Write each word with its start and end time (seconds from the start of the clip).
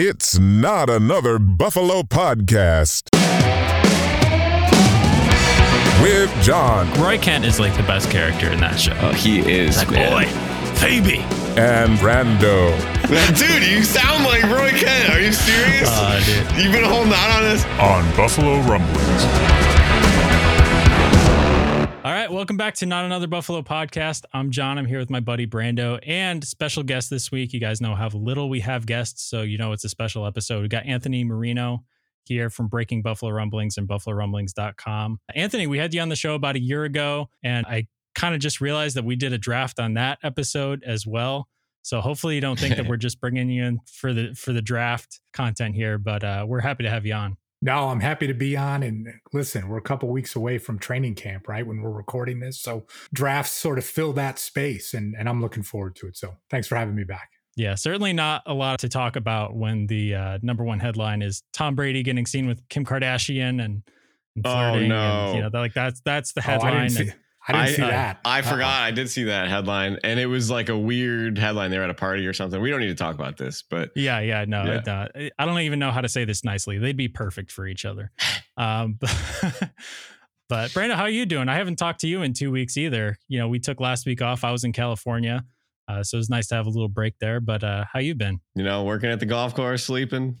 It's 0.00 0.38
not 0.38 0.88
another 0.88 1.40
Buffalo 1.40 2.02
podcast. 2.02 3.08
With 6.00 6.32
Jon 6.40 6.88
Roy 7.02 7.18
Kent 7.18 7.44
is 7.44 7.58
like 7.58 7.76
the 7.76 7.82
best 7.82 8.08
character 8.08 8.48
in 8.48 8.60
that 8.60 8.78
show. 8.78 8.96
Oh, 9.00 9.10
he 9.10 9.40
is. 9.40 9.76
Like, 9.78 9.90
man. 9.90 10.12
boy, 10.12 10.74
Phoebe. 10.76 11.18
and 11.58 11.98
Brando. 11.98 12.70
dude, 13.36 13.68
you 13.68 13.82
sound 13.82 14.22
like 14.22 14.44
Roy 14.44 14.70
Kent. 14.70 15.10
Are 15.10 15.20
you 15.20 15.32
serious? 15.32 15.88
Uh, 15.90 16.22
dude. 16.24 16.62
You've 16.62 16.72
been 16.72 16.84
holding 16.84 17.12
out 17.12 17.30
on 17.30 17.44
us? 17.46 17.64
on 17.80 18.08
Buffalo 18.16 18.60
Rumblings. 18.70 19.77
All 22.04 22.12
right, 22.12 22.30
welcome 22.30 22.56
back 22.56 22.74
to 22.76 22.86
Not 22.86 23.04
Another 23.04 23.26
Buffalo 23.26 23.60
podcast. 23.60 24.24
I'm 24.32 24.52
Jon. 24.52 24.78
I'm 24.78 24.86
here 24.86 25.00
with 25.00 25.10
my 25.10 25.18
buddy 25.18 25.48
Brando 25.48 25.98
and 26.06 26.44
special 26.44 26.84
guest 26.84 27.10
this 27.10 27.32
week. 27.32 27.52
You 27.52 27.58
guys 27.58 27.80
know 27.80 27.96
how 27.96 28.08
little 28.10 28.48
we 28.48 28.60
have 28.60 28.86
guests, 28.86 29.24
so 29.24 29.42
you 29.42 29.58
know 29.58 29.72
it's 29.72 29.84
a 29.84 29.88
special 29.88 30.24
episode. 30.24 30.62
We 30.62 30.68
got 30.68 30.86
Anthony 30.86 31.24
Marino 31.24 31.84
here 32.24 32.50
from 32.50 32.68
Breaking 32.68 33.02
Buffalo 33.02 33.32
Rumblings 33.32 33.78
and 33.78 33.88
BuffaloRumblings.com. 33.88 35.18
Anthony, 35.34 35.66
we 35.66 35.78
had 35.78 35.92
you 35.92 36.00
on 36.00 36.08
the 36.08 36.16
show 36.16 36.36
about 36.36 36.54
a 36.54 36.60
year 36.60 36.84
ago, 36.84 37.30
and 37.42 37.66
I 37.66 37.88
kind 38.14 38.32
of 38.32 38.40
just 38.40 38.60
realized 38.60 38.94
that 38.96 39.04
we 39.04 39.16
did 39.16 39.32
a 39.32 39.38
draft 39.38 39.80
on 39.80 39.94
that 39.94 40.18
episode 40.22 40.84
as 40.86 41.04
well. 41.04 41.48
So 41.82 42.00
hopefully 42.00 42.36
you 42.36 42.40
don't 42.40 42.58
think 42.58 42.76
that 42.76 42.86
we're 42.88 42.96
just 42.96 43.20
bringing 43.20 43.50
you 43.50 43.64
in 43.64 43.80
for 43.90 44.14
the 44.14 44.34
for 44.34 44.52
the 44.52 44.62
draft 44.62 45.20
content 45.32 45.74
here, 45.74 45.98
but 45.98 46.22
uh, 46.22 46.44
we're 46.46 46.60
happy 46.60 46.84
to 46.84 46.90
have 46.90 47.04
you 47.04 47.14
on. 47.14 47.36
No, 47.60 47.88
I'm 47.88 48.00
happy 48.00 48.26
to 48.28 48.34
be 48.34 48.56
on. 48.56 48.82
And 48.82 49.08
listen, 49.32 49.68
we're 49.68 49.78
a 49.78 49.82
couple 49.82 50.08
weeks 50.10 50.36
away 50.36 50.58
from 50.58 50.78
training 50.78 51.16
camp, 51.16 51.48
right? 51.48 51.66
When 51.66 51.82
we're 51.82 51.90
recording 51.90 52.38
this. 52.40 52.60
So 52.60 52.86
drafts 53.12 53.52
sort 53.52 53.78
of 53.78 53.84
fill 53.84 54.12
that 54.12 54.38
space 54.38 54.94
and, 54.94 55.16
and 55.18 55.28
I'm 55.28 55.40
looking 55.42 55.64
forward 55.64 55.96
to 55.96 56.06
it. 56.06 56.16
So 56.16 56.36
thanks 56.50 56.68
for 56.68 56.76
having 56.76 56.94
me 56.94 57.04
back. 57.04 57.30
Yeah, 57.56 57.74
certainly 57.74 58.12
not 58.12 58.42
a 58.46 58.54
lot 58.54 58.78
to 58.80 58.88
talk 58.88 59.16
about 59.16 59.56
when 59.56 59.88
the 59.88 60.14
uh, 60.14 60.38
number 60.42 60.62
one 60.62 60.78
headline 60.78 61.22
is 61.22 61.42
Tom 61.52 61.74
Brady 61.74 62.04
getting 62.04 62.24
seen 62.26 62.46
with 62.46 62.62
Kim 62.68 62.84
Kardashian 62.84 63.60
and, 63.64 63.82
and 64.36 64.46
Oh, 64.46 64.78
no. 64.78 64.94
And, 65.26 65.36
you 65.36 65.42
know, 65.42 65.50
that, 65.50 65.58
like 65.58 65.74
that's 65.74 66.00
that's 66.04 66.32
the 66.34 66.40
Oh, 66.42 66.44
I 66.48 66.52
headline. 66.52 66.72
didn't 66.74 66.90
see, 66.90 67.02
and- 67.10 67.14
I 67.48 67.52
didn't 67.64 67.76
see 67.76 67.82
I- 67.82 67.90
that. 67.90 68.20
I 68.24 68.42
forgot. 68.42 68.82
I 68.82 68.90
did 68.90 69.08
see 69.10 69.24
that 69.24 69.48
headline, 69.48 69.98
and 70.04 70.20
it 70.20 70.26
was 70.26 70.50
like 70.50 70.68
a 70.68 70.76
weird 70.78 71.38
headline. 71.38 71.70
They 71.70 71.78
were 71.78 71.84
at 71.84 71.90
a 71.90 71.94
party 71.94 72.26
or 72.26 72.32
something. 72.32 72.60
We 72.60 72.70
don't 72.70 72.80
need 72.80 72.88
to 72.88 72.94
talk 72.94 73.14
about 73.14 73.36
this, 73.38 73.62
but 73.62 73.90
yeah, 73.96 74.20
yeah, 74.20 74.44
no, 74.46 74.64
Yeah. 74.64 74.78
it, 74.78 74.88
uh, 74.88 75.30
I 75.38 75.46
don't 75.46 75.58
even 75.60 75.78
know 75.78 75.90
how 75.90 76.00
to 76.02 76.08
say 76.08 76.24
this 76.24 76.44
nicely. 76.44 76.78
They'd 76.78 76.96
be 76.96 77.08
perfect 77.08 77.50
for 77.52 77.66
each 77.66 77.84
other. 77.84 78.10
Um, 78.58 78.94
but, 78.98 79.70
but 80.48 80.74
Brandon, 80.74 80.98
how 80.98 81.04
are 81.04 81.08
you 81.08 81.26
doing? 81.26 81.48
I 81.48 81.54
haven't 81.54 81.76
talked 81.76 82.00
to 82.00 82.08
you 82.08 82.22
in 82.22 82.32
two 82.32 82.50
weeks 82.50 82.76
either. 82.76 83.16
You 83.28 83.38
know, 83.38 83.46
we 83.46 83.60
took 83.60 83.78
last 83.78 84.04
week 84.04 84.20
off. 84.20 84.42
I 84.42 84.50
was 84.50 84.64
in 84.64 84.72
California, 84.72 85.44
uh, 85.86 86.02
so 86.02 86.16
it 86.16 86.18
was 86.18 86.28
nice 86.28 86.48
to 86.48 86.56
have 86.56 86.66
a 86.66 86.68
little 86.70 86.88
break 86.88 87.14
there. 87.20 87.38
But 87.40 87.62
uh, 87.62 87.84
how 87.92 88.00
you 88.00 88.16
been? 88.16 88.40
you 88.56 88.64
know, 88.64 88.82
working 88.82 89.10
at 89.10 89.20
the 89.20 89.26
golf 89.26 89.54
course, 89.54 89.84
sleeping, 89.84 90.38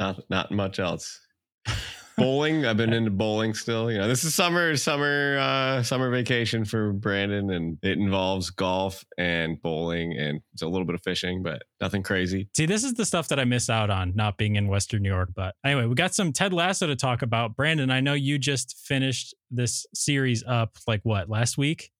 not 0.00 0.28
not 0.28 0.50
much 0.50 0.80
else. 0.80 1.20
bowling. 2.16 2.66
I've 2.66 2.76
been 2.76 2.92
into 2.92 3.10
bowling 3.10 3.54
still. 3.54 3.90
You 3.90 3.98
know, 3.98 4.08
this 4.08 4.24
is 4.24 4.34
summer, 4.34 4.76
summer, 4.76 5.38
uh, 5.38 5.82
summer 5.82 6.10
vacation 6.10 6.64
for 6.64 6.92
Brandon, 6.92 7.50
and 7.50 7.78
it 7.82 7.98
involves 7.98 8.50
golf 8.50 9.04
and 9.18 9.60
bowling, 9.60 10.16
and 10.18 10.40
it's 10.52 10.62
a 10.62 10.68
little 10.68 10.86
bit 10.86 10.94
of 10.94 11.02
fishing, 11.02 11.42
but 11.42 11.62
nothing 11.80 12.02
crazy. 12.02 12.48
See, 12.56 12.66
this 12.66 12.84
is 12.84 12.94
the 12.94 13.06
stuff 13.06 13.28
that 13.28 13.38
I 13.38 13.44
miss 13.44 13.70
out 13.70 13.90
on 13.90 14.12
not 14.14 14.36
being 14.36 14.56
in 14.56 14.68
Western 14.68 15.02
New 15.02 15.10
York. 15.10 15.30
But 15.34 15.54
anyway, 15.64 15.86
we 15.86 15.94
got 15.94 16.14
some 16.14 16.32
Ted 16.32 16.52
Lasso 16.52 16.86
to 16.86 16.96
talk 16.96 17.22
about. 17.22 17.56
Brandon, 17.56 17.90
I 17.90 18.00
know 18.00 18.14
you 18.14 18.38
just 18.38 18.78
finished 18.78 19.34
this 19.50 19.86
series 19.94 20.42
up 20.46 20.76
like 20.86 21.00
what 21.04 21.28
last 21.28 21.58
week? 21.58 21.90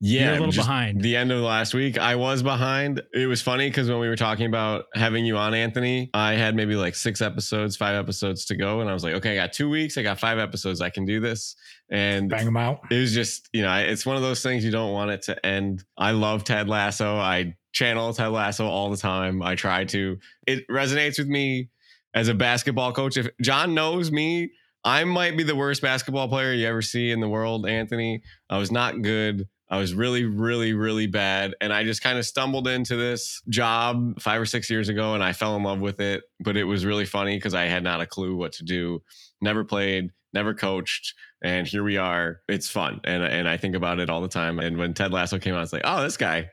Yeah, 0.00 0.24
You're 0.24 0.34
a 0.44 0.46
little 0.46 0.62
behind. 0.62 1.00
The 1.00 1.16
end 1.16 1.32
of 1.32 1.38
the 1.38 1.46
last 1.46 1.72
week, 1.72 1.98
I 1.98 2.16
was 2.16 2.42
behind. 2.42 3.02
It 3.14 3.26
was 3.26 3.40
funny 3.40 3.68
because 3.68 3.88
when 3.88 3.98
we 3.98 4.08
were 4.08 4.16
talking 4.16 4.44
about 4.46 4.86
having 4.94 5.24
you 5.24 5.38
on, 5.38 5.54
Anthony, 5.54 6.10
I 6.12 6.34
had 6.34 6.54
maybe 6.54 6.76
like 6.76 6.94
six 6.94 7.22
episodes, 7.22 7.76
five 7.76 7.94
episodes 7.94 8.44
to 8.46 8.56
go, 8.56 8.80
and 8.80 8.90
I 8.90 8.92
was 8.92 9.02
like, 9.02 9.14
okay, 9.14 9.32
I 9.32 9.34
got 9.36 9.54
two 9.54 9.70
weeks, 9.70 9.96
I 9.96 10.02
got 10.02 10.20
five 10.20 10.38
episodes, 10.38 10.82
I 10.82 10.90
can 10.90 11.06
do 11.06 11.18
this. 11.18 11.56
And 11.90 12.28
Bang 12.28 12.44
them 12.44 12.58
out. 12.58 12.80
it 12.90 12.98
was 12.98 13.14
just, 13.14 13.48
you 13.54 13.62
know, 13.62 13.74
it's 13.74 14.04
one 14.04 14.16
of 14.16 14.22
those 14.22 14.42
things 14.42 14.64
you 14.64 14.70
don't 14.70 14.92
want 14.92 15.12
it 15.12 15.22
to 15.22 15.46
end. 15.46 15.84
I 15.96 16.10
love 16.10 16.44
Ted 16.44 16.68
Lasso. 16.68 17.16
I 17.16 17.56
channel 17.72 18.12
Ted 18.12 18.32
Lasso 18.32 18.66
all 18.66 18.90
the 18.90 18.96
time. 18.98 19.40
I 19.40 19.54
try 19.54 19.84
to. 19.86 20.18
It 20.46 20.68
resonates 20.68 21.18
with 21.18 21.28
me 21.28 21.70
as 22.12 22.28
a 22.28 22.34
basketball 22.34 22.92
coach. 22.92 23.16
If 23.16 23.28
Jon 23.40 23.72
knows 23.72 24.12
me, 24.12 24.50
I 24.84 25.04
might 25.04 25.36
be 25.36 25.42
the 25.42 25.56
worst 25.56 25.80
basketball 25.80 26.28
player 26.28 26.52
you 26.52 26.66
ever 26.66 26.82
see 26.82 27.10
in 27.10 27.20
the 27.20 27.28
world, 27.28 27.66
Anthony. 27.66 28.22
I 28.50 28.58
was 28.58 28.70
not 28.70 29.00
good. 29.02 29.48
I 29.68 29.78
was 29.78 29.94
really, 29.94 30.24
really, 30.24 30.74
really 30.74 31.06
bad. 31.06 31.54
And 31.60 31.72
I 31.72 31.82
just 31.82 32.02
kind 32.02 32.18
of 32.18 32.26
stumbled 32.26 32.68
into 32.68 32.96
this 32.96 33.42
job 33.48 34.20
five 34.20 34.40
or 34.40 34.46
six 34.46 34.70
years 34.70 34.88
ago 34.88 35.14
and 35.14 35.24
I 35.24 35.32
fell 35.32 35.56
in 35.56 35.64
love 35.64 35.80
with 35.80 36.00
it. 36.00 36.22
But 36.40 36.56
it 36.56 36.64
was 36.64 36.86
really 36.86 37.04
funny 37.04 37.36
because 37.36 37.54
I 37.54 37.64
had 37.64 37.82
not 37.82 38.00
a 38.00 38.06
clue 38.06 38.36
what 38.36 38.52
to 38.54 38.64
do. 38.64 39.02
Never 39.40 39.64
played, 39.64 40.10
never 40.32 40.54
coached. 40.54 41.14
And 41.42 41.66
here 41.66 41.82
we 41.82 41.96
are. 41.96 42.40
It's 42.48 42.68
fun. 42.68 43.00
And, 43.04 43.22
and 43.24 43.48
I 43.48 43.56
think 43.56 43.74
about 43.74 43.98
it 43.98 44.08
all 44.08 44.20
the 44.20 44.28
time. 44.28 44.60
And 44.60 44.78
when 44.78 44.94
Ted 44.94 45.12
Lasso 45.12 45.38
came 45.38 45.54
out, 45.54 45.62
it's 45.64 45.72
like, 45.72 45.82
oh, 45.84 46.02
this 46.02 46.16
guy, 46.16 46.50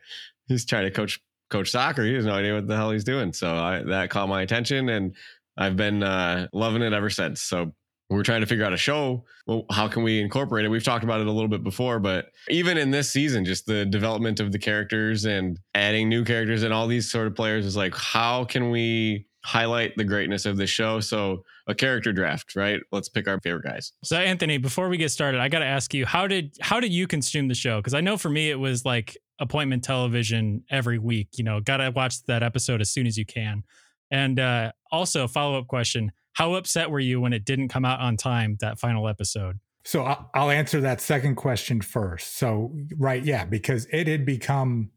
he's 0.47 0.65
trying 0.65 0.85
to 0.85 0.91
coach 0.91 1.21
coach 1.49 1.69
soccer. 1.69 2.03
He 2.03 2.15
has 2.15 2.25
no 2.25 2.33
idea 2.33 2.55
what 2.55 2.67
the 2.67 2.75
hell 2.75 2.89
he's 2.89 3.03
doing. 3.03 3.31
So 3.31 3.55
I, 3.55 3.83
that 3.83 4.09
caught 4.09 4.27
my 4.27 4.41
attention 4.41 4.89
and 4.89 5.15
I've 5.55 5.77
been 5.77 6.01
uh, 6.01 6.47
loving 6.51 6.81
it 6.81 6.93
ever 6.93 7.11
since. 7.11 7.43
So 7.43 7.73
we're 8.13 8.23
trying 8.23 8.41
to 8.41 8.47
figure 8.47 8.65
out 8.65 8.73
a 8.73 8.77
show. 8.77 9.25
Well, 9.45 9.65
how 9.71 9.87
can 9.87 10.03
we 10.03 10.21
incorporate 10.21 10.65
it? 10.65 10.69
We've 10.69 10.83
talked 10.83 11.03
about 11.03 11.21
it 11.21 11.27
a 11.27 11.31
little 11.31 11.49
bit 11.49 11.63
before, 11.63 11.99
but 11.99 12.27
even 12.49 12.77
in 12.77 12.91
this 12.91 13.11
season, 13.11 13.45
just 13.45 13.65
the 13.65 13.85
development 13.85 14.39
of 14.39 14.51
the 14.51 14.59
characters 14.59 15.25
and 15.25 15.59
adding 15.73 16.09
new 16.09 16.23
characters 16.23 16.63
and 16.63 16.73
all 16.73 16.87
these 16.87 17.11
sort 17.11 17.27
of 17.27 17.35
players 17.35 17.65
is 17.65 17.75
like, 17.75 17.95
how 17.95 18.45
can 18.45 18.69
we 18.69 19.27
highlight 19.43 19.95
the 19.97 20.03
greatness 20.03 20.45
of 20.45 20.57
the 20.57 20.67
show? 20.67 20.99
So 20.99 21.43
a 21.67 21.75
character 21.75 22.13
draft, 22.13 22.55
right? 22.55 22.79
Let's 22.91 23.09
pick 23.09 23.27
our 23.27 23.39
favorite 23.41 23.63
guys. 23.63 23.93
So 24.03 24.17
Anthony, 24.17 24.57
before 24.57 24.89
we 24.89 24.97
get 24.97 25.09
started, 25.09 25.39
I 25.39 25.49
got 25.49 25.59
to 25.59 25.65
ask 25.65 25.93
you 25.93 26.05
how 26.05 26.27
did 26.27 26.55
how 26.61 26.79
did 26.79 26.91
you 26.91 27.07
consume 27.07 27.47
the 27.47 27.55
show? 27.55 27.77
Because 27.77 27.93
I 27.93 28.01
know 28.01 28.17
for 28.17 28.29
me 28.29 28.49
it 28.49 28.59
was 28.59 28.85
like 28.85 29.17
appointment 29.39 29.83
television 29.83 30.63
every 30.69 30.99
week. 30.99 31.29
You 31.33 31.43
know, 31.43 31.59
got 31.61 31.77
to 31.77 31.89
watch 31.91 32.23
that 32.25 32.43
episode 32.43 32.81
as 32.81 32.89
soon 32.89 33.07
as 33.07 33.17
you 33.17 33.25
can. 33.25 33.63
And 34.11 34.39
uh, 34.39 34.73
also, 34.91 35.27
follow 35.27 35.57
up 35.57 35.67
question: 35.67 36.11
How 36.33 36.55
upset 36.55 36.89
were 36.89 36.99
you 36.99 37.21
when 37.21 37.33
it 37.33 37.45
didn't 37.45 37.69
come 37.69 37.85
out 37.85 37.99
on 37.99 38.17
time? 38.17 38.57
That 38.59 38.79
final 38.79 39.07
episode. 39.07 39.59
So 39.85 40.03
I'll, 40.33 40.49
answer 40.49 40.79
that 40.81 41.01
second 41.01 41.35
question 41.35 41.81
first. 41.81 42.37
So, 42.37 42.73
right. 42.97 43.23
Yeah. 43.23 43.45
Because 43.45 43.85
it 43.91 44.07
had 44.07 44.25
become 44.25 44.91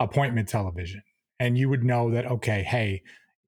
appointment 0.00 0.48
television. 0.48 1.02
And 1.38 1.56
you 1.56 1.68
would 1.68 1.84
know 1.84 2.10
that, 2.10 2.26
okay, 2.26 2.62
hey, 2.62 3.02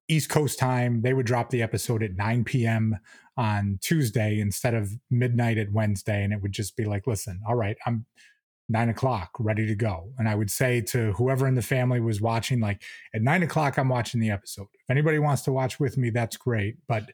East 0.07 0.29
Coast 0.29 0.57
time, 0.57 1.01
they 1.01 1.13
would 1.13 1.25
drop 1.25 1.49
the 1.49 1.61
episode 1.61 2.01
at 2.01 2.15
9 2.15 2.43
p.m. 2.43 2.97
on 3.35 3.79
Tuesday 3.81 4.39
instead 4.39 4.73
of 4.73 4.91
midnight 5.11 5.57
at 5.57 5.71
Wednesday. 5.71 6.23
And 6.23 6.31
it 6.33 6.41
would 6.41 6.51
just 6.51 6.77
be 6.77 6.85
like, 6.85 7.07
listen, 7.07 7.41
all 7.47 7.55
right, 7.55 7.77
I'm 7.85 8.05
nine 8.69 8.89
o'clock, 8.89 9.31
ready 9.39 9.65
to 9.65 9.75
go. 9.75 10.13
And 10.17 10.29
I 10.29 10.35
would 10.35 10.51
say 10.51 10.79
to 10.81 11.11
whoever 11.13 11.47
in 11.47 11.55
the 11.55 11.61
family 11.61 11.99
was 11.99 12.21
watching, 12.21 12.59
like, 12.59 12.81
at 13.13 13.21
nine 13.21 13.43
o'clock, 13.43 13.77
I'm 13.77 13.89
watching 13.89 14.21
the 14.21 14.29
episode. 14.29 14.67
If 14.73 14.89
anybody 14.89 15.19
wants 15.19 15.41
to 15.43 15.51
watch 15.51 15.79
with 15.79 15.97
me, 15.97 16.11
that's 16.11 16.37
great. 16.37 16.77
But 16.87 17.11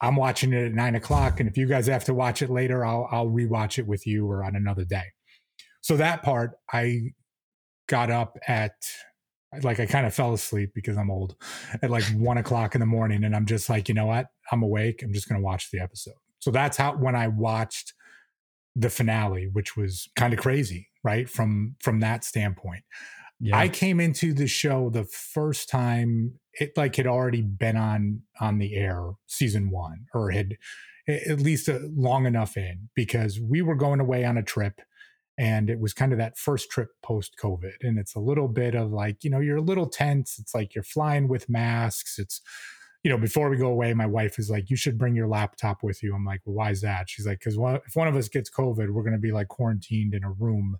I'm 0.00 0.16
watching 0.16 0.52
it 0.52 0.66
at 0.66 0.72
nine 0.72 0.94
o'clock. 0.94 1.40
And 1.40 1.48
if 1.48 1.58
you 1.58 1.66
guys 1.66 1.86
have 1.88 2.04
to 2.04 2.14
watch 2.14 2.42
it 2.42 2.50
later, 2.50 2.84
I'll, 2.84 3.08
I'll 3.10 3.28
rewatch 3.28 3.78
it 3.78 3.86
with 3.86 4.06
you 4.06 4.26
or 4.26 4.44
on 4.44 4.56
another 4.56 4.84
day. 4.84 5.12
So 5.80 5.96
that 5.96 6.22
part, 6.22 6.52
I 6.72 7.12
got 7.88 8.10
up 8.10 8.38
at 8.48 8.72
like 9.62 9.78
I 9.78 9.86
kind 9.86 10.06
of 10.06 10.14
fell 10.14 10.32
asleep 10.34 10.72
because 10.74 10.96
I'm 10.96 11.10
old 11.10 11.36
at 11.82 11.90
like 11.90 12.04
one 12.16 12.38
o'clock 12.38 12.74
in 12.74 12.80
the 12.80 12.86
morning, 12.86 13.24
and 13.24 13.36
I'm 13.36 13.46
just 13.46 13.68
like, 13.68 13.88
you 13.88 13.94
know 13.94 14.06
what? 14.06 14.26
I'm 14.50 14.62
awake. 14.62 15.02
I'm 15.02 15.12
just 15.12 15.28
going 15.28 15.40
to 15.40 15.44
watch 15.44 15.70
the 15.70 15.80
episode. 15.80 16.14
So 16.40 16.50
that's 16.50 16.76
how 16.76 16.96
when 16.96 17.14
I 17.14 17.28
watched 17.28 17.94
the 18.76 18.90
finale, 18.90 19.48
which 19.52 19.76
was 19.76 20.08
kind 20.16 20.32
of 20.32 20.40
crazy, 20.40 20.88
right? 21.02 21.28
From 21.28 21.76
from 21.80 22.00
that 22.00 22.24
standpoint, 22.24 22.84
Yeah. 23.40 23.56
I 23.58 23.68
came 23.68 24.00
into 24.00 24.32
the 24.34 24.46
show 24.46 24.90
the 24.90 25.04
first 25.04 25.68
time 25.68 26.38
it 26.54 26.76
like 26.76 26.96
had 26.96 27.06
already 27.06 27.42
been 27.42 27.76
on 27.76 28.22
on 28.40 28.58
the 28.58 28.76
air 28.76 29.12
season 29.26 29.70
one 29.70 30.06
or 30.14 30.30
had 30.30 30.56
at 31.08 31.40
least 31.40 31.68
uh 31.68 31.80
long 31.96 32.26
enough 32.26 32.56
in 32.56 32.88
because 32.94 33.40
we 33.40 33.60
were 33.62 33.74
going 33.74 34.00
away 34.00 34.24
on 34.24 34.38
a 34.38 34.42
trip 34.42 34.80
and 35.36 35.68
it 35.68 35.80
was 35.80 35.92
kind 35.92 36.12
of 36.12 36.18
that 36.18 36.38
first 36.38 36.70
trip 36.70 36.88
post 37.02 37.34
covid 37.42 37.74
and 37.82 37.98
it's 37.98 38.14
a 38.14 38.20
little 38.20 38.48
bit 38.48 38.74
of 38.74 38.90
like 38.92 39.24
you 39.24 39.30
know 39.30 39.40
you're 39.40 39.58
a 39.58 39.62
little 39.62 39.88
tense 39.88 40.38
it's 40.38 40.54
like 40.54 40.74
you're 40.74 40.84
flying 40.84 41.28
with 41.28 41.48
masks 41.48 42.18
it's 42.18 42.40
you 43.04 43.10
know 43.10 43.18
before 43.18 43.50
we 43.50 43.56
go 43.56 43.68
away 43.68 43.92
my 43.94 44.06
wife 44.06 44.38
is 44.38 44.50
like 44.50 44.70
you 44.70 44.76
should 44.76 44.98
bring 44.98 45.14
your 45.14 45.28
laptop 45.28 45.82
with 45.82 46.02
you. 46.02 46.14
I'm 46.14 46.24
like 46.24 46.40
well 46.44 46.56
why 46.56 46.70
is 46.70 46.80
that? 46.80 47.08
She's 47.08 47.26
like 47.26 47.38
because 47.38 47.56
if 47.86 47.94
one 47.94 48.08
of 48.08 48.16
us 48.16 48.28
gets 48.28 48.50
covid 48.50 48.90
we're 48.90 49.02
going 49.02 49.12
to 49.12 49.18
be 49.18 49.30
like 49.30 49.48
quarantined 49.48 50.14
in 50.14 50.24
a 50.24 50.32
room 50.32 50.78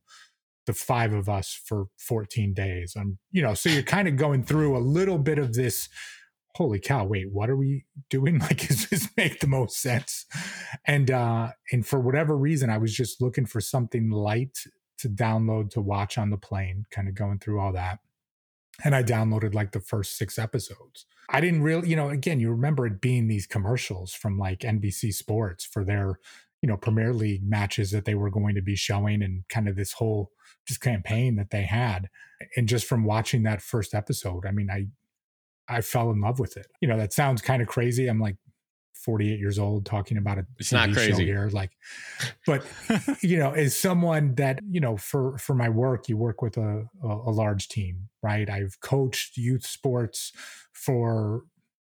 the 0.66 0.72
five 0.72 1.12
of 1.12 1.28
us 1.28 1.52
for 1.52 1.84
14 1.98 2.54
days. 2.54 2.94
I'm 2.98 3.18
you 3.30 3.42
know 3.42 3.54
so 3.54 3.68
you're 3.68 3.82
kind 3.82 4.08
of 4.08 4.16
going 4.16 4.42
through 4.42 4.76
a 4.76 4.80
little 4.80 5.18
bit 5.18 5.38
of 5.38 5.52
this 5.52 5.88
holy 6.54 6.78
cow 6.78 7.04
wait 7.04 7.30
what 7.30 7.50
are 7.50 7.56
we 7.56 7.84
doing? 8.08 8.38
Like 8.40 8.66
does 8.66 8.88
this 8.88 9.08
make 9.16 9.40
the 9.40 9.46
most 9.46 9.78
sense? 9.80 10.24
And 10.86 11.10
uh 11.10 11.50
and 11.70 11.86
for 11.86 12.00
whatever 12.00 12.36
reason 12.36 12.70
i 12.70 12.78
was 12.78 12.94
just 12.94 13.20
looking 13.20 13.44
for 13.44 13.60
something 13.60 14.10
light 14.10 14.58
to 14.96 15.08
download 15.10 15.70
to 15.70 15.82
watch 15.82 16.16
on 16.16 16.30
the 16.30 16.38
plane 16.38 16.84
kind 16.90 17.08
of 17.08 17.14
going 17.14 17.38
through 17.38 17.60
all 17.60 17.72
that 17.72 17.98
and 18.82 18.94
I 18.94 19.02
downloaded 19.02 19.54
like 19.54 19.72
the 19.72 19.80
first 19.80 20.16
six 20.16 20.38
episodes. 20.38 21.06
I 21.30 21.40
didn't 21.40 21.62
really, 21.62 21.88
you 21.88 21.96
know, 21.96 22.08
again, 22.08 22.40
you 22.40 22.50
remember 22.50 22.86
it 22.86 23.00
being 23.00 23.28
these 23.28 23.46
commercials 23.46 24.12
from 24.12 24.38
like 24.38 24.60
NBC 24.60 25.14
Sports 25.14 25.64
for 25.64 25.84
their, 25.84 26.18
you 26.60 26.68
know, 26.68 26.76
Premier 26.76 27.12
League 27.12 27.48
matches 27.48 27.90
that 27.92 28.04
they 28.04 28.14
were 28.14 28.30
going 28.30 28.54
to 28.54 28.62
be 28.62 28.76
showing 28.76 29.22
and 29.22 29.44
kind 29.48 29.68
of 29.68 29.76
this 29.76 29.92
whole 29.92 30.30
just 30.66 30.80
campaign 30.80 31.36
that 31.36 31.50
they 31.50 31.62
had. 31.62 32.08
And 32.56 32.68
just 32.68 32.86
from 32.86 33.04
watching 33.04 33.42
that 33.44 33.62
first 33.62 33.94
episode, 33.94 34.44
I 34.46 34.50
mean, 34.50 34.70
I 34.70 34.86
I 35.66 35.80
fell 35.80 36.10
in 36.10 36.20
love 36.20 36.38
with 36.38 36.56
it. 36.56 36.66
You 36.80 36.88
know, 36.88 36.98
that 36.98 37.12
sounds 37.12 37.40
kind 37.40 37.62
of 37.62 37.68
crazy. 37.68 38.06
I'm 38.06 38.20
like 38.20 38.36
48 39.04 39.38
years 39.38 39.58
old 39.58 39.84
talking 39.84 40.16
about 40.16 40.38
a 40.38 40.46
it's 40.58 40.72
not 40.72 40.92
crazy. 40.92 41.24
here 41.24 41.50
like 41.52 41.70
but 42.46 42.64
you 43.22 43.38
know 43.38 43.52
as 43.52 43.76
someone 43.76 44.34
that 44.36 44.60
you 44.70 44.80
know 44.80 44.96
for 44.96 45.36
for 45.38 45.54
my 45.54 45.68
work 45.68 46.08
you 46.08 46.16
work 46.16 46.42
with 46.42 46.56
a, 46.56 46.86
a, 47.02 47.08
a 47.08 47.32
large 47.32 47.68
team 47.68 48.08
right? 48.24 48.48
I've 48.48 48.80
coached 48.80 49.36
youth 49.36 49.66
sports 49.66 50.32
for 50.72 51.44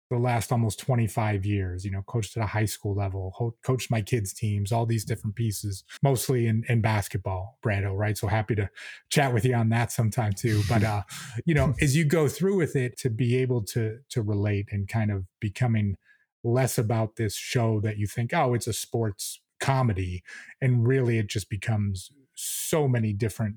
the 0.09 0.17
last 0.17 0.51
almost 0.51 0.79
25 0.79 1.45
years 1.45 1.85
you 1.85 1.89
know 1.89 2.03
coached 2.03 2.37
at 2.37 2.43
a 2.43 2.47
high 2.47 2.65
school 2.65 2.93
level 2.93 3.33
ho- 3.35 3.55
coached 3.63 3.89
my 3.89 4.01
kids 4.01 4.31
teams 4.31 4.71
all 4.71 4.85
these 4.85 5.05
different 5.05 5.35
pieces 5.35 5.83
mostly 6.03 6.45
in, 6.45 6.63
in 6.69 6.81
basketball 6.81 7.57
brando 7.65 7.97
right? 7.97 8.17
So 8.17 8.27
happy 8.27 8.53
to 8.55 8.69
chat 9.09 9.33
with 9.33 9.45
you 9.45 9.55
on 9.55 9.69
that 9.69 9.91
sometime 9.91 10.33
too. 10.33 10.61
But 10.69 10.83
uh 10.83 11.03
you 11.45 11.55
know 11.55 11.73
as 11.81 11.95
you 11.95 12.05
go 12.05 12.27
through 12.27 12.57
with 12.57 12.75
it 12.75 12.97
to 12.99 13.09
be 13.09 13.37
able 13.37 13.63
to 13.65 13.99
to 14.09 14.21
relate 14.21 14.67
and 14.71 14.87
kind 14.87 15.09
of 15.11 15.25
becoming 15.39 15.95
less 16.43 16.77
about 16.77 17.15
this 17.15 17.35
show 17.35 17.79
that 17.81 17.97
you 17.97 18.07
think, 18.07 18.33
oh, 18.33 18.53
it's 18.53 18.67
a 18.67 18.73
sports 18.73 19.39
comedy. 19.59 20.23
And 20.61 20.85
really, 20.87 21.17
it 21.17 21.27
just 21.27 21.49
becomes 21.49 22.11
so 22.35 22.87
many 22.87 23.13
different 23.13 23.55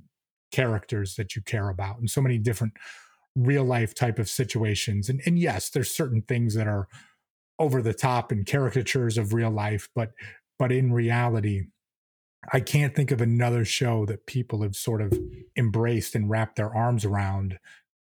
characters 0.53 1.17
that 1.17 1.35
you 1.35 1.43
care 1.43 1.69
about 1.69 1.99
and 1.99 2.11
so 2.11 2.21
many 2.21 2.39
different 2.39 2.75
real 3.35 3.65
life 3.65 3.95
type 3.95 4.19
of 4.19 4.29
situations. 4.29 5.09
And, 5.09 5.21
and 5.27 5.39
yes, 5.39 5.69
there's 5.69 5.91
certain 5.91 6.23
things 6.23 6.55
that 6.55 6.69
are 6.69 6.89
over 7.59 7.83
the 7.83 7.95
top 7.95 8.31
and 8.31 8.47
caricatures 8.47 9.19
of 9.19 9.33
real 9.33 9.51
life, 9.51 9.89
but 9.95 10.13
but 10.59 10.73
in 10.73 10.93
reality, 10.93 11.65
I 12.53 12.61
can't 12.61 12.95
think 12.95 13.11
of 13.11 13.21
another 13.21 13.65
show 13.65 14.07
that 14.07 14.27
people 14.27 14.63
have 14.63 14.77
sort 14.77 15.03
of 15.03 15.13
embraced 15.57 16.15
and 16.15 16.31
wrapped 16.31 16.57
their 16.57 16.75
arms 16.75 17.05
around 17.05 17.59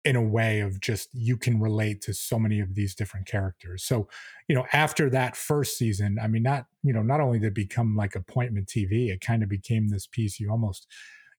in 0.06 0.16
a 0.16 0.22
way 0.22 0.60
of 0.60 0.82
just 0.82 1.10
you 1.14 1.38
can 1.38 1.60
relate 1.60 2.02
to 2.02 2.14
so 2.14 2.38
many 2.38 2.60
of 2.60 2.76
these 2.76 2.94
different 2.94 3.26
characters. 3.26 3.84
So, 3.84 4.10
you 4.48 4.56
know, 4.56 4.66
after 4.74 5.10
that 5.10 5.36
first 5.36 5.78
season, 5.78 6.18
I 6.22 6.28
mean, 6.28 6.44
not, 6.44 6.66
you 6.84 6.94
know, 6.94 7.02
not 7.02 7.22
only 7.22 7.40
did 7.40 7.48
it 7.48 7.56
become 7.56 7.96
like 7.96 8.16
appointment 8.16 8.68
TV, 8.68 9.10
it 9.10 9.22
kind 9.22 9.44
of 9.44 9.50
became 9.50 9.88
this 9.88 10.08
piece 10.08 10.40
you 10.40 10.52
almost 10.52 10.88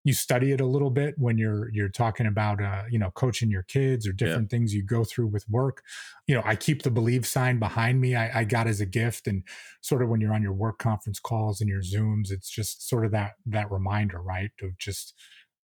you 0.05 0.13
study 0.13 0.53
it 0.53 0.61
a 0.61 0.67
little 0.67 0.91
bit 0.91 1.15
when 1.17 1.39
you're 1.39 1.71
you're 1.73 1.89
talking 1.89 2.27
about 2.27 2.63
uh, 2.63 2.83
you 2.91 2.99
know 2.99 3.11
coaching 3.13 3.51
your 3.51 3.63
kids 3.63 4.07
or 4.07 4.13
different 4.13 4.53
yeah. 4.53 4.57
things 4.57 4.75
you 4.75 4.83
go 4.83 5.03
through 5.03 5.27
with 5.27 5.49
work 5.49 5.83
you 6.27 6.35
know 6.35 6.43
i 6.45 6.55
keep 6.55 6.83
the 6.83 6.91
believe 6.91 7.27
sign 7.27 7.59
behind 7.59 8.01
me 8.01 8.15
I, 8.15 8.41
I, 8.41 8.45
got 8.45 8.67
as 8.67 8.81
a 8.81 8.87
gift 8.87 9.27
and 9.27 9.43
sort 9.81 10.03
of 10.03 10.09
when 10.09 10.21
you're 10.21 10.35
on 10.35 10.43
your 10.43 10.53
work 10.53 10.79
conference 10.79 11.19
calls 11.19 11.61
and 11.61 11.69
your 11.69 11.81
zooms 11.81 12.31
it's 12.31 12.51
just 12.51 12.87
sort 12.87 13.07
of 13.07 13.13
that 13.13 13.33
that 13.47 13.71
reminder 13.71 14.21
right 14.21 14.51
of 14.63 14.77
just 14.79 15.15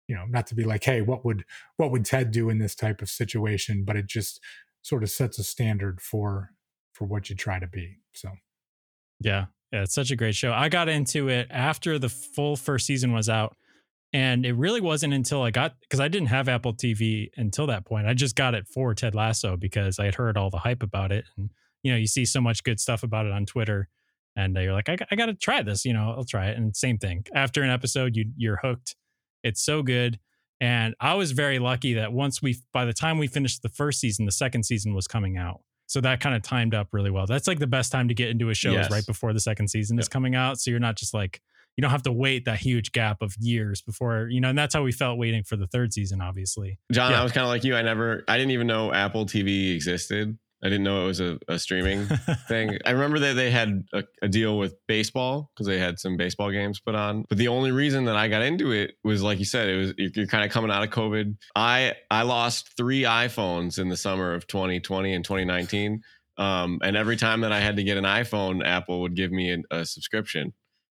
you 0.09 0.15
know 0.15 0.25
not 0.27 0.47
to 0.47 0.55
be 0.55 0.65
like 0.65 0.83
hey 0.83 1.01
what 1.01 1.23
would 1.23 1.45
what 1.77 1.91
would 1.91 2.03
ted 2.03 2.31
do 2.31 2.49
in 2.49 2.57
this 2.57 2.75
type 2.75 3.01
of 3.01 3.09
situation? 3.09 3.85
But 3.85 3.95
it 3.95 4.07
just 4.07 4.41
sort 4.81 5.03
of 5.03 5.09
sets 5.09 5.39
a 5.39 5.43
standard 5.43 6.01
for 6.01 6.49
for 6.93 7.05
what 7.05 7.29
you 7.29 7.35
try 7.35 7.59
to 7.59 7.67
be 7.67 7.97
so. 8.13 8.29
Yeah 9.21 9.45
yeah 9.71 9.83
it's 9.83 9.93
such 9.93 10.11
a 10.11 10.15
great 10.17 10.35
show. 10.35 10.51
I 10.51 10.67
got 10.67 10.89
into 10.89 11.29
it 11.29 11.47
after 11.49 11.99
the 11.99 12.09
full 12.09 12.57
first 12.57 12.85
season 12.87 13.13
was 13.13 13.29
out 13.29 13.55
and 14.11 14.45
it 14.45 14.53
really 14.53 14.81
wasn't 14.81 15.13
until 15.13 15.43
i 15.43 15.51
got 15.51 15.75
because 15.81 15.99
i 15.99 16.07
didn't 16.07 16.29
have 16.29 16.49
apple 16.49 16.73
tv 16.73 17.29
until 17.37 17.67
that 17.67 17.85
point. 17.85 18.07
I 18.07 18.15
just 18.15 18.35
got 18.35 18.55
it 18.55 18.67
for 18.67 18.95
ted 18.95 19.13
lasso 19.13 19.55
because 19.55 19.99
i 19.99 20.05
had 20.05 20.15
heard 20.15 20.35
all 20.35 20.49
the 20.49 20.57
hype 20.57 20.81
about 20.81 21.11
it 21.11 21.25
and 21.37 21.51
you 21.83 21.91
know 21.91 21.97
you 21.97 22.07
see 22.07 22.25
so 22.25 22.41
much 22.41 22.63
good 22.63 22.79
stuff 22.79 23.03
about 23.03 23.27
it 23.27 23.31
on 23.31 23.45
twitter 23.45 23.87
and 24.35 24.55
you're 24.55 24.73
like 24.73 24.89
i, 24.89 24.97
I 25.11 25.15
got 25.15 25.27
to 25.27 25.35
try 25.35 25.61
this 25.61 25.85
you 25.85 25.93
know 25.93 26.15
i'll 26.17 26.23
try 26.23 26.47
it 26.47 26.57
and 26.57 26.75
same 26.75 26.97
thing. 26.97 27.25
After 27.35 27.61
an 27.61 27.69
episode 27.69 28.15
you 28.15 28.25
you're 28.35 28.59
hooked 28.63 28.95
it's 29.43 29.63
so 29.63 29.81
good. 29.81 30.19
And 30.61 30.93
I 30.99 31.13
was 31.13 31.31
very 31.31 31.59
lucky 31.59 31.93
that 31.93 32.11
once 32.11 32.41
we, 32.41 32.57
by 32.73 32.85
the 32.85 32.93
time 32.93 33.17
we 33.17 33.27
finished 33.27 33.61
the 33.61 33.69
first 33.69 33.99
season, 33.99 34.25
the 34.25 34.31
second 34.31 34.63
season 34.63 34.93
was 34.93 35.07
coming 35.07 35.37
out. 35.37 35.61
So 35.87 36.01
that 36.01 36.19
kind 36.19 36.35
of 36.35 36.43
timed 36.43 36.75
up 36.75 36.89
really 36.91 37.09
well. 37.09 37.25
That's 37.25 37.47
like 37.47 37.59
the 37.59 37.67
best 37.67 37.91
time 37.91 38.09
to 38.09 38.13
get 38.13 38.29
into 38.29 38.49
a 38.49 38.53
show 38.53 38.71
yes. 38.71 38.85
is 38.85 38.91
right 38.91 39.05
before 39.05 39.33
the 39.33 39.39
second 39.39 39.69
season 39.69 39.97
yep. 39.97 40.01
is 40.01 40.07
coming 40.07 40.35
out. 40.35 40.59
So 40.59 40.69
you're 40.69 40.79
not 40.79 40.95
just 40.95 41.13
like, 41.13 41.41
you 41.77 41.81
don't 41.81 41.91
have 41.91 42.03
to 42.03 42.11
wait 42.11 42.45
that 42.45 42.59
huge 42.59 42.91
gap 42.91 43.21
of 43.21 43.33
years 43.39 43.81
before, 43.81 44.27
you 44.29 44.41
know, 44.41 44.49
and 44.49 44.57
that's 44.57 44.75
how 44.75 44.83
we 44.83 44.91
felt 44.91 45.17
waiting 45.17 45.43
for 45.43 45.55
the 45.55 45.65
third 45.65 45.93
season, 45.93 46.19
obviously. 46.19 46.77
Jon, 46.91 47.11
yeah. 47.11 47.21
I 47.21 47.23
was 47.23 47.31
kind 47.31 47.45
of 47.45 47.49
like 47.49 47.63
you. 47.63 47.75
I 47.75 47.81
never, 47.81 48.25
I 48.27 48.37
didn't 48.37 48.51
even 48.51 48.67
know 48.67 48.91
Apple 48.91 49.25
TV 49.25 49.73
existed. 49.73 50.37
I 50.63 50.67
didn't 50.67 50.83
know 50.83 51.03
it 51.03 51.07
was 51.07 51.21
a, 51.21 51.39
a 51.47 51.57
streaming 51.57 52.05
thing. 52.47 52.77
I 52.85 52.91
remember 52.91 53.19
that 53.19 53.33
they 53.33 53.49
had 53.49 53.85
a, 53.93 54.03
a 54.21 54.27
deal 54.27 54.57
with 54.57 54.75
baseball 54.87 55.51
because 55.53 55.67
they 55.67 55.79
had 55.79 55.99
some 55.99 56.17
baseball 56.17 56.51
games 56.51 56.79
put 56.79 56.95
on. 56.95 57.25
But 57.29 57.37
the 57.37 57.47
only 57.47 57.71
reason 57.71 58.05
that 58.05 58.17
I 58.17 58.27
got 58.27 58.41
into 58.41 58.71
it 58.71 58.95
was, 59.03 59.23
like 59.23 59.39
you 59.39 59.45
said, 59.45 59.69
it 59.69 59.77
was 59.77 59.93
you're, 59.97 60.11
you're 60.13 60.27
kind 60.27 60.43
of 60.43 60.51
coming 60.51 60.71
out 60.71 60.83
of 60.83 60.89
COVID. 60.89 61.37
I 61.55 61.93
I 62.11 62.23
lost 62.23 62.75
three 62.75 63.03
iPhones 63.03 63.79
in 63.79 63.87
the 63.89 63.97
summer 63.97 64.33
of 64.33 64.47
2020 64.47 65.13
and 65.13 65.23
2019. 65.23 66.01
Um, 66.37 66.79
and 66.83 66.95
every 66.95 67.17
time 67.17 67.41
that 67.41 67.51
I 67.51 67.59
had 67.59 67.75
to 67.77 67.83
get 67.83 67.97
an 67.97 68.05
iPhone, 68.05 68.65
Apple 68.65 69.01
would 69.01 69.15
give 69.15 69.31
me 69.31 69.51
a, 69.51 69.75
a 69.75 69.85
subscription 69.85 70.53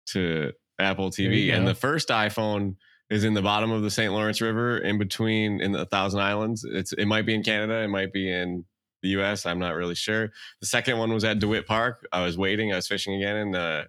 to 0.07 0.51
Apple 0.79 1.09
TV. 1.09 1.53
And 1.53 1.67
the 1.67 1.75
first 1.75 2.09
iPhone 2.09 2.75
is 3.09 3.23
in 3.23 3.33
the 3.33 3.41
bottom 3.41 3.71
of 3.71 3.81
the 3.81 3.91
St. 3.91 4.13
Lawrence 4.13 4.39
River, 4.39 4.77
in 4.77 4.97
between 4.97 5.59
in 5.61 5.71
the 5.71 5.85
Thousand 5.85 6.21
Islands. 6.21 6.63
It's 6.63 6.93
it 6.93 7.05
might 7.05 7.25
be 7.25 7.35
in 7.35 7.43
Canada, 7.43 7.81
it 7.81 7.89
might 7.89 8.13
be 8.13 8.31
in 8.31 8.65
the 9.01 9.09
U.S. 9.09 9.45
I'm 9.45 9.59
not 9.59 9.75
really 9.75 9.95
sure. 9.95 10.31
The 10.59 10.67
second 10.67 10.97
one 10.97 11.13
was 11.13 11.23
at 11.23 11.39
DeWitt 11.39 11.67
Park. 11.67 12.07
I 12.11 12.23
was 12.23 12.37
waiting. 12.37 12.71
I 12.71 12.75
was 12.75 12.87
fishing 12.87 13.15
again, 13.15 13.35
and 13.35 13.53
the 13.53 13.87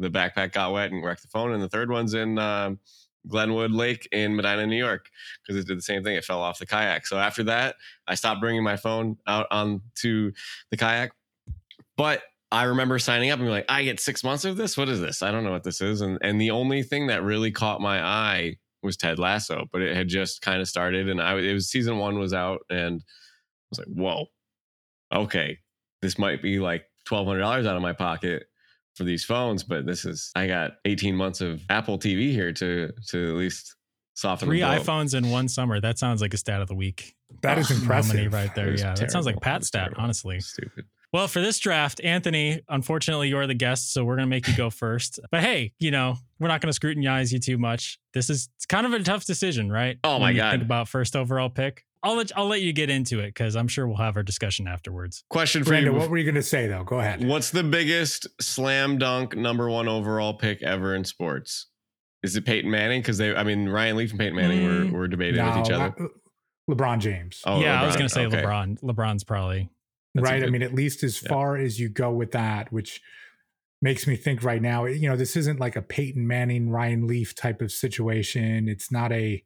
the 0.00 0.10
backpack 0.10 0.52
got 0.52 0.72
wet 0.72 0.90
and 0.90 1.04
wrecked 1.04 1.22
the 1.22 1.28
phone. 1.28 1.52
And 1.52 1.62
the 1.62 1.68
third 1.68 1.90
one's 1.90 2.14
in 2.14 2.38
uh, 2.38 2.72
Glenwood 3.28 3.70
Lake 3.70 4.08
in 4.12 4.34
Medina, 4.34 4.66
New 4.66 4.76
York, 4.76 5.10
because 5.42 5.60
it 5.60 5.66
did 5.66 5.78
the 5.78 5.82
same 5.82 6.02
thing. 6.02 6.16
It 6.16 6.24
fell 6.24 6.40
off 6.40 6.58
the 6.58 6.66
kayak. 6.66 7.06
So 7.06 7.18
after 7.18 7.42
that, 7.44 7.76
I 8.06 8.14
stopped 8.14 8.40
bringing 8.40 8.64
my 8.64 8.76
phone 8.76 9.18
out 9.26 9.46
onto 9.50 10.32
the 10.70 10.76
kayak. 10.76 11.12
But 11.96 12.22
I 12.50 12.64
remember 12.64 12.98
signing 12.98 13.30
up 13.30 13.38
and 13.38 13.46
being 13.46 13.54
like, 13.54 13.66
I 13.68 13.84
get 13.84 14.00
six 14.00 14.24
months 14.24 14.44
of 14.44 14.56
this. 14.56 14.76
What 14.76 14.88
is 14.88 15.00
this? 15.00 15.22
I 15.22 15.30
don't 15.30 15.44
know 15.44 15.52
what 15.52 15.64
this 15.64 15.80
is. 15.80 16.00
And 16.00 16.18
and 16.22 16.40
the 16.40 16.50
only 16.50 16.82
thing 16.82 17.08
that 17.08 17.22
really 17.22 17.50
caught 17.50 17.80
my 17.80 18.02
eye 18.02 18.56
was 18.82 18.96
Ted 18.96 19.18
Lasso, 19.18 19.66
but 19.70 19.82
it 19.82 19.94
had 19.94 20.08
just 20.08 20.40
kind 20.40 20.62
of 20.62 20.68
started, 20.68 21.08
and 21.08 21.20
I 21.20 21.36
it 21.38 21.52
was 21.52 21.68
season 21.68 21.98
one 21.98 22.18
was 22.18 22.32
out, 22.32 22.62
and 22.70 23.02
I 23.02 23.66
was 23.70 23.78
like, 23.78 23.88
whoa 23.88 24.26
okay, 25.12 25.58
this 26.02 26.18
might 26.18 26.42
be 26.42 26.58
like 26.58 26.84
twelve 27.04 27.26
hundred 27.26 27.40
dollars 27.40 27.66
out 27.66 27.76
of 27.76 27.82
my 27.82 27.92
pocket 27.92 28.44
for 28.94 29.04
these 29.04 29.24
phones, 29.24 29.62
but 29.62 29.86
this 29.86 30.04
is 30.04 30.30
I 30.34 30.46
got 30.46 30.72
eighteen 30.84 31.14
months 31.16 31.40
of 31.40 31.62
Apple 31.70 31.98
TV 31.98 32.32
here 32.32 32.52
to 32.52 32.90
to 33.08 33.28
at 33.30 33.34
least 33.36 33.76
soften 34.14 34.48
three 34.48 34.60
iPhones 34.60 35.14
in 35.14 35.30
one 35.30 35.48
summer. 35.48 35.80
That 35.80 35.98
sounds 35.98 36.20
like 36.20 36.34
a 36.34 36.36
stat 36.36 36.60
of 36.60 36.68
the 36.68 36.74
week. 36.74 37.14
That 37.42 37.58
is 37.58 37.70
impressive. 37.70 38.32
right 38.32 38.54
there. 38.54 38.70
Yeah, 38.70 38.76
terrible. 38.76 39.00
that 39.00 39.10
sounds 39.10 39.26
like 39.26 39.40
Pat 39.40 39.64
stat. 39.64 39.84
Terrible. 39.84 40.02
Honestly, 40.02 40.40
stupid. 40.40 40.84
Well, 41.12 41.26
for 41.26 41.40
this 41.40 41.58
draft, 41.58 42.00
Anthony, 42.04 42.60
unfortunately, 42.68 43.28
you're 43.28 43.46
the 43.48 43.54
guest, 43.54 43.92
so 43.92 44.04
we're 44.04 44.14
going 44.14 44.28
to 44.28 44.30
make 44.30 44.46
you 44.46 44.54
go 44.54 44.70
first. 44.70 45.18
But 45.32 45.40
hey, 45.40 45.72
you 45.80 45.90
know, 45.90 46.16
we're 46.38 46.48
not 46.48 46.60
going 46.60 46.68
to 46.68 46.72
scrutinize 46.72 47.32
you 47.32 47.40
too 47.40 47.58
much. 47.58 47.98
This 48.14 48.30
is 48.30 48.48
kind 48.68 48.86
of 48.86 48.92
a 48.92 49.02
tough 49.02 49.24
decision, 49.24 49.72
right? 49.72 49.98
Oh 50.04 50.18
my 50.18 50.26
when 50.26 50.36
god! 50.36 50.50
Think 50.52 50.62
about 50.62 50.88
first 50.88 51.16
overall 51.16 51.50
pick. 51.50 51.84
I'll 52.02 52.16
let 52.16 52.32
I'll 52.36 52.46
let 52.46 52.62
you 52.62 52.72
get 52.72 52.88
into 52.88 53.20
it 53.20 53.28
because 53.28 53.56
I'm 53.56 53.68
sure 53.68 53.86
we'll 53.86 53.98
have 53.98 54.16
our 54.16 54.22
discussion 54.22 54.66
afterwards. 54.66 55.24
Question 55.28 55.64
for 55.64 55.70
Brandon, 55.70 55.92
you: 55.92 55.98
What 55.98 56.10
were 56.10 56.16
you 56.16 56.24
going 56.24 56.34
to 56.34 56.42
say 56.42 56.66
though? 56.66 56.84
Go 56.84 57.00
ahead. 57.00 57.26
What's 57.26 57.50
the 57.50 57.62
biggest 57.62 58.26
slam 58.40 58.98
dunk 58.98 59.36
number 59.36 59.68
one 59.68 59.88
overall 59.88 60.34
pick 60.34 60.62
ever 60.62 60.94
in 60.94 61.04
sports? 61.04 61.66
Is 62.22 62.36
it 62.36 62.44
Peyton 62.44 62.70
Manning? 62.70 63.00
Because 63.00 63.18
they, 63.18 63.34
I 63.34 63.44
mean, 63.44 63.68
Ryan 63.68 63.96
Leaf 63.96 64.10
and 64.10 64.18
Peyton 64.18 64.36
Manning 64.36 64.60
mm, 64.60 64.92
were, 64.92 64.98
were 64.98 65.08
debating 65.08 65.36
no, 65.36 65.56
with 65.56 65.66
each 65.66 65.72
other. 65.72 65.94
LeBron 66.70 66.98
James. 66.98 67.40
Oh, 67.46 67.60
yeah, 67.60 67.76
LeBron. 67.76 67.82
I 67.82 67.86
was 67.86 67.96
going 67.96 68.08
to 68.08 68.14
say 68.14 68.26
okay. 68.26 68.42
LeBron. 68.42 68.80
LeBron's 68.82 69.24
probably 69.24 69.70
right. 70.14 70.40
Good, 70.40 70.48
I 70.48 70.50
mean, 70.50 70.62
at 70.62 70.74
least 70.74 71.02
as 71.02 71.22
yeah. 71.22 71.28
far 71.30 71.56
as 71.56 71.80
you 71.80 71.88
go 71.88 72.10
with 72.12 72.32
that, 72.32 72.70
which 72.72 73.00
makes 73.82 74.06
me 74.06 74.16
think 74.16 74.44
right 74.44 74.60
now, 74.60 74.84
you 74.84 75.08
know, 75.08 75.16
this 75.16 75.34
isn't 75.36 75.58
like 75.58 75.76
a 75.76 75.82
Peyton 75.82 76.26
Manning, 76.26 76.68
Ryan 76.68 77.06
Leaf 77.06 77.34
type 77.34 77.62
of 77.62 77.72
situation. 77.72 78.68
It's 78.68 78.92
not 78.92 79.12
a 79.12 79.42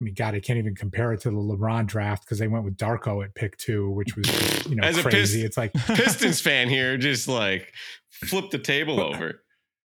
I 0.00 0.04
mean, 0.04 0.14
God, 0.14 0.34
I 0.34 0.40
can't 0.40 0.58
even 0.58 0.74
compare 0.74 1.12
it 1.14 1.20
to 1.22 1.30
the 1.30 1.36
LeBron 1.36 1.86
draft 1.86 2.24
because 2.24 2.38
they 2.38 2.48
went 2.48 2.64
with 2.64 2.76
Darko 2.76 3.24
at 3.24 3.34
pick 3.34 3.56
two, 3.56 3.90
which 3.90 4.14
was 4.14 4.66
you 4.66 4.76
know 4.76 4.82
As 4.82 5.00
crazy. 5.00 5.42
A 5.42 5.46
it's 5.46 5.56
like 5.56 5.72
Pistons 5.86 6.40
fan 6.40 6.68
here, 6.68 6.98
just 6.98 7.28
like 7.28 7.72
flip 8.10 8.50
the 8.50 8.58
table 8.58 8.96
but, 8.96 9.14
over. 9.14 9.42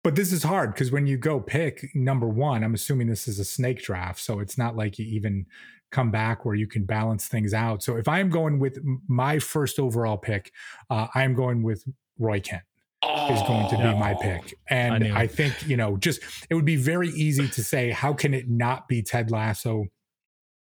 But 0.02 0.16
this 0.16 0.32
is 0.32 0.42
hard 0.42 0.72
because 0.72 0.90
when 0.90 1.06
you 1.06 1.18
go 1.18 1.38
pick 1.38 1.94
number 1.94 2.26
one, 2.26 2.64
I'm 2.64 2.72
assuming 2.72 3.08
this 3.08 3.28
is 3.28 3.38
a 3.38 3.44
snake 3.44 3.82
draft, 3.82 4.20
so 4.20 4.40
it's 4.40 4.56
not 4.56 4.74
like 4.74 4.98
you 4.98 5.04
even 5.04 5.44
come 5.92 6.10
back 6.10 6.44
where 6.44 6.54
you 6.54 6.66
can 6.66 6.84
balance 6.84 7.28
things 7.28 7.52
out. 7.52 7.82
So 7.82 7.96
if 7.96 8.08
I'm 8.08 8.30
going 8.30 8.58
with 8.58 8.78
my 9.06 9.38
first 9.38 9.78
overall 9.78 10.16
pick, 10.16 10.52
uh, 10.88 11.08
I'm 11.14 11.34
going 11.34 11.62
with 11.62 11.84
Roy 12.18 12.40
Kent 12.40 12.62
oh, 13.02 13.34
is 13.34 13.42
going 13.42 13.68
to 13.70 13.78
no. 13.78 13.82
be 13.82 13.88
oh, 13.88 13.96
my 13.96 14.14
pick. 14.14 14.54
And 14.68 15.04
I, 15.04 15.20
I, 15.20 15.26
think, 15.26 15.66
you 15.66 15.76
know, 15.76 15.96
just 15.96 16.20
it 16.48 16.54
would 16.54 16.64
be 16.64 16.76
very 16.76 17.08
easy 17.08 17.48
to 17.48 17.64
say, 17.64 17.90
how 17.90 18.12
can 18.12 18.34
it 18.34 18.48
not 18.48 18.88
be 18.88 19.02
Ted 19.02 19.30
Lasso? 19.30 19.86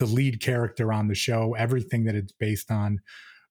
the 0.02 0.06
lead 0.06 0.40
character 0.40 0.92
on 0.92 1.06
the 1.06 1.14
show, 1.14 1.54
everything 1.54 2.02
that 2.04 2.16
it's 2.16 2.32
based 2.32 2.72
on. 2.72 3.00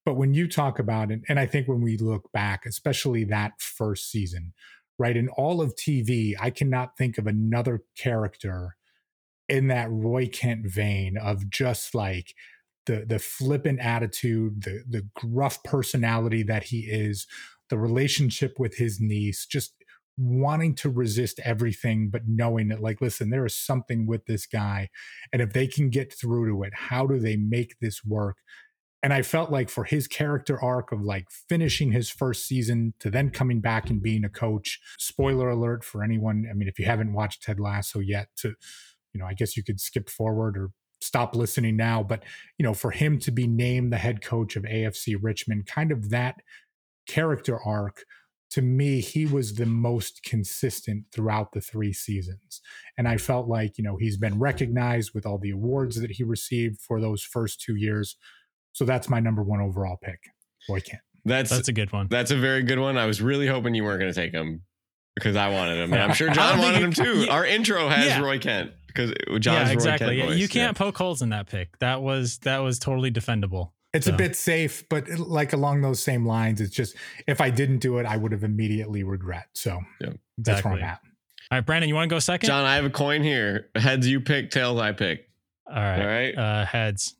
But 0.03 0.15
when 0.15 0.33
you 0.33 0.49
talk 0.49 0.79
about 0.79 1.09
it, 1.09 1.21
and 1.29 1.39
I 1.39 1.45
think 1.45 1.67
when 1.67 1.79
we 1.79 1.95
look 1.95 2.29
back, 2.33 2.65
especially 2.65 3.23
that 3.25 3.53
first 3.59 4.11
season, 4.11 4.51
right, 4.99 5.15
in 5.15 5.29
all 5.29 5.61
of 5.61 5.75
TV, 5.75 6.33
I 6.41 6.49
cannot 6.49 6.97
think 6.97 7.17
of 7.17 7.25
another 7.25 7.83
character 7.97 8.75
in 9.47 9.67
that 9.67 9.89
Roy 9.89 10.27
Kent 10.27 10.65
vein 10.65 11.17
of 11.17 11.49
just 11.49 11.95
like 11.95 12.33
the 12.85 13.05
the 13.07 13.19
flippant 13.19 13.79
attitude, 13.79 14.63
the 14.63 14.83
the 14.89 15.07
gruff 15.15 15.63
personality 15.63 16.43
that 16.43 16.63
he 16.63 16.79
is, 16.81 17.27
the 17.71 17.79
relationship 17.79 18.59
with 18.59 18.77
his 18.77 18.99
niece, 19.01 19.47
just 19.47 19.73
wanting 20.17 20.75
to 20.75 20.89
resist 20.89 21.39
everything 21.43 22.09
but 22.09 22.23
knowing 22.27 22.67
that 22.67 22.81
like 22.81 23.01
listen 23.01 23.29
there 23.29 23.45
is 23.45 23.55
something 23.55 24.05
with 24.05 24.25
this 24.25 24.45
guy 24.45 24.89
and 25.31 25.41
if 25.41 25.53
they 25.53 25.65
can 25.65 25.89
get 25.89 26.13
through 26.13 26.47
to 26.47 26.63
it 26.63 26.73
how 26.75 27.07
do 27.07 27.17
they 27.17 27.35
make 27.35 27.75
this 27.79 28.03
work? 28.03 28.37
And 29.01 29.13
i 29.13 29.21
felt 29.23 29.51
like 29.51 29.69
for 29.69 29.85
his 29.85 30.07
character 30.07 30.61
arc 30.61 30.91
of 30.91 31.01
like 31.01 31.27
finishing 31.49 31.91
his 31.91 32.09
first 32.09 32.45
season 32.45 32.93
to 32.99 33.09
then 33.09 33.31
coming 33.31 33.61
back 33.61 33.89
and 33.89 34.01
being 34.01 34.23
a 34.23 34.29
coach 34.29 34.79
spoiler 34.99 35.49
alert 35.49 35.83
for 35.83 36.03
anyone 36.03 36.45
i 36.49 36.53
mean 36.53 36.67
if 36.67 36.77
you 36.77 36.85
haven't 36.85 37.13
watched 37.13 37.41
ted 37.41 37.59
lasso 37.59 37.99
yet 37.99 38.27
to 38.37 38.53
you 39.13 39.19
know 39.19 39.25
i 39.25 39.33
guess 39.33 39.57
you 39.57 39.63
could 39.63 39.79
skip 39.79 40.07
forward 40.07 40.55
or 40.55 40.69
stop 40.99 41.35
listening 41.35 41.75
now 41.75 42.03
but 42.03 42.23
you 42.59 42.63
know 42.63 42.75
for 42.75 42.91
him 42.91 43.17
to 43.17 43.31
be 43.31 43.47
named 43.47 43.91
the 43.91 43.97
head 43.97 44.21
coach 44.21 44.55
of 44.55 44.63
afc 44.63 45.15
richmond 45.19 45.65
kind 45.65 45.91
of 45.91 46.11
that 46.11 46.35
character 47.07 47.59
arc 47.65 48.03
to 48.51 48.61
me, 48.61 48.99
he 48.99 49.25
was 49.25 49.55
the 49.55 49.65
most 49.65 50.23
consistent 50.25 51.05
throughout 51.13 51.53
the 51.53 51.61
three 51.61 51.93
seasons. 51.93 52.59
And 52.97 53.07
I 53.07 53.15
felt 53.15 53.47
like, 53.47 53.77
you 53.77 53.83
know, 53.85 53.95
he's 53.95 54.17
been 54.17 54.39
recognized 54.39 55.11
with 55.15 55.25
all 55.25 55.37
the 55.37 55.51
awards 55.51 56.01
that 56.01 56.11
he 56.11 56.23
received 56.25 56.81
for 56.81 56.99
those 56.99 57.23
first 57.23 57.61
two 57.61 57.75
years. 57.77 58.17
So 58.73 58.83
that's 58.83 59.07
my 59.07 59.21
number 59.21 59.41
one 59.41 59.61
overall 59.61 59.97
pick. 60.03 60.19
Roy 60.69 60.81
Kent. 60.81 61.01
That's 61.23 61.49
That's 61.49 61.69
a 61.69 61.73
good 61.73 61.93
one. 61.93 62.07
that's 62.09 62.31
a 62.31 62.35
very 62.35 62.61
good 62.63 62.79
one. 62.79 62.97
I 62.97 63.05
was 63.05 63.21
really 63.21 63.47
hoping 63.47 63.73
you 63.73 63.85
weren't 63.85 64.01
going 64.01 64.11
to 64.11 64.19
take 64.21 64.33
him 64.33 64.63
because 65.15 65.37
I 65.37 65.49
wanted 65.49 65.77
him, 65.79 65.93
and 65.93 66.01
I'm 66.01 66.13
sure 66.13 66.29
Jon 66.33 66.53
think 66.55 66.63
wanted 66.65 66.81
him 66.81 66.91
too. 66.93 67.21
you- 67.21 67.29
Our 67.29 67.45
intro 67.45 67.87
has 67.87 68.05
Yeah. 68.07 68.19
Roy 68.21 68.37
Kent 68.39 68.71
because 68.87 69.13
Jon's 69.39 69.45
yeah, 69.45 69.65
Roy 69.67 69.71
exactly. 69.71 70.17
Kent 70.17 70.29
voice. 70.31 70.39
you 70.39 70.49
can't 70.49 70.75
poke 70.75 70.97
holes 70.97 71.21
in 71.21 71.29
that 71.29 71.47
pick. 71.47 71.77
That 71.79 72.01
was 72.01 72.39
that 72.39 72.57
was 72.59 72.79
totally 72.79 73.11
defendable. 73.11 73.71
It's 73.93 74.05
So- 74.05 74.13
a 74.13 74.17
bit 74.17 74.35
safe, 74.37 74.87
but 74.89 75.09
like 75.19 75.51
along 75.53 75.81
those 75.81 76.01
same 76.01 76.25
lines, 76.25 76.61
it's 76.61 76.73
just 76.73 76.95
if 77.27 77.41
I 77.41 77.49
didn't 77.49 77.79
do 77.79 77.97
it, 77.97 78.05
I 78.05 78.15
would 78.17 78.31
have 78.31 78.43
immediately 78.43 79.03
regret. 79.03 79.47
So 79.53 79.81
that's 80.37 80.63
where 80.63 80.73
I'm 80.75 80.83
at. 80.83 80.99
All 81.51 81.57
right, 81.57 81.65
Brandon, 81.65 81.89
you 81.89 81.95
want 81.95 82.09
to 82.09 82.15
go 82.15 82.19
second? 82.19 82.47
Jon, 82.47 82.63
I 82.63 82.75
have 82.75 82.85
a 82.85 82.89
coin 82.89 83.21
here. 83.23 83.69
Heads 83.75 84.07
you 84.07 84.21
pick, 84.21 84.51
tails 84.51 84.79
I 84.79 84.93
pick. 84.93 85.27
All 85.67 85.75
right. 85.75 85.99
All 85.99 86.07
right, 86.07 86.37
Uh, 86.37 86.65
heads. 86.65 87.15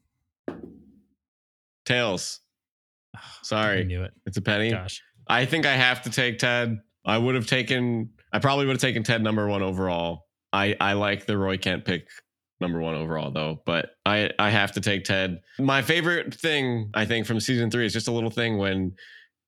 tails. 1.86 2.40
I 3.16 3.20
Sorry, 3.44 3.80
I 3.82 3.84
knew 3.84 4.04
it. 4.04 4.14
it's 4.26 4.38
a 4.38 4.42
penny. 4.42 4.72
Gosh. 4.72 5.02
I 5.28 5.46
think 5.46 5.66
I 5.66 5.74
have 5.76 6.02
to 6.04 6.10
take 6.10 6.40
Ted. 6.40 6.80
I 7.06 7.18
would 7.18 7.36
have 7.36 7.48
taken. 7.48 8.12
I 8.32 8.40
probably 8.40 8.66
would 8.66 8.74
have 8.74 8.82
taken 8.82 9.04
Ted 9.04 9.22
number 9.22 9.48
one 9.48 9.62
overall. 9.62 10.28
I 10.54 10.76
I 10.80 10.94
like 10.94 11.26
the 11.26 11.38
Roy 11.38 11.58
Kent 11.58 11.86
pick 11.86 12.08
number 12.62 12.80
one 12.80 12.96
overall 12.96 13.32
though, 13.32 13.62
but 13.66 13.96
I 14.06 14.32
I 14.40 14.50
have 14.50 14.72
to 14.74 14.82
take 14.82 15.04
Ted. 15.04 15.42
My 15.60 15.82
favorite 15.82 16.34
thing 16.34 16.92
I 16.94 17.06
think 17.06 17.26
from 17.26 17.40
season 17.40 17.70
three 17.72 17.86
is 17.86 17.94
just 17.94 18.08
a 18.08 18.12
little 18.12 18.30
thing 18.30 18.58
when 18.58 18.96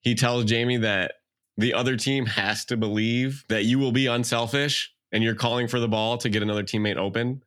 he 0.01 0.15
tells 0.15 0.45
Jamie 0.45 0.77
that 0.77 1.13
the 1.57 1.73
other 1.73 1.95
team 1.95 2.25
has 2.25 2.65
to 2.65 2.77
believe 2.77 3.45
that 3.47 3.63
you 3.63 3.79
will 3.79 3.91
be 3.91 4.07
unselfish 4.07 4.91
and 5.11 5.23
you're 5.23 5.35
calling 5.35 5.67
for 5.67 5.79
the 5.79 5.87
ball 5.87 6.17
to 6.17 6.29
get 6.29 6.41
another 6.41 6.63
teammate 6.63 6.97
open. 6.97 7.43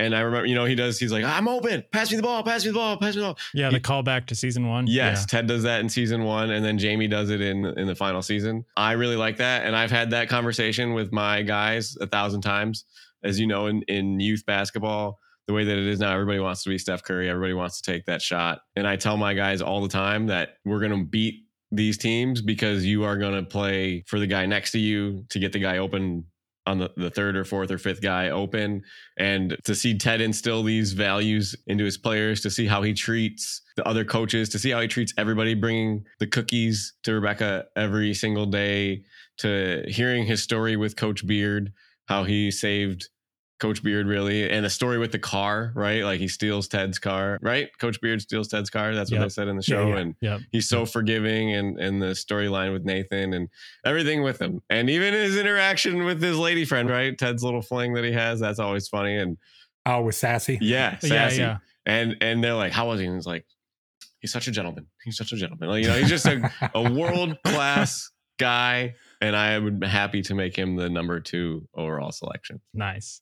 And 0.00 0.14
I 0.14 0.20
remember, 0.20 0.46
you 0.46 0.54
know, 0.54 0.64
he 0.64 0.76
does. 0.76 0.96
He's 1.00 1.10
like, 1.10 1.24
"I'm 1.24 1.48
open. 1.48 1.82
Pass 1.90 2.12
me 2.12 2.16
the 2.16 2.22
ball. 2.22 2.44
Pass 2.44 2.64
me 2.64 2.70
the 2.70 2.78
ball. 2.78 2.96
Pass 2.98 3.16
me 3.16 3.20
the 3.20 3.26
ball." 3.26 3.38
Yeah, 3.52 3.70
the 3.70 3.80
callback 3.80 4.26
to 4.26 4.36
season 4.36 4.68
one. 4.68 4.86
Yes, 4.86 5.26
Ted 5.26 5.48
does 5.48 5.64
that 5.64 5.80
in 5.80 5.88
season 5.88 6.22
one, 6.22 6.50
and 6.50 6.64
then 6.64 6.78
Jamie 6.78 7.08
does 7.08 7.30
it 7.30 7.40
in 7.40 7.64
in 7.64 7.88
the 7.88 7.96
final 7.96 8.22
season. 8.22 8.64
I 8.76 8.92
really 8.92 9.16
like 9.16 9.38
that, 9.38 9.66
and 9.66 9.74
I've 9.74 9.90
had 9.90 10.10
that 10.10 10.28
conversation 10.28 10.94
with 10.94 11.12
my 11.12 11.42
guys 11.42 11.96
a 12.00 12.06
thousand 12.06 12.42
times. 12.42 12.84
As 13.22 13.38
you 13.38 13.46
know, 13.46 13.66
in 13.66 13.82
in 13.88 14.20
youth 14.20 14.44
basketball, 14.46 15.18
the 15.46 15.54
way 15.54 15.64
that 15.64 15.78
it 15.78 15.86
is 15.86 16.00
now, 16.00 16.12
everybody 16.12 16.40
wants 16.40 16.62
to 16.64 16.70
be 16.70 16.78
Steph 16.78 17.02
Curry. 17.02 17.28
Everybody 17.28 17.54
wants 17.54 17.80
to 17.80 17.92
take 17.92 18.04
that 18.06 18.22
shot, 18.22 18.60
and 18.76 18.86
I 18.86 18.96
tell 18.96 19.16
my 19.16 19.34
guys 19.34 19.62
all 19.62 19.82
the 19.82 19.88
time 19.88 20.26
that 20.26 20.50
we're 20.64 20.80
going 20.80 20.98
to 20.98 21.04
beat 21.04 21.44
these 21.70 21.98
teams 21.98 22.40
because 22.40 22.84
you 22.84 23.04
are 23.04 23.16
going 23.16 23.34
to 23.34 23.42
play 23.42 24.02
for 24.06 24.18
the 24.18 24.26
guy 24.26 24.46
next 24.46 24.72
to 24.72 24.78
you 24.78 25.24
to 25.30 25.38
get 25.38 25.52
the 25.52 25.58
guy 25.58 25.78
open 25.78 26.24
on 26.68 26.78
the, 26.78 26.90
the 26.96 27.10
third 27.10 27.34
or 27.34 27.44
fourth 27.44 27.70
or 27.70 27.78
fifth 27.78 28.02
guy 28.02 28.28
open 28.28 28.82
and 29.16 29.56
to 29.64 29.74
see 29.74 29.96
ted 29.96 30.20
instill 30.20 30.62
these 30.62 30.92
values 30.92 31.56
into 31.66 31.82
his 31.82 31.96
players 31.96 32.42
to 32.42 32.50
see 32.50 32.66
how 32.66 32.82
he 32.82 32.92
treats 32.92 33.62
the 33.76 33.88
other 33.88 34.04
coaches 34.04 34.50
to 34.50 34.58
see 34.58 34.70
how 34.70 34.80
he 34.80 34.86
treats 34.86 35.14
everybody 35.16 35.54
bringing 35.54 36.04
the 36.20 36.26
cookies 36.26 36.92
to 37.02 37.14
rebecca 37.14 37.64
every 37.74 38.12
single 38.12 38.44
day 38.44 39.02
to 39.38 39.82
hearing 39.88 40.26
his 40.26 40.42
story 40.42 40.76
with 40.76 40.94
coach 40.94 41.26
beard 41.26 41.72
how 42.08 42.24
he 42.24 42.50
saved 42.50 43.08
coach 43.60 43.82
beard 43.82 44.06
really 44.06 44.48
and 44.48 44.64
the 44.64 44.70
story 44.70 44.98
with 44.98 45.10
the 45.10 45.18
car 45.18 45.72
right 45.74 46.04
like 46.04 46.20
he 46.20 46.28
steals 46.28 46.68
ted's 46.68 46.96
car 47.00 47.40
right 47.42 47.70
coach 47.80 48.00
beard 48.00 48.22
steals 48.22 48.46
ted's 48.46 48.70
car 48.70 48.94
that's 48.94 49.10
what 49.10 49.16
Yep. 49.16 49.24
they 49.24 49.28
said 49.30 49.48
in 49.48 49.56
the 49.56 49.62
show 49.64 49.88
yeah. 49.88 49.96
and 49.98 50.14
Yep. 50.20 50.40
he's 50.52 50.68
so 50.68 50.86
forgiving 50.86 51.52
and 51.54 51.76
and 51.80 52.00
the 52.00 52.12
storyline 52.14 52.72
with 52.72 52.84
Nathan 52.84 53.32
and 53.34 53.48
everything 53.84 54.22
with 54.22 54.40
him 54.40 54.62
and 54.70 54.88
even 54.88 55.12
his 55.12 55.36
interaction 55.36 56.04
with 56.04 56.22
his 56.22 56.36
lady 56.38 56.64
friend 56.64 56.88
right 56.88 57.18
Ted's 57.18 57.42
little 57.42 57.60
fling 57.60 57.94
that 57.94 58.04
he 58.04 58.12
has 58.12 58.38
that's 58.38 58.60
always 58.60 58.86
funny 58.86 59.16
and 59.16 59.36
Oh, 59.84 60.02
with 60.02 60.14
Sassy. 60.14 60.58
yeah 60.60 60.96
Yeah, 61.02 61.08
sassy. 61.08 61.38
yeah. 61.40 61.56
and 61.84 62.16
and 62.20 62.44
they're 62.44 62.54
like 62.54 62.70
how 62.72 62.86
was 62.90 63.00
he 63.00 63.06
and 63.06 63.16
he's 63.16 63.26
like 63.26 63.44
he's 64.20 64.30
such 64.32 64.46
a 64.46 64.52
gentleman 64.52 64.86
he's 65.02 65.16
such 65.16 65.32
a 65.32 65.36
gentleman 65.36 65.68
like, 65.68 65.82
you 65.82 65.88
know 65.90 65.96
he's 65.98 66.08
just 66.08 66.26
a, 66.26 66.48
a 66.76 66.92
world 66.92 67.36
class 67.44 68.12
guy 68.38 68.94
and 69.20 69.36
I 69.36 69.52
am 69.52 69.80
happy 69.82 70.22
to 70.22 70.34
make 70.34 70.56
him 70.56 70.76
the 70.76 70.88
number 70.88 71.20
two 71.20 71.68
overall 71.74 72.12
selection 72.12 72.60
Nice. 72.72 73.20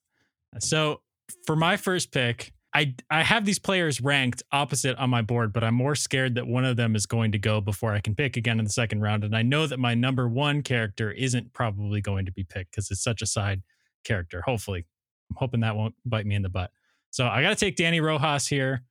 So 0.60 1.00
for 1.46 1.56
my 1.56 1.76
first 1.76 2.12
pick, 2.12 2.52
I 2.74 2.94
I 3.10 3.22
have 3.22 3.44
these 3.44 3.58
players 3.58 4.00
ranked 4.00 4.42
opposite 4.52 4.98
on 4.98 5.10
my 5.10 5.22
board, 5.22 5.52
but 5.52 5.64
I'm 5.64 5.74
more 5.74 5.94
scared 5.94 6.34
that 6.34 6.46
one 6.46 6.64
of 6.64 6.76
them 6.76 6.94
is 6.94 7.06
going 7.06 7.32
to 7.32 7.38
go 7.38 7.60
before 7.60 7.92
I 7.92 8.00
can 8.00 8.14
pick 8.14 8.36
again 8.36 8.58
in 8.58 8.64
the 8.64 8.70
second 8.70 9.00
round. 9.00 9.24
And 9.24 9.34
I 9.34 9.42
know 9.42 9.66
that 9.66 9.78
my 9.78 9.94
number 9.94 10.28
one 10.28 10.62
character 10.62 11.10
isn't 11.10 11.52
probably 11.52 12.00
going 12.00 12.26
to 12.26 12.32
be 12.32 12.44
picked 12.44 12.72
because 12.72 12.90
it's 12.90 13.02
such 13.02 13.22
a 13.22 13.26
side 13.26 13.62
character. 14.04 14.42
Hopefully, 14.42 14.84
I'm 15.30 15.36
hoping 15.38 15.60
that 15.60 15.76
won't 15.76 15.94
bite 16.04 16.26
me 16.26 16.34
in 16.34 16.42
the 16.42 16.48
butt. 16.48 16.70
So 17.10 17.26
I 17.26 17.40
got 17.40 17.50
to 17.50 17.56
take 17.56 17.76
Danny 17.76 18.00
Rojas 18.00 18.46
here. 18.46 18.82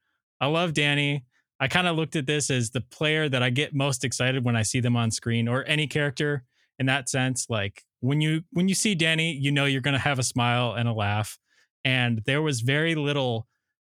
I 0.42 0.48
love 0.48 0.74
Danny. 0.74 1.26
I 1.60 1.68
kind 1.68 1.88
of 1.88 1.96
looked 1.96 2.16
at 2.16 2.26
this 2.26 2.50
as 2.50 2.72
the 2.72 2.82
player 2.82 3.30
that 3.30 3.44
I 3.44 3.50
get 3.50 3.74
most 3.74 4.04
excited 4.04 4.44
when 4.44 4.56
I 4.56 4.64
see 4.64 4.80
them 4.80 4.98
on 4.98 5.12
screen 5.12 5.48
or 5.48 5.64
any 5.66 5.88
character 5.88 6.44
in 6.80 6.86
that 6.88 7.10
sense. 7.10 7.48
Like 7.50 7.84
when 8.02 8.22
you 8.22 8.44
when 8.52 8.68
you 8.68 8.76
see 8.76 8.96
Danny, 8.96 9.34
you 9.34 9.52
know 9.52 9.66
you're 9.66 9.82
gonna 9.82 10.00
have 10.00 10.20
a 10.20 10.24
smile 10.24 10.74
and 10.74 10.88
a 10.88 10.94
laugh. 10.94 11.38
And 11.84 12.22
there 12.26 12.42
was 12.42 12.62
very 12.62 12.96
little 12.96 13.48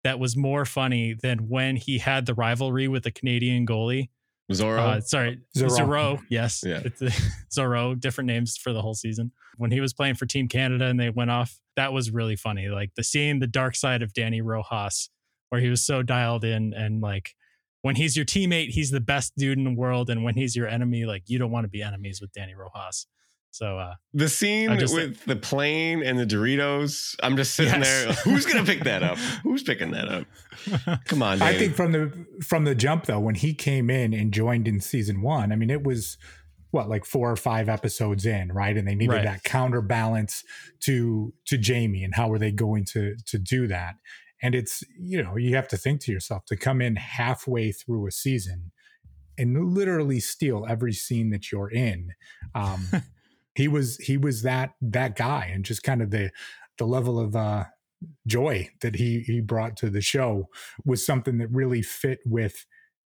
that 0.04 0.18
was 0.18 0.36
more 0.36 0.64
funny 0.64 1.14
than 1.22 1.48
when 1.48 1.76
he 1.76 1.98
had 1.98 2.26
the 2.26 2.34
rivalry 2.34 2.88
with 2.88 3.04
the 3.04 3.10
Canadian 3.12 3.66
goalie. 3.66 4.08
Zorro 4.50 4.78
Uh, 4.80 5.00
sorry, 5.00 5.38
Zorro. 5.56 5.78
Zorro. 5.78 6.20
Yes, 6.28 6.62
Yeah. 6.66 6.82
it's 6.84 7.00
Zorro. 7.56 7.98
Different 7.98 8.26
names 8.26 8.56
for 8.56 8.72
the 8.72 8.82
whole 8.82 8.94
season. 8.94 9.30
When 9.56 9.70
he 9.70 9.80
was 9.80 9.92
playing 9.92 10.16
for 10.16 10.26
Team 10.26 10.48
Canada 10.48 10.86
and 10.86 10.98
they 10.98 11.10
went 11.10 11.30
off, 11.30 11.58
that 11.76 11.92
was 11.92 12.10
really 12.10 12.36
funny. 12.36 12.68
Like 12.68 12.90
the 12.96 13.04
seeing 13.04 13.38
the 13.38 13.46
dark 13.46 13.76
side 13.76 14.02
of 14.02 14.12
Danny 14.12 14.40
Rojas, 14.42 15.08
where 15.50 15.60
he 15.60 15.68
was 15.68 15.84
so 15.84 16.02
dialed 16.02 16.44
in 16.44 16.74
and 16.74 17.00
like 17.00 17.34
when 17.82 17.96
he's 17.96 18.16
your 18.16 18.24
teammate, 18.24 18.70
he's 18.70 18.90
the 18.90 19.00
best 19.00 19.32
dude 19.36 19.58
in 19.58 19.64
the 19.64 19.72
world, 19.74 20.08
and 20.10 20.24
when 20.24 20.34
he's 20.34 20.56
your 20.56 20.66
enemy, 20.66 21.04
like 21.04 21.24
you 21.26 21.38
don't 21.38 21.50
want 21.50 21.64
to 21.64 21.68
be 21.68 21.82
enemies 21.82 22.20
with 22.20 22.32
Danny 22.32 22.54
Rojas. 22.54 23.06
So 23.50 23.76
uh, 23.78 23.94
the 24.14 24.30
scene 24.30 24.78
just- 24.78 24.94
with 24.94 25.22
the 25.26 25.36
plane 25.36 26.02
and 26.02 26.18
the 26.18 26.24
Doritos 26.24 27.14
I'm 27.22 27.36
just 27.36 27.54
sitting 27.54 27.82
Yes. 27.82 28.06
there 28.06 28.12
who's 28.24 28.46
gonna 28.46 28.64
pick 28.64 28.84
that 28.84 29.02
up 29.02 29.18
who's 29.42 29.62
picking 29.62 29.90
that 29.90 30.08
up 30.08 30.24
come 31.04 31.22
on 31.22 31.42
I 31.42 31.58
think 31.58 31.74
from 31.74 31.92
the 31.92 32.26
from 32.42 32.64
the 32.64 32.74
jump 32.74 33.04
though, 33.04 33.20
when 33.20 33.34
he 33.34 33.52
came 33.52 33.90
in 33.90 34.14
and 34.14 34.32
joined 34.32 34.66
in 34.66 34.80
season 34.80 35.20
one, 35.20 35.52
I 35.52 35.56
mean, 35.56 35.68
it 35.68 35.84
was 35.84 36.16
what 36.70 36.88
like 36.88 37.04
four 37.04 37.30
or 37.30 37.36
five 37.36 37.68
episodes 37.68 38.24
in, 38.24 38.50
right? 38.52 38.74
And 38.74 38.88
they 38.88 38.94
needed 38.94 39.12
Right. 39.16 39.24
that 39.24 39.44
counterbalance 39.44 40.42
to 40.80 41.34
to 41.46 41.58
Jamie, 41.58 42.04
and 42.04 42.14
how 42.14 42.28
were 42.28 42.38
they 42.38 42.52
going 42.52 42.86
to 42.92 43.16
to 43.26 43.38
do 43.38 43.66
that? 43.66 43.96
And 44.42 44.54
it's 44.54 44.82
you 44.98 45.22
know 45.22 45.36
you 45.36 45.54
have 45.56 45.68
to 45.68 45.76
think 45.76 46.00
to 46.02 46.12
yourself 46.12 46.44
to 46.46 46.56
come 46.56 46.80
in 46.80 46.96
halfway 46.96 47.72
through 47.72 48.06
a 48.06 48.10
season 48.10 48.72
and 49.38 49.74
literally 49.74 50.20
steal 50.20 50.66
every 50.68 50.92
scene 50.92 51.30
that 51.30 51.50
you're 51.50 51.70
in. 51.70 52.12
Um, 52.54 52.88
he 53.54 53.68
was 53.68 53.96
he 53.98 54.16
was 54.16 54.42
that 54.42 54.70
that 54.80 55.16
guy, 55.16 55.50
and 55.52 55.64
just 55.64 55.82
kind 55.82 56.02
of 56.02 56.10
the 56.10 56.30
the 56.78 56.86
level 56.86 57.18
of 57.18 57.36
uh, 57.36 57.64
joy 58.26 58.68
that 58.80 58.96
he 58.96 59.20
he 59.20 59.40
brought 59.40 59.76
to 59.78 59.90
the 59.90 60.00
show 60.00 60.48
was 60.84 61.04
something 61.04 61.38
that 61.38 61.50
really 61.50 61.82
fit 61.82 62.20
with 62.24 62.66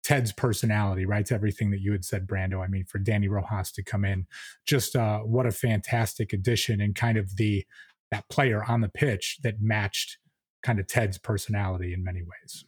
Ted's 0.03 0.33
personality, 0.33 1.05
right? 1.05 1.27
To 1.27 1.35
everything 1.35 1.71
that 1.71 1.81
you 1.81 1.93
had 1.93 2.05
said, 2.05 2.27
Brando. 2.27 2.65
I 2.65 2.69
mean, 2.69 2.85
for 2.85 2.99
Danny 2.99 3.29
Rojas 3.29 3.73
to 3.73 3.83
come 3.83 4.05
in, 4.05 4.27
just 4.65 4.97
uh, 4.97 5.21
what 5.21 5.47
a 5.47 5.53
fantastic 5.53 6.33
addition 6.33 6.81
and 6.81 6.95
kind 6.95 7.19
of 7.19 7.37
the 7.37 7.67
that 8.11 8.29
player 8.31 8.65
on 8.67 8.81
the 8.81 8.89
pitch 8.89 9.39
that 9.43 9.61
matched 9.61 10.17
kind 10.63 10.79
of 10.81 10.87
Ted's 10.87 11.19
personality 11.19 11.93
in 11.95 12.03
many 12.05 12.23
ways. 12.23 12.65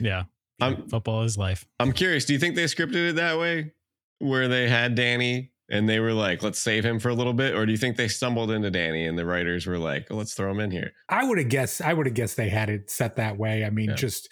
Yeah. 0.00 0.24
I'm- 0.60 0.88
football 0.88 1.22
is 1.22 1.36
life. 1.36 1.66
I'm 1.80 1.92
curious. 1.92 2.24
Do 2.24 2.32
you 2.32 2.38
think 2.38 2.54
they 2.54 2.64
scripted 2.64 3.10
it 3.10 3.16
that 3.16 3.38
way, 3.38 3.72
where 4.20 4.48
they 4.48 4.68
had 4.68 4.94
Danny 4.94 5.50
and 5.70 5.88
they 5.88 5.98
were 5.98 6.12
like, 6.12 6.42
"Let's 6.42 6.58
save 6.58 6.84
him 6.84 6.98
for 7.00 7.08
a 7.08 7.14
little 7.14 7.32
bit," 7.32 7.54
or 7.54 7.66
do 7.66 7.72
you 7.72 7.78
think 7.78 7.96
they 7.96 8.06
stumbled 8.08 8.50
into 8.50 8.70
Danny 8.70 9.06
and 9.06 9.18
the 9.18 9.24
writers 9.26 9.66
were 9.66 9.78
like, 9.78 10.06
oh, 10.10 10.16
"Let's 10.16 10.34
throw 10.34 10.50
him 10.50 10.60
in 10.60 10.70
here"? 10.70 10.92
I 11.08 11.24
would 11.24 11.38
have 11.38 11.48
guessed. 11.48 11.80
I 11.82 11.92
would 11.92 12.06
have 12.06 12.14
guessed 12.14 12.36
they 12.36 12.50
had 12.50 12.68
it 12.70 12.90
set 12.90 13.16
that 13.16 13.36
way. 13.36 13.64
I 13.64 13.70
mean, 13.70 13.90
Yeah. 13.90 13.96
just 13.96 14.30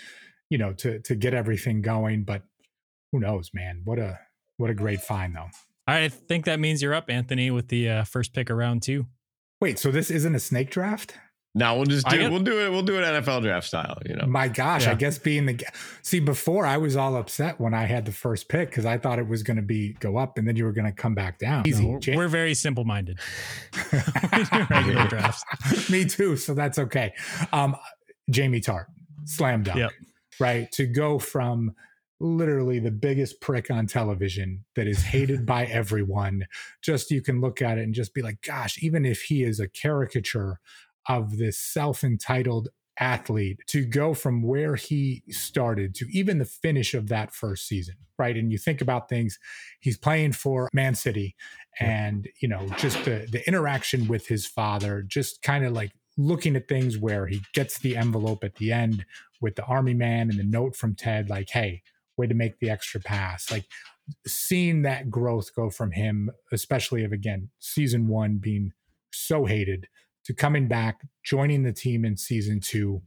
you 0.50 0.58
know, 0.58 0.72
to 0.74 1.00
to 1.00 1.14
get 1.16 1.34
everything 1.34 1.80
going. 1.82 2.24
But 2.24 2.42
who 3.10 3.18
knows, 3.20 3.50
man? 3.54 3.80
What 3.84 3.98
a 3.98 4.18
what 4.58 4.70
a 4.70 4.74
great 4.74 5.00
find, 5.00 5.34
though. 5.34 5.48
I 5.86 6.08
think 6.08 6.44
that 6.44 6.60
means 6.60 6.80
you're 6.82 6.94
up, 6.94 7.10
Anthony, 7.10 7.50
with 7.50 7.68
the 7.68 7.88
uh, 7.90 8.04
first 8.04 8.32
pick 8.32 8.48
of 8.50 8.56
round 8.56 8.82
two. 8.82 9.06
Wait, 9.60 9.78
so 9.78 9.90
this 9.90 10.10
isn't 10.10 10.34
a 10.34 10.40
snake 10.40 10.70
draft? 10.70 11.16
Now 11.54 11.76
we'll 11.76 11.84
just 11.84 12.08
do 12.08 12.16
get- 12.16 12.30
we'll 12.30 12.40
do 12.40 12.64
it. 12.64 12.70
We'll 12.70 12.82
do 12.82 12.98
it 12.98 13.02
NFL 13.04 13.42
draft 13.42 13.66
style. 13.66 13.98
You 14.06 14.16
know. 14.16 14.26
My 14.26 14.48
gosh, 14.48 14.86
I 14.86 14.94
guess 14.94 15.18
being 15.18 15.44
the 15.44 15.60
see 16.00 16.18
before 16.18 16.64
I 16.64 16.78
was 16.78 16.96
all 16.96 17.14
upset 17.14 17.60
when 17.60 17.74
I 17.74 17.84
had 17.84 18.06
the 18.06 18.12
first 18.12 18.48
pick 18.48 18.70
because 18.70 18.86
I 18.86 18.96
thought 18.96 19.18
it 19.18 19.28
was 19.28 19.42
going 19.42 19.58
to 19.58 19.62
be 19.62 19.92
go 20.00 20.16
up 20.16 20.38
and 20.38 20.48
then 20.48 20.56
you 20.56 20.64
were 20.64 20.72
going 20.72 20.86
to 20.86 20.92
come 20.92 21.14
back 21.14 21.38
down. 21.38 21.68
Easy, 21.68 21.84
No, 21.86 22.00
we're, 22.08 22.16
we're 22.16 22.28
very 22.28 22.54
simple 22.54 22.84
minded. 22.84 23.18
regular 24.70 25.06
drafts. 25.08 25.44
Me 25.90 26.04
too, 26.04 26.36
so 26.36 26.54
that's 26.54 26.78
okay. 26.78 27.12
Um, 27.52 27.76
Jamie 28.30 28.60
Tartt, 28.60 28.86
slam 29.24 29.62
dunk, 29.62 29.78
Yep. 29.78 29.90
right? 30.40 30.72
To 30.72 30.86
go 30.86 31.18
from 31.18 31.72
literally 32.20 32.78
the 32.78 32.90
biggest 32.90 33.40
prick 33.40 33.70
on 33.70 33.86
television 33.86 34.64
that 34.76 34.86
is 34.86 35.02
hated 35.02 35.44
by 35.46 35.64
everyone, 35.66 36.44
just 36.82 37.10
you 37.10 37.20
can 37.20 37.40
look 37.40 37.60
at 37.60 37.78
it 37.78 37.82
and 37.82 37.94
just 37.94 38.14
be 38.14 38.22
like, 38.22 38.40
gosh, 38.42 38.82
even 38.82 39.04
if 39.04 39.22
he 39.22 39.42
is 39.42 39.60
a 39.60 39.68
caricature 39.68 40.60
of 41.08 41.38
this 41.38 41.58
self 41.58 42.04
entitled 42.04 42.68
athlete, 42.98 43.58
to 43.66 43.84
go 43.84 44.14
from 44.14 44.42
where 44.42 44.76
he 44.76 45.22
started 45.28 45.94
to 45.94 46.06
even 46.12 46.38
the 46.38 46.44
finish 46.44 46.94
of 46.94 47.08
that 47.08 47.34
first 47.34 47.66
season, 47.66 47.96
right? 48.18 48.36
And 48.36 48.52
you 48.52 48.58
think 48.58 48.80
about 48.80 49.08
things, 49.08 49.38
he's 49.80 49.96
playing 49.96 50.32
for 50.32 50.68
Man 50.72 50.94
City 50.94 51.34
and, 51.80 52.28
you 52.40 52.48
know, 52.48 52.68
just 52.76 53.04
the, 53.04 53.26
the 53.30 53.46
interaction 53.48 54.08
with 54.08 54.28
his 54.28 54.46
father, 54.46 55.02
just 55.02 55.42
kind 55.42 55.64
of 55.64 55.72
like 55.72 55.92
looking 56.18 56.54
at 56.54 56.68
things 56.68 56.98
where 56.98 57.26
he 57.26 57.40
gets 57.54 57.78
the 57.78 57.96
envelope 57.96 58.44
at 58.44 58.56
the 58.56 58.70
end 58.70 59.06
with 59.40 59.56
the 59.56 59.64
army 59.64 59.94
man 59.94 60.28
and 60.30 60.38
the 60.38 60.44
note 60.44 60.76
from 60.76 60.94
Ted, 60.94 61.30
like, 61.30 61.48
hey, 61.50 61.82
way 62.16 62.26
to 62.26 62.34
make 62.34 62.58
the 62.58 62.70
extra 62.70 63.00
pass. 63.00 63.50
Like 63.50 63.64
seeing 64.26 64.82
that 64.82 65.10
growth 65.10 65.54
go 65.54 65.70
from 65.70 65.92
him, 65.92 66.30
especially 66.52 67.04
of 67.04 67.12
again, 67.12 67.48
season 67.58 68.06
one 68.06 68.36
being 68.36 68.72
so 69.12 69.46
hated 69.46 69.88
to 70.24 70.34
coming 70.34 70.68
back, 70.68 71.00
joining 71.24 71.62
the 71.62 71.72
team 71.72 72.04
in 72.04 72.16
season 72.16 72.60
two, 72.60 73.02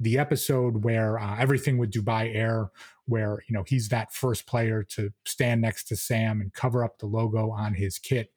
the 0.00 0.18
episode 0.18 0.84
where 0.84 1.18
uh, 1.18 1.36
everything 1.38 1.78
with 1.78 1.90
Dubai 1.92 2.34
Air, 2.34 2.70
where 3.06 3.42
you 3.48 3.54
know 3.54 3.64
he's 3.66 3.88
that 3.88 4.12
first 4.12 4.46
player 4.46 4.82
to 4.90 5.10
stand 5.24 5.60
next 5.62 5.84
to 5.84 5.96
Sam 5.96 6.40
and 6.40 6.52
cover 6.52 6.84
up 6.84 6.98
the 6.98 7.06
logo 7.06 7.50
on 7.50 7.74
his 7.74 7.98
kit, 7.98 8.32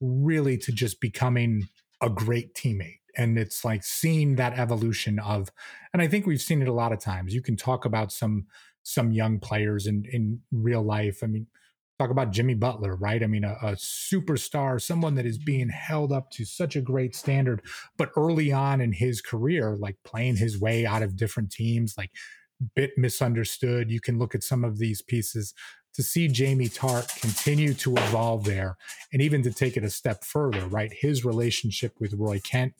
really 0.00 0.56
to 0.58 0.72
just 0.72 1.00
becoming 1.00 1.68
a 2.00 2.08
great 2.08 2.54
teammate. 2.54 3.00
And 3.16 3.38
it's 3.38 3.64
like 3.64 3.84
seeing 3.84 4.36
that 4.36 4.58
evolution 4.58 5.18
of, 5.18 5.50
and 5.92 6.00
I 6.00 6.08
think 6.08 6.26
we've 6.26 6.40
seen 6.40 6.62
it 6.62 6.68
a 6.68 6.72
lot 6.72 6.92
of 6.92 6.98
times. 6.98 7.34
You 7.34 7.42
can 7.42 7.56
talk 7.56 7.84
about 7.84 8.10
some 8.10 8.46
some 8.82 9.12
young 9.12 9.38
players 9.38 9.86
in 9.86 10.04
in 10.10 10.40
real 10.50 10.82
life. 10.82 11.22
I 11.22 11.26
mean, 11.26 11.46
talk 12.02 12.10
about 12.10 12.32
Jimmy 12.32 12.54
Butler, 12.54 12.96
right? 12.96 13.22
I 13.22 13.26
mean, 13.26 13.44
a, 13.44 13.56
a 13.62 13.72
superstar, 13.72 14.80
someone 14.80 15.14
that 15.14 15.26
is 15.26 15.38
being 15.38 15.68
held 15.68 16.12
up 16.12 16.30
to 16.32 16.44
such 16.44 16.74
a 16.74 16.80
great 16.80 17.14
standard, 17.14 17.62
but 17.96 18.10
early 18.16 18.50
on 18.52 18.80
in 18.80 18.92
his 18.92 19.20
career, 19.20 19.76
like 19.78 19.96
playing 20.04 20.36
his 20.36 20.60
way 20.60 20.84
out 20.84 21.02
of 21.02 21.16
different 21.16 21.52
teams, 21.52 21.94
like 21.96 22.10
bit 22.74 22.92
misunderstood. 22.96 23.90
You 23.90 24.00
can 24.00 24.18
look 24.18 24.34
at 24.34 24.42
some 24.42 24.64
of 24.64 24.78
these 24.78 25.00
pieces 25.02 25.54
to 25.94 26.02
see 26.02 26.26
Jamie 26.26 26.68
Tartt 26.68 27.20
continue 27.20 27.74
to 27.74 27.94
evolve 27.96 28.44
there 28.44 28.76
and 29.12 29.20
even 29.22 29.42
to 29.42 29.52
take 29.52 29.76
it 29.76 29.84
a 29.84 29.90
step 29.90 30.24
further, 30.24 30.66
right? 30.66 30.92
His 30.92 31.24
relationship 31.24 31.94
with 32.00 32.14
Roy 32.14 32.40
Kent 32.40 32.74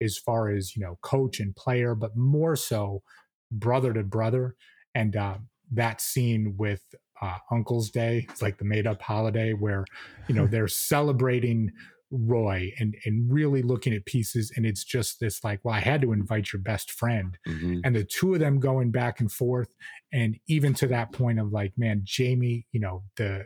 as 0.00 0.18
far 0.18 0.50
as, 0.50 0.76
you 0.76 0.82
know, 0.82 0.98
coach 1.02 1.40
and 1.40 1.56
player, 1.56 1.94
but 1.94 2.16
more 2.16 2.54
so 2.54 3.02
brother 3.50 3.92
to 3.92 4.04
brother. 4.04 4.54
And 4.94 5.16
uh, 5.16 5.38
that 5.72 6.00
scene 6.00 6.54
with 6.56 6.82
uh, 7.20 7.38
Uncle's 7.50 7.90
Day, 7.90 8.26
it's 8.30 8.42
like 8.42 8.58
the 8.58 8.64
made 8.64 8.86
up 8.86 9.02
holiday 9.02 9.52
where, 9.52 9.84
you 10.28 10.34
know, 10.34 10.46
they're 10.46 10.68
celebrating 10.92 11.70
Roy 12.10 12.72
and 12.78 12.96
and 13.04 13.30
really 13.30 13.60
looking 13.60 13.92
at 13.92 14.06
pieces. 14.06 14.50
And 14.56 14.64
it's 14.64 14.82
just 14.82 15.20
this 15.20 15.44
like, 15.44 15.60
well, 15.62 15.74
I 15.74 15.80
had 15.80 16.00
to 16.02 16.12
invite 16.12 16.52
your 16.52 16.62
best 16.62 16.90
friend 16.90 17.36
Mhm. 17.46 17.80
and 17.84 17.94
the 17.94 18.04
two 18.04 18.32
of 18.34 18.40
them 18.40 18.60
going 18.60 18.90
back 18.90 19.20
and 19.20 19.30
forth 19.30 19.68
and 20.12 20.38
even 20.46 20.72
to 20.74 20.86
that 20.86 21.12
point 21.12 21.38
of 21.38 21.52
like 21.52 21.72
man 21.76 22.00
jamie 22.04 22.66
you 22.72 22.80
know 22.80 23.02
the 23.16 23.44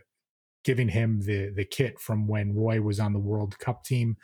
giving 0.65 0.89
him 0.89 1.21
the 1.23 1.51
the 1.51 1.65
kit 1.65 1.99
from 1.99 2.29
when 2.29 2.55
roy 2.55 2.81
was 2.81 3.01
on 3.01 3.13
the 3.13 3.19
world 3.19 3.59
cup 3.59 3.83
team 3.85 4.17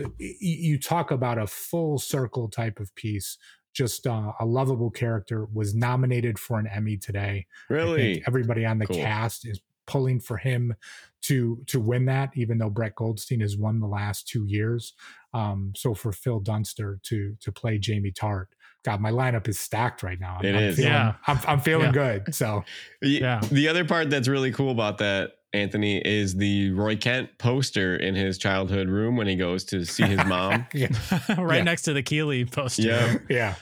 Uh, 0.00 0.08
you 0.18 0.78
talk 0.78 1.10
about 1.10 1.38
a 1.38 1.46
full 1.46 1.98
circle 1.98 2.48
type 2.48 2.78
of 2.80 2.94
piece 2.94 3.36
just 3.72 4.06
uh, 4.06 4.32
a 4.40 4.44
lovable 4.44 4.90
character 4.90 5.46
was 5.52 5.74
nominated 5.74 6.38
for 6.38 6.58
an 6.58 6.66
emmy 6.66 6.96
today 6.96 7.46
Really? 7.68 8.22
everybody 8.26 8.64
on 8.66 8.78
the 8.78 8.86
Cool. 8.86 8.96
cast 8.96 9.46
is 9.46 9.60
pulling 9.86 10.20
for 10.20 10.36
him 10.36 10.74
to 11.22 11.60
to 11.66 11.80
win 11.80 12.04
that 12.06 12.30
even 12.34 12.58
though 12.58 12.70
brett 12.70 12.94
goldstein 12.94 13.40
has 13.40 13.56
won 13.56 13.80
the 13.80 13.86
last 13.86 14.28
two 14.28 14.44
years 14.46 14.94
um, 15.34 15.72
so 15.76 15.94
for 15.94 16.12
phil 16.12 16.38
dunster 16.40 16.98
to 17.02 17.36
to 17.40 17.50
play 17.50 17.78
jamie 17.78 18.12
tartt 18.12 18.46
god 18.84 19.00
my 19.00 19.10
lineup 19.10 19.48
is 19.48 19.58
stacked 19.58 20.02
right 20.02 20.20
now 20.20 20.36
i'm, 20.38 20.44
It 20.44 20.54
I'm 20.54 20.62
is. 20.62 20.76
feeling, 20.76 20.92
Yeah. 20.92 21.14
I'm, 21.26 21.38
I'm 21.48 21.60
feeling 21.60 21.86
Yeah. 21.94 22.20
good 22.22 22.34
so 22.34 22.64
Y- 23.02 23.08
Yeah. 23.20 23.40
The 23.50 23.68
other 23.68 23.84
part 23.84 24.08
that's 24.10 24.28
really 24.28 24.52
cool 24.52 24.70
about 24.70 24.98
that, 24.98 25.32
Anthony, 25.54 25.98
is 25.98 26.34
the 26.34 26.70
Roy 26.70 26.96
Kent 26.96 27.30
poster 27.38 27.96
in 27.96 28.14
his 28.14 28.38
childhood 28.38 28.88
room 28.88 29.16
when 29.16 29.26
he 29.26 29.36
goes 29.36 29.64
to 29.64 29.84
see 29.84 30.04
his 30.04 30.24
mom. 30.24 30.66
yeah 30.74 30.88
right 31.38 31.58
Yeah. 31.58 31.62
next 31.64 31.82
to 31.82 31.92
the 31.92 32.02
Keeley 32.02 32.44
poster. 32.44 32.82
Yeah. 32.82 33.16
yeah 33.30 33.54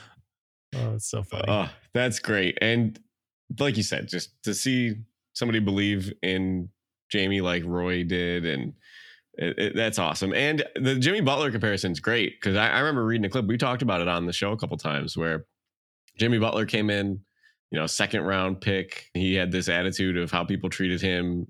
Oh, 0.73 0.93
it's 0.95 1.09
so 1.09 1.21
funny. 1.23 1.43
Oh, 1.49 1.69
that's 1.93 2.19
great. 2.19 2.57
And 2.61 2.97
like 3.59 3.75
you 3.75 3.83
said, 3.83 4.07
just 4.07 4.41
to 4.43 4.53
see 4.53 4.95
somebody 5.33 5.59
believe 5.59 6.13
in 6.23 6.69
Jamie 7.11 7.41
like 7.41 7.63
Roy 7.65 8.05
did, 8.05 8.45
and 8.45 8.73
it, 9.33 9.59
it- 9.59 9.75
that's 9.75 9.99
awesome. 9.99 10.33
And 10.33 10.63
the 10.75 10.95
Jimmy 10.95 11.19
Butler 11.19 11.51
comparison 11.51 11.91
is 11.91 11.99
great 11.99 12.39
because 12.39 12.55
I, 12.55 12.69
I 12.69 12.79
remember 12.79 13.03
reading 13.05 13.25
a 13.25 13.29
clip. 13.29 13.47
We 13.47 13.57
talked 13.57 13.81
about 13.81 13.99
it 13.99 14.07
on 14.07 14.25
the 14.27 14.31
show 14.33 14.53
a 14.53 14.57
couple 14.57 14.77
times 14.77 15.17
where 15.17 15.45
Jimmy 16.17 16.37
Butler 16.39 16.65
came 16.65 16.89
in, 16.89 17.19
you 17.69 17.77
know, 17.79 17.85
second 17.85 18.21
round 18.21 18.61
pick. 18.61 19.07
He 19.13 19.35
had 19.35 19.51
this 19.51 19.67
attitude 19.67 20.15
of 20.17 20.31
how 20.31 20.45
people 20.45 20.69
treated 20.69 21.01
him 21.01 21.47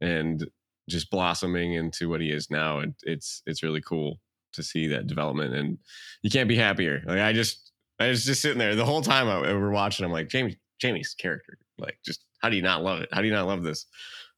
and 0.00 0.46
just 0.88 1.10
blossoming 1.10 1.74
into 1.74 2.08
what 2.08 2.20
he 2.20 2.30
is 2.30 2.50
now. 2.50 2.78
And 2.80 2.94
it's 3.02 3.42
it's 3.46 3.62
really 3.62 3.80
cool 3.80 4.20
to 4.52 4.62
see 4.62 4.86
that 4.88 5.06
development. 5.06 5.54
And 5.54 5.78
you 6.22 6.30
can't 6.30 6.48
be 6.48 6.56
happier. 6.56 7.02
Like 7.06 7.18
I 7.20 7.32
just 7.32 7.72
I 7.98 8.08
was 8.08 8.24
just 8.24 8.42
sitting 8.42 8.58
there 8.58 8.74
the 8.74 8.84
whole 8.84 9.02
time 9.02 9.28
I, 9.28 9.40
we 9.40 9.52
were 9.54 9.70
watching. 9.70 10.04
I'm 10.04 10.12
like, 10.12 10.28
Jamie, 10.28 10.58
Jamie's 10.80 11.14
character. 11.14 11.58
Like, 11.78 11.98
just 12.04 12.24
how 12.40 12.48
do 12.50 12.56
you 12.56 12.62
not 12.62 12.82
love 12.82 13.00
it? 13.00 13.08
How 13.12 13.20
do 13.20 13.26
you 13.26 13.32
not 13.32 13.46
love 13.46 13.62
this? 13.62 13.86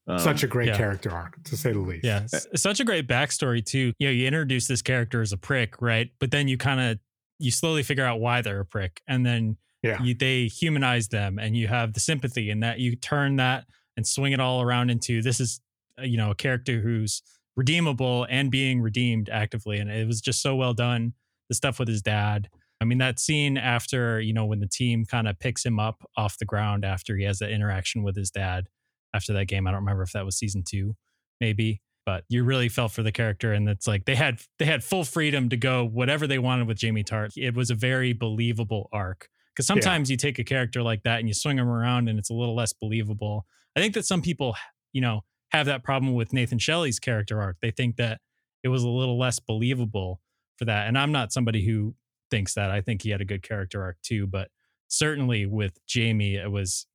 Um, 0.09 0.19
such 0.21 0.45
a 0.45 0.47
great 0.47 0.69
yeah. 0.69 0.77
character 0.77 1.11
arc 1.11 1.42
to 1.45 1.57
say 1.57 1.73
the 1.73 1.81
least 1.81 2.05
Yeah, 2.05 2.21
s- 2.33 2.47
such 2.55 2.79
a 2.79 2.85
great 2.85 3.09
backstory 3.09 3.64
too. 3.64 3.92
You 3.99 4.07
know, 4.07 4.12
you 4.12 4.27
introduce 4.27 4.69
this 4.69 4.81
character 4.81 5.21
as 5.21 5.33
a 5.33 5.37
prick, 5.37 5.83
right? 5.83 6.11
But 6.21 6.31
then 6.31 6.47
you 6.49 6.57
kind 6.57 6.81
of 6.81 6.99
you 7.40 7.51
slowly 7.51 7.83
figure 7.83 8.05
out 8.05 8.21
why 8.21 8.40
they're 8.40 8.61
a 8.61 8.64
prick, 8.64 9.03
and 9.09 9.27
then 9.27 9.57
Yeah. 9.83 10.01
you, 10.03 10.14
they 10.14 10.47
humanize 10.47 11.09
them, 11.09 11.38
and 11.40 11.57
you 11.57 11.66
have 11.66 11.92
the 11.92 12.01
sympathy, 12.01 12.51
and 12.51 12.62
that 12.62 12.79
you 12.79 12.95
turn 12.97 13.37
that 13.37 13.64
and 13.97 14.07
swing 14.07 14.33
it 14.33 14.41
all 14.41 14.63
around 14.63 14.91
into 14.91 15.23
this 15.23 15.41
is 15.41 15.61
uh, 15.99 16.03
you 16.03 16.17
know 16.17 16.31
a 16.31 16.35
character 16.35 16.81
who's 16.81 17.23
redeemable 17.57 18.27
and 18.29 18.51
being 18.51 18.81
redeemed 18.81 19.29
actively, 19.29 19.79
and 19.79 19.91
it 19.91 20.07
was 20.07 20.21
just 20.21 20.43
so 20.43 20.55
well 20.55 20.75
done. 20.75 21.15
The 21.49 21.55
stuff 21.55 21.79
with 21.79 21.89
his 21.89 22.03
dad. 22.03 22.49
I 22.81 22.85
mean, 22.85 22.99
that 22.99 23.19
scene 23.19 23.57
after 23.57 24.21
you 24.21 24.33
know 24.33 24.45
when 24.45 24.61
the 24.61 24.69
team 24.69 25.05
kind 25.05 25.29
of 25.29 25.39
picks 25.39 25.65
him 25.65 25.79
up 25.79 26.05
off 26.17 26.39
the 26.39 26.45
ground 26.45 26.85
after 26.85 27.17
he 27.17 27.25
has 27.25 27.39
that 27.39 27.51
interaction 27.51 28.03
with 28.03 28.17
his 28.17 28.31
dad 28.31 28.69
after 29.15 29.33
that 29.33 29.47
game. 29.47 29.67
I 29.67 29.71
don't 29.71 29.81
remember 29.81 30.03
if 30.03 30.13
that 30.13 30.25
was 30.25 30.37
season 30.37 30.63
two, 30.67 30.95
maybe, 31.41 31.81
but 32.05 32.25
you 32.29 32.45
really 32.45 32.69
felt 32.69 32.93
for 32.93 33.03
the 33.03 33.13
character, 33.13 33.53
and 33.53 33.69
it's 33.69 33.87
like 33.87 34.05
they 34.05 34.15
had 34.15 34.41
they 34.59 34.67
had 34.67 34.85
full 34.85 35.05
freedom 35.05 35.49
to 35.49 35.57
go 35.57 35.85
whatever 35.85 36.27
they 36.27 36.39
wanted 36.39 36.67
with 36.69 36.79
Jamie 36.79 37.05
Tartt. 37.05 37.31
It 37.37 37.55
was 37.55 37.71
a 37.71 37.75
very 37.75 38.13
believable 38.13 38.89
arc 38.93 39.29
because 39.55 39.67
sometimes 39.67 40.11
you 40.11 40.17
take 40.17 40.39
a 40.39 40.45
character 40.45 40.83
like 40.83 41.03
that 41.05 41.19
and 41.19 41.29
you 41.29 41.35
swing 41.35 41.59
him 41.59 41.69
around, 41.69 42.09
and 42.09 42.19
it's 42.19 42.31
a 42.31 42.35
little 42.35 42.55
less 42.55 42.73
believable. 42.73 43.47
I 43.77 43.81
think 43.81 43.95
that 43.95 44.07
some 44.07 44.23
people, 44.23 44.57
you 44.93 45.01
know, 45.01 45.23
have 45.51 45.67
that 45.67 45.85
problem 45.85 46.15
with 46.15 46.33
Nathan 46.33 46.59
Shelley's 46.59 46.99
character 46.99 47.41
arc. 47.41 47.59
They 47.61 47.71
think 47.71 47.97
that 47.97 48.21
it 48.65 48.69
was 48.69 48.83
a 48.83 48.89
little 48.89 49.19
less 49.19 49.39
believable 49.39 50.21
for 50.57 50.65
that, 50.65 50.89
and 50.89 50.99
I'm 50.99 51.12
not 51.12 51.33
somebody 51.33 51.65
who 51.65 51.95
thinks 52.31 52.55
that. 52.55 52.71
I 52.71 52.81
think 52.81 53.03
he 53.03 53.11
had 53.11 53.21
a 53.21 53.25
good 53.27 53.43
character 53.43 53.83
arc 53.83 54.01
too, 54.03 54.27
but 54.27 54.49
certainly 54.89 55.47
with 55.47 55.79
Jamie, 55.87 56.37
it 56.37 56.51
was 56.51 56.87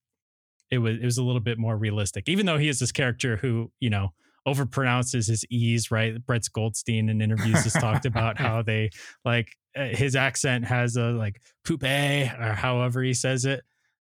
it 0.70 0.80
was 0.80 0.98
it 0.98 1.06
was 1.06 1.18
a 1.18 1.24
little 1.24 1.42
bit 1.42 1.58
more 1.58 1.78
realistic. 1.78 2.28
Even 2.28 2.46
though 2.46 2.58
he 2.58 2.68
is 2.68 2.80
this 2.80 2.92
character 2.92 3.38
who 3.38 3.72
you 3.80 3.90
know 3.90 4.14
overpronounces 4.48 5.28
his 5.28 5.46
e's, 5.50 5.92
right? 5.92 6.26
Brett 6.26 6.44
Goldstein 6.52 7.10
in 7.10 7.22
interviews 7.22 7.64
has 7.64 7.74
talked 7.74 8.06
about 8.06 8.40
how 8.40 8.62
they 8.62 8.90
like 9.24 9.56
uh, 9.76 9.86
his 9.86 10.16
accent 10.16 10.66
has 10.66 10.96
a 10.96 11.12
like 11.12 11.42
poupe 11.66 11.84
or 11.84 12.54
however 12.54 13.04
he 13.04 13.14
says 13.14 13.46
it. 13.46 13.64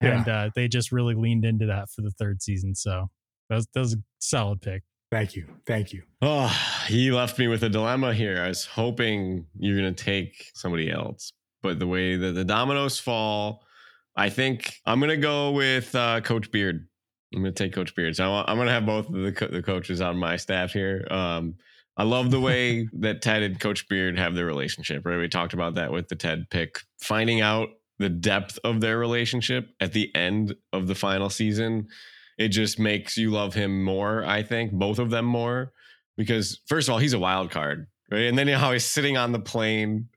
And 0.02 0.28
uh, 0.28 0.50
they 0.56 0.68
just 0.68 0.92
really 0.92 1.16
leaned 1.16 1.46
into 1.46 1.66
that 1.68 1.90
for 1.90 2.02
the 2.02 2.12
third 2.12 2.42
season. 2.42 2.76
So 2.76 3.10
that 3.50 3.56
was, 3.56 3.68
that 3.74 3.80
was 3.80 3.94
a 3.94 3.98
solid 4.20 4.62
pick. 4.62 4.84
Thank 5.12 5.36
you. 5.36 5.48
Thank 5.66 5.92
you. 5.92 6.04
Oh, 6.22 6.56
he 6.88 7.12
left 7.12 7.40
me 7.40 7.48
with 7.48 7.64
a 7.64 7.70
dilemma 7.70 8.14
here. 8.14 8.44
I 8.44 8.48
was 8.48 8.66
hoping 8.66 9.48
you're 9.58 9.78
going 9.78 9.94
to 9.94 10.04
take 10.04 10.52
somebody 10.54 10.92
else, 10.92 11.32
but 11.64 11.80
the 11.80 11.88
way 11.88 12.16
that 12.16 12.34
the 12.34 12.46
dominoes 12.46 13.00
fall, 13.00 13.64
I 14.16 14.30
think 14.30 14.76
I'm 14.86 15.00
going 15.00 15.10
to 15.10 15.18
go 15.18 15.52
with 15.52 15.96
uh, 15.96 16.22
Coach 16.22 16.52
Beard. 16.52 16.88
I'm 17.34 17.42
going 17.42 17.54
to 17.54 17.64
take 17.64 17.74
Coach 17.74 17.96
Beard. 17.96 18.16
So 18.16 18.32
I'm 18.32 18.56
going 18.56 18.68
to 18.68 18.74
have 18.74 18.86
both 18.86 19.08
of 19.08 19.14
the, 19.14 19.32
co- 19.32 19.48
the 19.48 19.64
coaches 19.64 20.00
on 20.00 20.18
my 20.18 20.36
staff 20.36 20.74
here. 20.74 21.08
Um, 21.10 21.56
I 21.98 22.04
love 22.04 22.30
the 22.30 22.40
way 22.40 22.88
that 23.00 23.22
Ted 23.22 23.42
and 23.42 23.60
Coach 23.60 23.88
Beard 23.88 24.18
have 24.20 24.36
their 24.36 24.46
relationship, 24.46 25.06
right? 25.06 25.18
We 25.18 25.28
talked 25.28 25.54
about 25.54 25.76
that 25.76 25.92
with 25.92 26.08
the 26.08 26.16
Ted 26.16 26.50
pick. 26.52 26.82
Finding 27.02 27.42
out 27.42 27.70
the 28.00 28.10
depth 28.10 28.58
of 28.64 28.82
their 28.82 28.98
relationship 28.98 29.70
at 29.80 29.94
the 29.94 30.14
end 30.16 30.56
of 30.74 30.88
the 30.88 30.96
final 30.96 31.30
season, 31.30 31.88
it 32.38 32.48
just 32.50 32.80
makes 32.80 33.18
you 33.18 33.30
love 33.32 33.54
him 33.54 33.84
more, 33.84 34.24
I 34.26 34.42
think, 34.44 34.72
both 34.72 35.00
of 35.00 35.10
them 35.10 35.26
more. 35.26 35.74
Because 36.18 36.60
first 36.68 36.88
of 36.88 36.94
all, 36.94 37.00
he's 37.00 37.14
a 37.14 37.20
wild 37.20 37.52
card, 37.52 37.88
right? 38.12 38.24
And 38.24 38.38
then 38.38 38.48
you 38.48 38.54
know 38.54 38.60
how 38.60 38.72
he's 38.72 38.86
sitting 38.86 39.18
on 39.18 39.32
the 39.32 39.40
plane. 39.40 40.10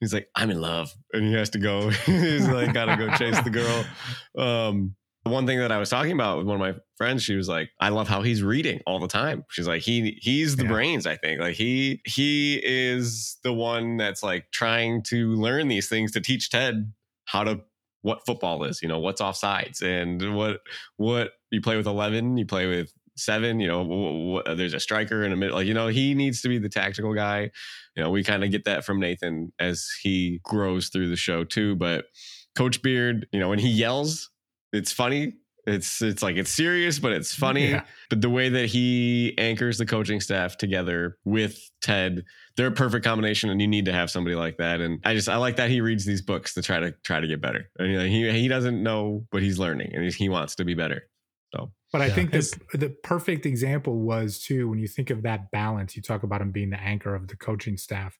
He's 0.00 0.12
like, 0.14 0.28
I'm 0.34 0.50
in 0.50 0.60
love. 0.60 0.90
And 1.12 1.24
he 1.24 1.32
has 1.34 1.50
to 1.50 1.58
go. 1.58 1.90
he's 2.06 2.48
like, 2.48 2.72
gotta 2.72 2.96
go 2.96 3.10
chase 3.16 3.40
the 3.42 3.50
girl. 3.50 3.84
Um, 4.38 4.94
one 5.24 5.44
thing 5.46 5.58
that 5.58 5.72
I 5.72 5.78
was 5.78 5.90
talking 5.90 6.12
about 6.12 6.38
with 6.38 6.46
one 6.46 6.54
of 6.54 6.60
my 6.60 6.74
friends, 6.98 7.22
she 7.24 7.34
was 7.34 7.48
like, 7.48 7.70
I 7.80 7.88
love 7.88 8.06
how 8.06 8.22
he's 8.22 8.42
reading 8.44 8.80
all 8.86 9.00
the 9.00 9.08
time. 9.08 9.44
She's 9.50 9.66
like, 9.66 9.82
he 9.82 10.18
he's 10.20 10.54
the 10.56 10.62
Yeah. 10.64 10.70
brains, 10.70 11.06
I 11.06 11.16
think. 11.16 11.40
Like 11.40 11.56
he 11.56 12.00
he 12.04 12.60
is 12.64 13.38
the 13.42 13.52
one 13.52 13.96
that's 13.96 14.22
like 14.22 14.50
trying 14.52 15.02
to 15.04 15.32
learn 15.34 15.66
these 15.68 15.88
things 15.88 16.12
to 16.12 16.20
teach 16.20 16.48
Ted 16.50 16.92
how 17.26 17.44
to 17.44 17.60
what 18.02 18.24
football 18.24 18.64
is, 18.64 18.80
you 18.82 18.88
know, 18.88 19.00
what's 19.00 19.20
offsides 19.20 19.82
and 19.82 20.34
what 20.36 20.60
what 20.96 21.32
you 21.50 21.60
play 21.60 21.76
with 21.76 21.86
11, 21.86 22.36
you 22.36 22.46
play 22.46 22.66
with 22.66 22.92
seven, 23.16 23.60
you 23.60 23.66
know, 23.66 23.84
wh- 23.84 24.48
wh- 24.48 24.56
there's 24.56 24.74
a 24.74 24.80
striker 24.80 25.24
in 25.24 25.32
a 25.32 25.36
middle, 25.36 25.56
like, 25.56 25.66
you 25.66 25.74
know, 25.74 25.88
he 25.88 26.14
needs 26.14 26.40
to 26.42 26.48
be 26.48 26.58
the 26.58 26.68
tactical 26.68 27.14
guy. 27.14 27.50
You 27.96 28.02
know, 28.02 28.10
we 28.10 28.22
kind 28.22 28.44
of 28.44 28.50
get 28.50 28.64
that 28.64 28.84
from 28.84 29.00
Nathan 29.00 29.52
as 29.58 29.88
he 30.02 30.40
grows 30.44 30.88
through 30.88 31.08
the 31.08 31.16
show 31.16 31.44
too. 31.44 31.76
But 31.76 32.06
Coach 32.54 32.82
Beard, 32.82 33.26
you 33.32 33.40
know, 33.40 33.48
when 33.48 33.58
he 33.58 33.68
yells, 33.68 34.30
it's 34.72 34.92
funny. 34.92 35.34
It's 35.66 36.00
it's 36.00 36.22
like 36.22 36.36
it's 36.36 36.50
serious, 36.50 36.98
but 37.00 37.12
it's 37.12 37.34
funny. 37.34 37.70
Yeah. 37.70 37.84
But 38.08 38.20
the 38.20 38.30
way 38.30 38.48
that 38.48 38.66
he 38.66 39.34
anchors 39.36 39.78
the 39.78 39.86
coaching 39.86 40.20
staff 40.20 40.56
together 40.56 41.18
with 41.24 41.58
Ted, 41.82 42.24
they're 42.56 42.68
a 42.68 42.72
perfect 42.72 43.04
combination, 43.04 43.50
and 43.50 43.60
you 43.60 43.66
need 43.66 43.84
to 43.86 43.92
have 43.92 44.08
somebody 44.10 44.36
like 44.36 44.58
that. 44.58 44.80
And 44.80 45.00
I 45.04 45.14
just 45.14 45.28
I 45.28 45.36
like 45.36 45.56
that 45.56 45.68
he 45.70 45.80
reads 45.80 46.04
these 46.04 46.22
books 46.22 46.54
to 46.54 46.62
try 46.62 46.78
to 46.78 46.92
try 47.04 47.18
to 47.18 47.26
get 47.26 47.40
better. 47.40 47.68
And 47.78 47.90
you 47.90 47.98
know, 47.98 48.04
he 48.06 48.30
he 48.30 48.46
doesn't 48.48 48.80
know, 48.80 49.26
but 49.32 49.42
he's 49.42 49.58
learning, 49.58 49.90
and 49.92 50.04
he, 50.04 50.10
he 50.10 50.28
wants 50.28 50.54
to 50.56 50.64
be 50.64 50.74
better. 50.74 51.08
So, 51.54 51.72
but 51.92 52.00
I 52.02 52.06
Yeah, 52.06 52.14
think 52.14 52.32
his- 52.32 52.52
the 52.72 52.78
the 52.78 52.88
perfect 53.02 53.44
example 53.44 53.98
was 53.98 54.38
too 54.38 54.68
when 54.68 54.78
you 54.78 54.86
think 54.86 55.10
of 55.10 55.22
that 55.22 55.50
balance. 55.50 55.96
You 55.96 56.02
talk 56.02 56.22
about 56.22 56.40
him 56.42 56.52
being 56.52 56.70
the 56.70 56.80
anchor 56.80 57.14
of 57.16 57.26
the 57.26 57.36
coaching 57.36 57.76
staff, 57.76 58.16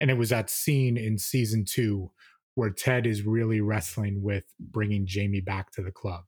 and 0.00 0.08
it 0.08 0.14
was 0.14 0.28
that 0.28 0.50
scene 0.50 0.96
in 0.96 1.18
season 1.18 1.64
two 1.68 2.12
where 2.54 2.70
Ted 2.70 3.06
is 3.06 3.22
really 3.26 3.60
wrestling 3.60 4.22
with 4.22 4.44
bringing 4.60 5.04
Jamie 5.04 5.40
back 5.42 5.72
to 5.72 5.82
the 5.82 5.90
club, 5.92 6.24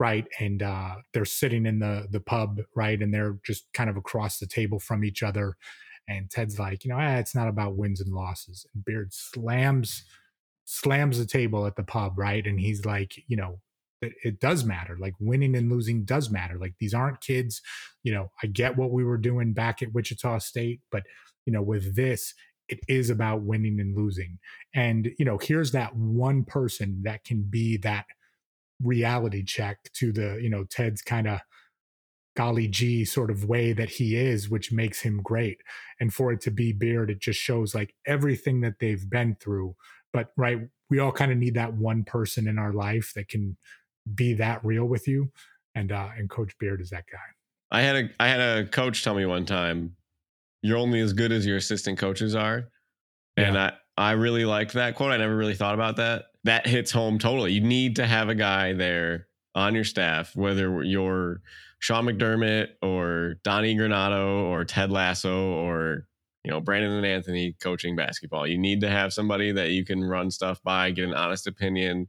right? 0.00 0.26
And 0.40 0.62
uh, 0.62 0.96
they're 1.12 1.24
sitting 1.24 1.66
in 1.66 1.78
the 1.78 2.08
the 2.10 2.20
pub, 2.20 2.62
right, 2.74 3.00
and 3.00 3.14
they're 3.14 3.38
just 3.44 3.72
kind 3.74 3.90
of 3.90 3.96
across 3.96 4.38
the 4.38 4.46
table 4.46 4.80
from 4.80 5.04
each 5.04 5.22
other. 5.22 5.56
And 6.08 6.28
Ted's 6.28 6.58
like, 6.58 6.84
you 6.84 6.90
know, 6.90 6.98
eh, 6.98 7.18
it's 7.18 7.34
not 7.36 7.46
about 7.46 7.76
wins 7.76 8.00
and 8.00 8.12
losses. 8.12 8.66
And 8.74 8.84
Beard 8.84 9.12
slams 9.12 10.02
slams 10.64 11.18
the 11.18 11.26
table 11.26 11.66
at 11.66 11.76
the 11.76 11.82
pub, 11.82 12.18
right? 12.18 12.46
And 12.46 12.58
he's 12.58 12.84
like, 12.84 13.14
you 13.28 13.36
know, 13.36 13.60
that 14.00 14.12
it 14.24 14.40
does 14.40 14.64
matter. 14.64 14.96
Like 14.98 15.14
winning 15.20 15.56
and 15.56 15.70
losing 15.70 16.04
does 16.04 16.30
matter. 16.30 16.58
Like 16.58 16.74
these 16.80 16.94
aren't 16.94 17.20
kids. 17.20 17.60
You 18.02 18.14
know, 18.14 18.30
I 18.42 18.46
get 18.46 18.76
what 18.76 18.92
we 18.92 19.04
were 19.04 19.18
doing 19.18 19.52
back 19.52 19.82
at 19.82 19.92
Wichita 19.92 20.38
State, 20.38 20.80
but 20.90 21.02
you 21.44 21.52
know, 21.52 21.62
with 21.62 21.96
this, 21.96 22.34
it 22.68 22.80
is 22.88 23.10
about 23.10 23.42
winning 23.42 23.80
and 23.80 23.96
losing. 23.96 24.38
And 24.74 25.10
you 25.18 25.24
know, 25.24 25.38
here's 25.38 25.72
that 25.72 25.96
one 25.96 26.44
person 26.44 27.02
that 27.04 27.24
can 27.24 27.42
be 27.42 27.76
that 27.78 28.06
reality 28.82 29.44
check 29.44 29.78
to 29.94 30.12
the, 30.12 30.38
you 30.40 30.48
know, 30.48 30.64
Ted's 30.64 31.02
kind 31.02 31.28
of 31.28 31.40
golly 32.36 32.68
gee 32.68 33.04
sort 33.04 33.30
of 33.30 33.44
way 33.44 33.72
that 33.72 33.90
he 33.90 34.16
is, 34.16 34.48
which 34.48 34.72
makes 34.72 35.00
him 35.00 35.20
great. 35.22 35.60
And 35.98 36.12
for 36.12 36.32
it 36.32 36.40
to 36.42 36.50
be 36.50 36.72
Beard, 36.72 37.10
it 37.10 37.20
just 37.20 37.40
shows 37.40 37.74
like 37.74 37.94
everything 38.06 38.60
that 38.62 38.74
they've 38.80 39.08
been 39.08 39.36
through. 39.40 39.74
But 40.12 40.30
right, 40.36 40.58
we 40.88 40.98
all 40.98 41.12
kind 41.12 41.32
of 41.32 41.38
need 41.38 41.54
that 41.54 41.74
one 41.74 42.04
person 42.04 42.48
in 42.48 42.58
our 42.58 42.72
life 42.72 43.12
that 43.14 43.28
can 43.28 43.56
be 44.14 44.34
that 44.34 44.64
real 44.64 44.86
with 44.86 45.06
you. 45.06 45.30
And 45.74 45.92
uh 45.92 46.08
and 46.16 46.28
Coach 46.28 46.56
Beard 46.58 46.80
is 46.80 46.90
that 46.90 47.04
guy. 47.10 47.18
I 47.70 47.82
had 47.82 47.96
a 47.96 48.10
I 48.18 48.28
had 48.28 48.40
a 48.40 48.66
coach 48.66 49.04
tell 49.04 49.14
me 49.14 49.26
one 49.26 49.44
time, 49.44 49.96
you're 50.62 50.78
only 50.78 51.00
as 51.00 51.12
good 51.12 51.32
as 51.32 51.46
your 51.46 51.56
assistant 51.56 51.98
coaches 51.98 52.34
are. 52.34 52.68
And 53.36 53.56
I 53.56 53.72
I 53.96 54.12
really 54.12 54.44
liked 54.44 54.72
that 54.72 54.96
quote. 54.96 55.12
I 55.12 55.16
never 55.18 55.36
really 55.36 55.54
thought 55.54 55.74
about 55.74 55.96
that. 55.96 56.24
That 56.44 56.66
hits 56.66 56.90
home 56.90 57.18
totally. 57.18 57.52
You 57.52 57.60
need 57.60 57.96
to 57.96 58.06
have 58.06 58.28
a 58.28 58.34
guy 58.34 58.72
there 58.72 59.26
on 59.54 59.74
your 59.74 59.84
staff, 59.84 60.34
whether 60.34 60.82
you're 60.82 61.42
Sean 61.80 62.06
McDermott 62.06 62.68
or 62.82 63.34
Donnie 63.44 63.76
Granado 63.76 64.44
or 64.44 64.64
Ted 64.64 64.90
Lasso 64.90 65.52
or 65.54 66.06
you 66.44 66.50
know 66.50 66.60
Brandon 66.60 66.92
and 66.92 67.04
Anthony 67.06 67.54
coaching 67.60 67.94
basketball. 67.96 68.46
You 68.46 68.56
need 68.58 68.80
to 68.80 68.88
have 68.88 69.12
somebody 69.12 69.52
that 69.52 69.70
you 69.70 69.84
can 69.84 70.02
run 70.02 70.30
stuff 70.30 70.62
by, 70.62 70.90
get 70.92 71.04
an 71.08 71.14
honest 71.14 71.46
opinion. 71.46 72.08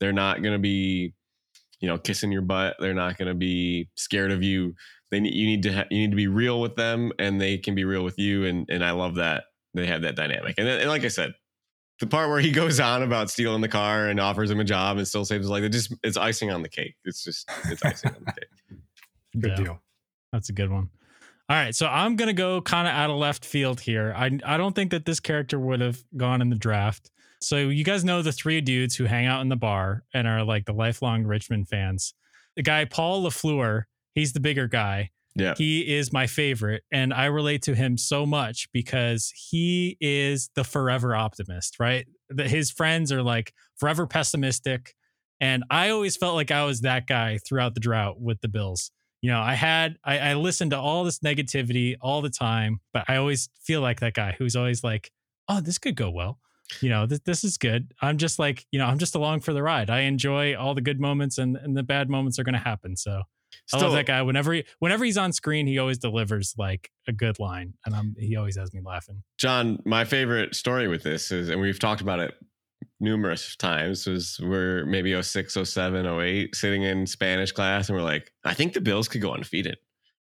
They're 0.00 0.12
not 0.12 0.42
going 0.42 0.54
to 0.54 0.60
be 0.60 1.14
you 1.80 1.88
know 1.88 1.98
kissing 1.98 2.30
your 2.30 2.42
butt. 2.42 2.76
They're 2.78 2.94
not 2.94 3.18
going 3.18 3.28
to 3.28 3.34
be 3.34 3.88
scared 3.96 4.30
of 4.30 4.42
you. 4.44 4.74
They 5.10 5.18
you 5.18 5.46
need 5.46 5.62
to 5.64 5.72
ha- 5.72 5.84
you 5.90 5.98
need 5.98 6.10
to 6.10 6.16
be 6.16 6.28
real 6.28 6.60
with 6.60 6.76
them, 6.76 7.12
and 7.18 7.40
they 7.40 7.58
can 7.58 7.74
be 7.74 7.84
real 7.84 8.04
with 8.04 8.18
you. 8.18 8.44
And 8.44 8.66
and 8.70 8.84
I 8.84 8.92
love 8.92 9.16
that 9.16 9.44
they 9.74 9.86
have 9.86 10.02
that 10.02 10.14
dynamic. 10.16 10.54
And, 10.58 10.66
then- 10.68 10.80
and 10.80 10.88
like 10.88 11.04
I 11.04 11.08
said, 11.08 11.32
the 12.02 12.06
part 12.08 12.28
where 12.28 12.40
he 12.40 12.50
goes 12.50 12.80
on 12.80 13.02
about 13.04 13.30
stealing 13.30 13.60
the 13.62 13.68
car 13.68 14.08
and 14.08 14.18
offers 14.18 14.50
him 14.50 14.58
a 14.58 14.64
job 14.64 14.98
and 14.98 15.06
still 15.06 15.24
saves 15.24 15.44
his 15.44 15.50
life, 15.50 15.62
it 15.62 15.68
just 15.70 15.94
it's 16.02 16.16
icing 16.16 16.50
on 16.50 16.60
the 16.62 16.68
cake. 16.68 16.96
It's 17.04 17.22
just 17.22 17.48
it's 17.66 17.82
icing 17.84 18.10
on 18.10 18.24
the 18.26 18.32
cake. 18.32 18.78
Good 19.40 19.50
Yeah. 19.50 19.64
deal. 19.64 19.82
That's 20.32 20.48
a 20.48 20.52
good 20.52 20.70
one. 20.70 20.90
All 21.48 21.56
right, 21.56 21.74
so 21.74 21.86
I'm 21.86 22.16
gonna 22.16 22.32
go 22.32 22.60
kind 22.60 22.88
of 22.88 22.94
out 22.94 23.08
of 23.10 23.16
left 23.16 23.44
field 23.44 23.80
here. 23.80 24.12
I 24.16 24.38
I 24.44 24.56
don't 24.56 24.74
think 24.74 24.90
that 24.90 25.04
this 25.06 25.20
character 25.20 25.58
would 25.60 25.80
have 25.80 26.02
gone 26.16 26.42
in 26.42 26.50
the 26.50 26.56
draft. 26.56 27.10
So 27.40 27.56
you 27.56 27.84
guys 27.84 28.04
know 28.04 28.20
the 28.22 28.32
three 28.32 28.60
dudes 28.60 28.96
who 28.96 29.04
hang 29.04 29.26
out 29.26 29.40
in 29.42 29.48
the 29.48 29.56
bar 29.56 30.02
and 30.12 30.26
are 30.26 30.42
like 30.44 30.64
the 30.64 30.72
lifelong 30.72 31.24
Richmond 31.24 31.68
fans. 31.68 32.14
The 32.56 32.62
guy 32.62 32.84
Paul 32.84 33.22
Lafleur, 33.24 33.84
he's 34.14 34.32
the 34.32 34.40
bigger 34.40 34.66
guy. 34.68 35.10
Yeah. 35.34 35.54
He 35.56 35.94
is 35.94 36.12
my 36.12 36.26
favorite, 36.26 36.82
and 36.92 37.12
I 37.14 37.26
relate 37.26 37.62
to 37.62 37.74
him 37.74 37.96
so 37.96 38.26
much 38.26 38.68
because 38.72 39.32
he 39.34 39.96
is 40.00 40.50
the 40.54 40.64
forever 40.64 41.14
optimist. 41.16 41.76
Right, 41.80 42.06
that 42.30 42.50
his 42.50 42.70
friends 42.70 43.10
are 43.12 43.22
like 43.22 43.52
forever 43.76 44.06
pessimistic, 44.06 44.94
and 45.40 45.64
I 45.70 45.90
always 45.90 46.16
felt 46.16 46.34
like 46.34 46.50
I 46.50 46.64
was 46.64 46.82
that 46.82 47.06
guy 47.06 47.38
throughout 47.38 47.74
the 47.74 47.80
drought 47.80 48.20
with 48.20 48.40
the 48.40 48.48
Bills 48.48 48.90
you 49.22 49.30
know 49.30 49.40
i 49.40 49.54
had 49.54 49.96
I, 50.04 50.18
I 50.18 50.34
listened 50.34 50.72
to 50.72 50.78
all 50.78 51.04
this 51.04 51.20
negativity 51.20 51.94
all 52.00 52.20
the 52.20 52.30
time 52.30 52.80
but 52.92 53.04
i 53.08 53.16
always 53.16 53.48
feel 53.64 53.80
like 53.80 54.00
that 54.00 54.14
guy 54.14 54.34
who's 54.36 54.56
always 54.56 54.84
like 54.84 55.10
oh 55.48 55.60
this 55.60 55.78
could 55.78 55.96
go 55.96 56.10
well 56.10 56.38
you 56.80 56.90
know 56.90 57.06
this, 57.06 57.20
this 57.24 57.44
is 57.44 57.56
good 57.56 57.92
i'm 58.02 58.18
just 58.18 58.38
like 58.38 58.66
you 58.70 58.78
know 58.78 58.86
i'm 58.86 58.98
just 58.98 59.14
along 59.14 59.40
for 59.40 59.52
the 59.52 59.62
ride 59.62 59.88
i 59.88 60.00
enjoy 60.00 60.54
all 60.54 60.74
the 60.74 60.80
good 60.80 61.00
moments 61.00 61.38
and, 61.38 61.56
and 61.56 61.76
the 61.76 61.82
bad 61.82 62.10
moments 62.10 62.38
are 62.38 62.44
going 62.44 62.52
to 62.52 62.58
happen 62.58 62.96
so 62.96 63.22
i 63.72 63.78
love 63.78 63.92
that 63.92 64.06
guy 64.06 64.22
whenever 64.22 64.52
he 64.52 64.64
whenever 64.80 65.04
he's 65.04 65.16
on 65.18 65.32
screen 65.32 65.66
he 65.66 65.78
always 65.78 65.98
delivers 65.98 66.54
like 66.58 66.90
a 67.08 67.12
good 67.12 67.38
line 67.38 67.74
and 67.86 67.94
i'm 67.94 68.14
he 68.18 68.36
always 68.36 68.56
has 68.56 68.72
me 68.74 68.80
laughing 68.84 69.22
Jon, 69.38 69.80
my 69.84 70.04
favorite 70.04 70.54
story 70.54 70.86
with 70.88 71.02
this 71.02 71.30
is, 71.32 71.48
and 71.48 71.60
we've 71.60 71.78
talked 71.78 72.00
about 72.00 72.20
it 72.20 72.34
numerous 73.00 73.56
times, 73.56 74.06
was 74.06 74.38
we're 74.42 74.84
maybe 74.86 75.20
06, 75.20 75.54
07, 75.64 76.06
08, 76.06 76.54
sitting 76.54 76.82
in 76.84 77.06
Spanish 77.06 77.50
class, 77.52 77.88
and 77.88 77.96
we're 77.98 78.04
like, 78.04 78.32
I 78.44 78.54
think 78.54 78.72
the 78.74 78.80
Bills 78.80 79.08
could 79.08 79.20
go 79.20 79.32
undefeated. 79.32 79.78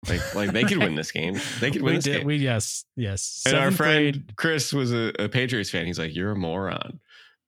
Like, 0.08 0.34
like 0.34 0.52
they 0.52 0.64
could 0.64 0.78
win 0.78 0.94
this 0.94 1.10
game. 1.10 1.40
They 1.60 1.70
could 1.70 1.82
win 1.82 1.92
we 1.92 1.96
this 1.96 2.04
did 2.04 2.16
game. 2.18 2.26
we 2.26 2.36
yes 2.36 2.84
yes 2.96 3.42
and 3.46 3.56
our 3.56 3.70
friend 3.72 4.12
grade- 4.14 4.36
Chris 4.36 4.72
was 4.72 4.92
a, 4.92 5.12
a 5.18 5.28
Patriots 5.28 5.70
fan. 5.70 5.86
He's 5.86 5.98
like, 5.98 6.14
You're 6.14 6.32
a 6.32 6.36
moron. 6.36 7.00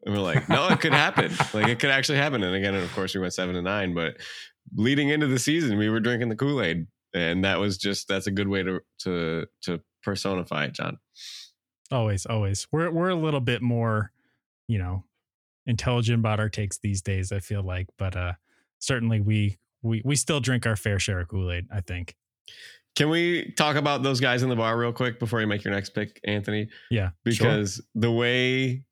And 0.04 0.14
we're 0.14 0.22
like, 0.22 0.48
No, 0.48 0.66
it 0.68 0.80
could 0.80 0.92
happen. 1.06 1.30
like, 1.52 1.68
it 1.68 1.78
could 1.78 1.90
actually 1.90 2.18
happen. 2.18 2.42
And 2.42 2.54
again, 2.56 2.74
and 2.74 2.82
of 2.82 2.92
course, 2.94 3.14
we 3.14 3.20
went 3.20 3.34
seven 3.34 3.54
to 3.54 3.62
nine, 3.62 3.94
but 3.94 4.16
leading 4.74 5.08
into 5.08 5.26
the 5.26 5.38
season, 5.38 5.76
we 5.78 5.88
were 5.88 6.00
drinking 6.00 6.28
the 6.28 6.36
Kool 6.36 6.62
Aid. 6.62 6.86
And 7.14 7.44
that 7.44 7.58
was 7.58 7.76
just, 7.76 8.06
that's 8.08 8.26
a 8.26 8.30
good 8.30 8.48
way 8.48 8.62
to, 8.62 8.80
to, 9.00 9.46
to 9.62 9.80
personify 10.02 10.66
it, 10.66 10.72
Jon. 10.74 10.98
always 11.92 12.24
always 12.24 12.66
we're 12.70 12.90
we're 12.90 13.08
a 13.08 13.14
little 13.16 13.40
bit 13.40 13.60
more 13.60 14.12
you 14.68 14.78
know 14.78 15.04
intelligent 15.66 16.20
about 16.20 16.38
our 16.40 16.48
takes 16.48 16.78
these 16.78 17.02
days 17.02 17.32
i 17.32 17.40
feel 17.40 17.62
like 17.62 17.86
but 17.98 18.16
uh 18.16 18.32
certainly 18.78 19.20
we 19.20 19.58
we 19.82 20.00
we 20.04 20.14
still 20.14 20.38
drink 20.40 20.66
our 20.66 20.76
fair 20.76 20.98
share 21.00 21.18
of 21.20 21.28
kool-aid 21.28 21.66
i 21.72 21.80
think 21.80 22.14
Can 22.96 23.10
we 23.10 23.52
talk 23.56 23.76
about 23.76 24.02
those 24.04 24.20
guys 24.20 24.42
in 24.42 24.48
the 24.48 24.56
bar 24.56 24.78
real 24.78 24.92
quick 24.92 25.18
before 25.18 25.40
you 25.40 25.46
make 25.46 25.64
your 25.64 25.74
next 25.74 25.90
pick, 25.90 26.20
Anthony? 26.24 26.68
Yeah, 26.90 27.10
Because 27.24 27.80
the 27.94 28.10
way 28.10 28.82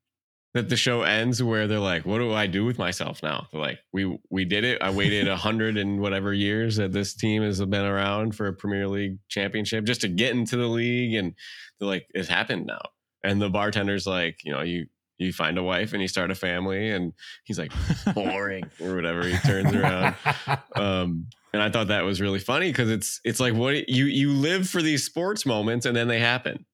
that 0.55 0.69
the 0.69 0.77
show 0.77 1.03
ends, 1.03 1.43
where 1.43 1.67
they're 1.67 1.79
like, 1.79 2.07
"What 2.07 2.19
do 2.19 2.33
I 2.33 2.47
do 2.47 2.65
with 2.65 2.79
myself 2.79 3.23
now?" 3.23 3.47
They're 3.53 3.61
like, 3.61 3.81
"We 3.93 4.19
we 4.31 4.45
did 4.45 4.65
it. 4.65 4.81
I 4.83 4.91
waited 4.91 5.29
a 5.29 5.37
hundred 5.37 5.77
and 5.77 6.01
whatever 6.01 6.33
years 6.33 6.77
that 6.77 6.93
this 6.93 7.15
team 7.15 7.43
has 7.43 7.61
been 7.61 7.85
around 7.85 8.35
for 8.35 8.47
a 8.47 8.53
Premier 8.53 8.89
League 8.89 9.19
championship 9.29 9.85
just 9.85 10.01
to 10.03 10.09
get 10.09 10.35
into 10.35 10.57
the 10.57 10.67
league, 10.67 11.15
and 11.15 11.35
they're 11.79 11.89
like, 11.89 12.07
it's 12.15 12.29
happened 12.29 12.67
now." 12.67 12.83
And 13.23 13.41
the 13.41 13.51
bartender's 13.51 14.07
like, 14.07 14.41
"You 14.45 14.53
know, 14.53 14.63
you 14.63 14.87
you 15.19 15.33
find 15.33 15.59
a 15.59 15.63
wife 15.63 15.93
and 15.93 16.01
you 16.01 16.09
start 16.09 16.31
a 16.31 16.35
family," 16.35 16.91
and 16.91 17.13
he's 17.45 17.59
like, 17.59 17.73
"Boring" 18.15 18.71
or 18.81 18.95
whatever. 18.95 19.27
He 19.27 19.37
turns 19.39 19.75
around. 19.75 20.15
um, 20.77 21.27
and 21.53 21.63
I 21.63 21.71
thought 21.71 21.89
that 21.89 22.05
was 22.05 22.21
really 22.21 22.39
funny 22.39 22.71
because 22.71 22.91
it's 22.91 23.21
it's 23.25 23.41
like 23.41 23.55
what 23.55 23.89
you 23.89 24.05
you 24.05 24.33
live 24.33 24.69
for 24.69 24.83
these 24.83 25.05
sports 25.05 25.47
moments 25.47 25.87
and 25.87 25.97
then 25.97 26.09
they 26.09 26.21
happen, 26.21 26.65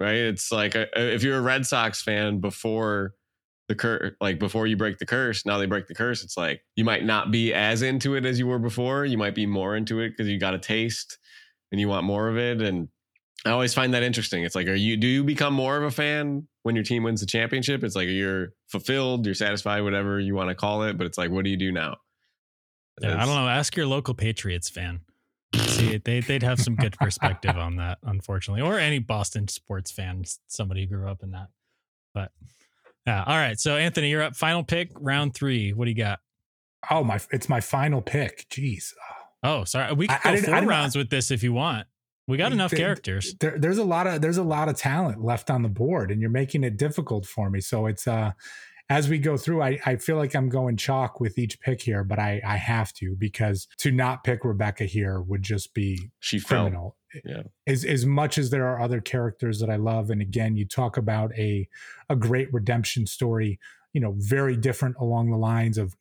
right? 0.00 0.16
It's 0.16 0.50
like 0.52 0.76
uh, 0.76 0.86
if 0.94 1.22
you're 1.22 1.38
a 1.38 1.42
Red 1.42 1.66
Sox 1.66 2.02
fan 2.02 2.40
before 2.40 3.14
the 3.68 3.74
curse, 3.74 4.14
like 4.20 4.38
before 4.38 4.66
you 4.66 4.76
break 4.76 4.98
the 4.98 5.06
curse, 5.06 5.44
now 5.44 5.58
they 5.58 5.66
break 5.66 5.86
the 5.86 5.94
curse. 5.94 6.24
It's 6.24 6.36
like 6.36 6.62
you 6.76 6.84
might 6.84 7.04
not 7.04 7.30
be 7.30 7.52
as 7.52 7.82
into 7.82 8.14
it 8.14 8.24
as 8.24 8.38
you 8.38 8.46
were 8.46 8.58
before. 8.58 9.04
You 9.04 9.18
might 9.18 9.34
be 9.34 9.46
more 9.46 9.76
into 9.76 10.00
it 10.00 10.10
because 10.10 10.28
you 10.28 10.38
got 10.38 10.54
a 10.54 10.58
taste 10.58 11.18
and 11.70 11.80
you 11.80 11.88
want 11.88 12.04
more 12.04 12.28
of 12.28 12.38
it. 12.38 12.62
And 12.62 12.88
I 13.44 13.50
always 13.50 13.74
find 13.74 13.94
that 13.94 14.02
interesting. 14.02 14.42
It's 14.44 14.54
like, 14.54 14.66
are 14.66 14.74
you 14.74 14.96
do 14.96 15.06
you 15.06 15.22
become 15.22 15.54
more 15.54 15.76
of 15.76 15.84
a 15.84 15.90
fan 15.90 16.48
when 16.62 16.74
your 16.74 16.84
team 16.84 17.02
wins 17.02 17.20
the 17.20 17.26
championship? 17.26 17.84
It's 17.84 17.94
like 17.94 18.08
you're 18.08 18.54
fulfilled, 18.68 19.26
you're 19.26 19.34
satisfied, 19.34 19.82
whatever 19.82 20.18
you 20.18 20.34
want 20.34 20.48
to 20.48 20.54
call 20.54 20.82
it. 20.84 20.96
But 20.98 21.06
it's 21.06 21.18
like, 21.18 21.30
what 21.30 21.44
do 21.44 21.50
you 21.50 21.56
do 21.56 21.70
now? 21.70 21.96
Yeah, 23.00 23.22
I 23.22 23.26
don't 23.26 23.36
know. 23.36 23.48
Ask 23.48 23.76
your 23.76 23.86
local 23.86 24.14
Patriots 24.14 24.68
fan. 24.68 25.00
See, 25.54 25.96
they 25.98 26.20
they'd 26.20 26.42
have 26.42 26.60
some 26.60 26.76
good 26.76 26.96
perspective 26.98 27.56
on 27.56 27.76
that, 27.76 27.98
unfortunately, 28.02 28.62
or 28.62 28.78
any 28.78 28.98
Boston 28.98 29.48
sports 29.48 29.90
fan, 29.90 30.24
somebody 30.48 30.82
who 30.86 30.96
grew 30.96 31.08
up 31.08 31.22
in 31.22 31.30
that. 31.30 31.48
But 32.12 32.32
yeah, 33.06 33.24
all 33.26 33.36
right. 33.36 33.58
So 33.58 33.76
Anthony, 33.76 34.10
you're 34.10 34.22
up. 34.22 34.36
Final 34.36 34.62
pick, 34.62 34.90
round 34.94 35.34
three. 35.34 35.72
What 35.72 35.86
do 35.86 35.90
you 35.90 35.96
got? 35.96 36.20
oh 36.90 37.02
my! 37.02 37.18
It's 37.30 37.48
my 37.48 37.60
final 37.60 38.02
pick. 38.02 38.46
Jeez. 38.50 38.92
Oh, 39.42 39.64
sorry. 39.64 39.92
We 39.94 40.06
can 40.08 40.18
I 40.24 40.30
go 40.30 40.34
didn't- 40.36 40.44
I 40.44 40.46
four 40.48 40.54
didn't- 40.56 40.68
rounds 40.68 40.96
with 40.96 41.10
this 41.10 41.30
if 41.30 41.42
you 41.42 41.52
want. 41.52 41.86
We 42.26 42.36
got 42.36 42.52
enough 42.52 42.72
Th- 42.72 42.80
characters. 42.80 43.34
There, 43.40 43.58
there's 43.58 43.78
a 43.78 43.84
lot 43.84 44.06
of 44.06 44.20
there's 44.20 44.36
a 44.36 44.42
lot 44.42 44.68
of 44.68 44.76
talent 44.76 45.24
left 45.24 45.48
on 45.50 45.62
the 45.62 45.68
board, 45.70 46.10
and 46.10 46.20
you're 46.20 46.28
making 46.28 46.62
it 46.62 46.76
difficult 46.76 47.24
for 47.24 47.48
me. 47.48 47.60
So 47.62 47.86
it's 47.86 48.06
uh, 48.06 48.32
as 48.90 49.08
we 49.08 49.18
go 49.18 49.36
through, 49.36 49.62
I 49.62 49.78
I 49.84 49.96
feel 49.96 50.16
like 50.16 50.34
I'm 50.34 50.48
going 50.48 50.76
chalk 50.76 51.20
with 51.20 51.38
each 51.38 51.60
pick 51.60 51.82
here, 51.82 52.04
but 52.04 52.18
I 52.18 52.40
I 52.44 52.56
have 52.56 52.92
to 52.94 53.14
because 53.16 53.68
to 53.78 53.90
not 53.90 54.24
pick 54.24 54.44
Rebecca 54.44 54.84
here 54.84 55.20
would 55.20 55.42
just 55.42 55.74
be 55.74 56.10
she 56.20 56.40
criminal. 56.40 56.96
Yeah. 57.24 57.42
As 57.66 57.84
as 57.84 58.06
much 58.06 58.38
as 58.38 58.50
there 58.50 58.66
are 58.66 58.80
other 58.80 59.00
characters 59.00 59.60
that 59.60 59.70
I 59.70 59.76
love, 59.76 60.10
and 60.10 60.20
again, 60.22 60.56
you 60.56 60.66
talk 60.66 60.96
about 60.96 61.32
a 61.38 61.68
a 62.08 62.16
great 62.16 62.52
redemption 62.52 63.06
story, 63.06 63.58
you 63.92 64.00
know, 64.00 64.14
very 64.18 64.56
different 64.56 64.96
along 64.98 65.30
the 65.30 65.36
lines 65.38 65.78
of 65.78 65.96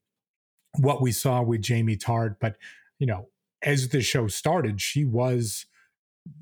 what 0.80 1.02
we 1.02 1.12
saw 1.12 1.42
with 1.42 1.62
Jamie 1.62 1.98
Tartt, 1.98 2.38
but 2.40 2.58
you 3.00 3.08
know, 3.08 3.30
as 3.62 3.90
the 3.90 4.02
show 4.02 4.28
started, 4.28 4.82
she 4.82 5.06
was 5.06 5.66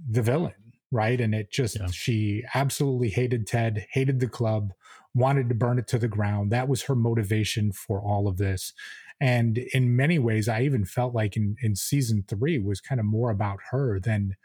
the 0.09 0.21
villain, 0.21 0.53
right? 0.91 1.19
And 1.21 1.33
it 1.35 1.51
just 1.51 1.77
Yeah. 1.79 1.87
she 1.91 2.43
absolutely 2.53 3.09
hated 3.09 3.47
Ted, 3.47 3.85
hated 3.91 4.19
the 4.19 4.27
club, 4.27 4.73
wanted 5.15 5.49
to 5.49 5.55
burn 5.55 5.79
it 5.79 5.87
to 5.87 5.97
the 5.97 6.07
ground. 6.07 6.51
That 6.51 6.67
was 6.67 6.83
her 6.83 6.95
motivation 6.95 7.71
for 7.71 8.01
all 8.01 8.27
of 8.27 8.37
this. 8.37 8.73
And 9.19 9.57
in 9.73 9.95
many 9.95 10.19
ways, 10.19 10.49
I 10.49 10.61
even 10.63 10.85
felt 10.85 11.15
like 11.15 11.37
in, 11.37 11.55
in 11.61 11.75
season 11.75 12.25
three 12.27 12.59
was 12.59 12.81
kind 12.81 12.99
of 12.99 13.05
more 13.05 13.31
about 13.31 13.59
her 13.71 13.99
than 13.99 14.35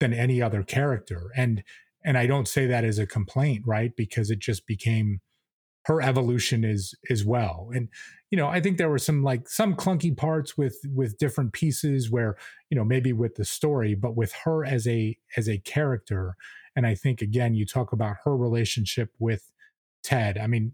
than 0.00 0.14
any 0.14 0.40
other 0.40 0.62
character. 0.62 1.30
And 1.36 1.62
and 2.04 2.16
I 2.16 2.26
don't 2.26 2.48
say 2.48 2.66
that 2.66 2.84
as 2.84 2.98
a 2.98 3.06
complaint, 3.06 3.62
right? 3.66 3.94
Because 3.94 4.30
it 4.30 4.38
just 4.38 4.66
became 4.66 5.20
her 5.86 6.00
evolution 6.00 6.64
is 6.64 6.94
as 7.10 7.24
well. 7.24 7.70
And 7.74 7.88
you 8.30 8.38
know, 8.38 8.48
I 8.48 8.60
think 8.60 8.78
there 8.78 8.88
were 8.88 8.98
some 8.98 9.22
like 9.22 9.48
some 9.48 9.74
clunky 9.74 10.16
parts 10.16 10.56
with 10.56 10.78
with 10.94 11.18
different 11.18 11.52
pieces 11.52 12.10
where 12.10 12.36
you 12.70 12.76
know 12.76 12.84
maybe 12.84 13.12
with 13.12 13.34
the 13.34 13.44
story, 13.44 13.94
but 13.94 14.16
with 14.16 14.32
her 14.44 14.64
as 14.64 14.86
a 14.86 15.18
as 15.36 15.48
a 15.48 15.58
character. 15.58 16.36
And 16.74 16.86
I 16.86 16.94
think 16.94 17.20
again, 17.20 17.54
you 17.54 17.66
talk 17.66 17.92
about 17.92 18.16
her 18.24 18.36
relationship 18.36 19.10
with 19.18 19.51
Ted. 20.02 20.38
I 20.38 20.46
mean, 20.46 20.72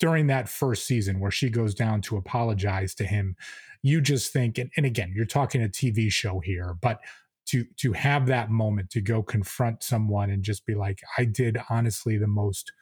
during 0.00 0.26
that 0.28 0.48
first 0.48 0.86
season 0.86 1.20
where 1.20 1.30
she 1.30 1.50
goes 1.50 1.74
down 1.74 2.00
to 2.02 2.16
apologize 2.16 2.94
to 2.96 3.04
him, 3.04 3.36
you 3.82 4.00
just 4.00 4.32
think, 4.32 4.58
and, 4.58 4.70
and 4.76 4.86
again, 4.86 5.12
you're 5.14 5.24
talking 5.24 5.62
a 5.62 5.68
TV 5.68 6.10
show 6.10 6.40
here, 6.40 6.76
but 6.80 7.00
to 7.46 7.64
to 7.78 7.92
have 7.94 8.26
that 8.26 8.50
moment 8.50 8.90
to 8.90 9.00
go 9.00 9.22
confront 9.22 9.82
someone 9.82 10.30
and 10.30 10.42
just 10.42 10.66
be 10.66 10.74
like, 10.74 11.00
I 11.16 11.24
did 11.24 11.58
honestly 11.70 12.18
the 12.18 12.26
most 12.26 12.72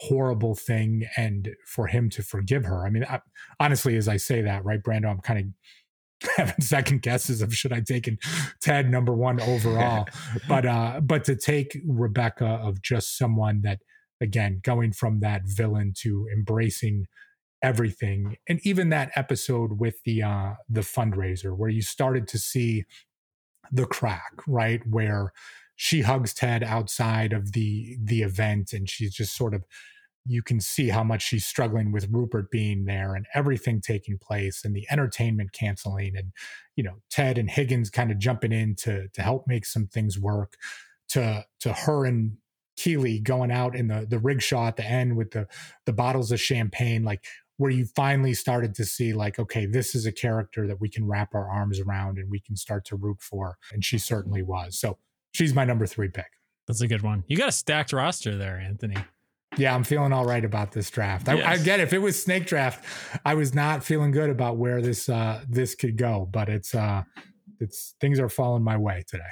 horrible 0.00 0.54
thing, 0.54 1.06
and 1.16 1.54
for 1.66 1.86
him 1.86 2.10
to 2.10 2.22
forgive 2.22 2.64
her. 2.64 2.86
I 2.86 2.90
mean, 2.90 3.04
I, 3.04 3.20
honestly, 3.60 3.96
as 3.96 4.08
I 4.08 4.16
say 4.16 4.42
that, 4.42 4.64
right, 4.64 4.82
Brando, 4.82 5.10
I'm 5.10 5.20
kind 5.20 5.54
of 6.20 6.30
having 6.36 6.60
second 6.60 7.02
guesses 7.02 7.42
of 7.42 7.54
should 7.54 7.72
I 7.72 7.80
taken 7.80 8.18
Ted 8.62 8.90
number 8.90 9.14
one 9.14 9.40
overall, 9.42 10.06
but 10.48 10.64
uh, 10.64 11.00
but 11.02 11.24
to 11.24 11.36
take 11.36 11.78
Rebecca 11.86 12.46
of 12.46 12.80
just 12.80 13.18
someone 13.18 13.60
that 13.62 13.80
again 14.20 14.60
going 14.62 14.92
from 14.92 15.20
that 15.20 15.42
villain 15.44 15.92
to 15.98 16.26
embracing 16.32 17.06
everything. 17.62 18.36
And 18.48 18.60
even 18.64 18.90
that 18.90 19.10
episode 19.16 19.80
with 19.80 20.02
the 20.04 20.22
uh 20.22 20.54
the 20.68 20.82
fundraiser 20.82 21.56
where 21.56 21.70
you 21.70 21.82
started 21.82 22.28
to 22.28 22.38
see 22.38 22.84
the 23.72 23.86
crack 23.86 24.32
right 24.46 24.80
where 24.88 25.32
she 25.74 26.02
hugs 26.02 26.32
ted 26.32 26.62
outside 26.62 27.32
of 27.32 27.52
the 27.52 27.96
the 28.02 28.22
event 28.22 28.72
and 28.72 28.88
she's 28.88 29.12
just 29.14 29.34
sort 29.34 29.54
of 29.54 29.64
you 30.28 30.42
can 30.42 30.60
see 30.60 30.88
how 30.88 31.04
much 31.04 31.22
she's 31.22 31.46
struggling 31.46 31.92
with 31.92 32.08
rupert 32.10 32.50
being 32.50 32.84
there 32.84 33.14
and 33.14 33.26
everything 33.34 33.80
taking 33.80 34.18
place 34.18 34.64
and 34.64 34.74
the 34.74 34.86
entertainment 34.90 35.52
canceling 35.52 36.16
and 36.16 36.32
you 36.76 36.84
know 36.84 36.96
ted 37.10 37.38
and 37.38 37.50
higgins 37.50 37.90
kind 37.90 38.10
of 38.10 38.18
jumping 38.18 38.52
in 38.52 38.74
to 38.74 39.08
to 39.08 39.22
help 39.22 39.44
make 39.46 39.64
some 39.64 39.86
things 39.86 40.18
work. 40.18 40.54
To 41.10 41.44
to 41.60 41.72
her 41.72 42.04
and 42.04 42.36
keeley 42.76 43.18
going 43.18 43.50
out 43.50 43.74
in 43.74 43.88
the 43.88 44.06
the 44.08 44.18
rickshaw 44.18 44.68
at 44.68 44.76
the 44.76 44.84
end 44.84 45.16
with 45.16 45.30
the 45.32 45.46
the 45.86 45.92
bottles 45.92 46.30
of 46.32 46.40
champagne 46.40 47.02
like 47.04 47.24
where 47.58 47.70
you 47.70 47.86
finally 47.96 48.34
started 48.34 48.74
to 48.74 48.84
see 48.84 49.12
like 49.14 49.38
okay 49.38 49.64
this 49.66 49.94
is 49.94 50.04
a 50.06 50.12
character 50.12 50.66
that 50.66 50.80
we 50.80 50.88
can 50.88 51.06
wrap 51.06 51.34
our 51.34 51.48
arms 51.48 51.80
around 51.80 52.18
and 52.18 52.30
we 52.30 52.38
can 52.38 52.54
start 52.56 52.84
to 52.84 52.96
root 52.96 53.20
for 53.20 53.56
and 53.72 53.84
she 53.84 53.98
certainly 53.98 54.42
was. 54.42 54.78
So 54.78 54.98
she's 55.32 55.54
my 55.54 55.64
number 55.64 55.86
three 55.86 56.08
pick. 56.08 56.30
That's 56.66 56.80
a 56.82 56.88
good 56.88 57.02
one. 57.02 57.24
You 57.28 57.36
got 57.36 57.48
a 57.48 57.52
stacked 57.52 57.92
roster 57.92 58.36
there, 58.36 58.58
Anthony. 58.58 58.96
yeah 59.56 59.74
i'm 59.74 59.84
feeling 59.84 60.12
all 60.12 60.26
right 60.26 60.44
about 60.44 60.72
this 60.72 60.90
draft. 60.90 61.28
I, 61.30 61.52
I 61.52 61.56
get 61.56 61.80
if 61.80 61.92
it 61.94 61.98
was 61.98 62.20
snake 62.22 62.44
draft 62.46 62.84
i 63.24 63.34
was 63.34 63.54
not 63.54 63.82
feeling 63.84 64.10
good 64.10 64.28
about 64.28 64.58
where 64.58 64.82
this 64.82 65.08
uh 65.08 65.42
this 65.48 65.74
could 65.74 65.96
go 65.96 66.28
but 66.30 66.48
it's 66.50 66.74
uh 66.74 67.04
it's 67.60 67.94
things 68.00 68.20
are 68.20 68.28
falling 68.28 68.62
my 68.62 68.76
way 68.76 69.02
today 69.08 69.22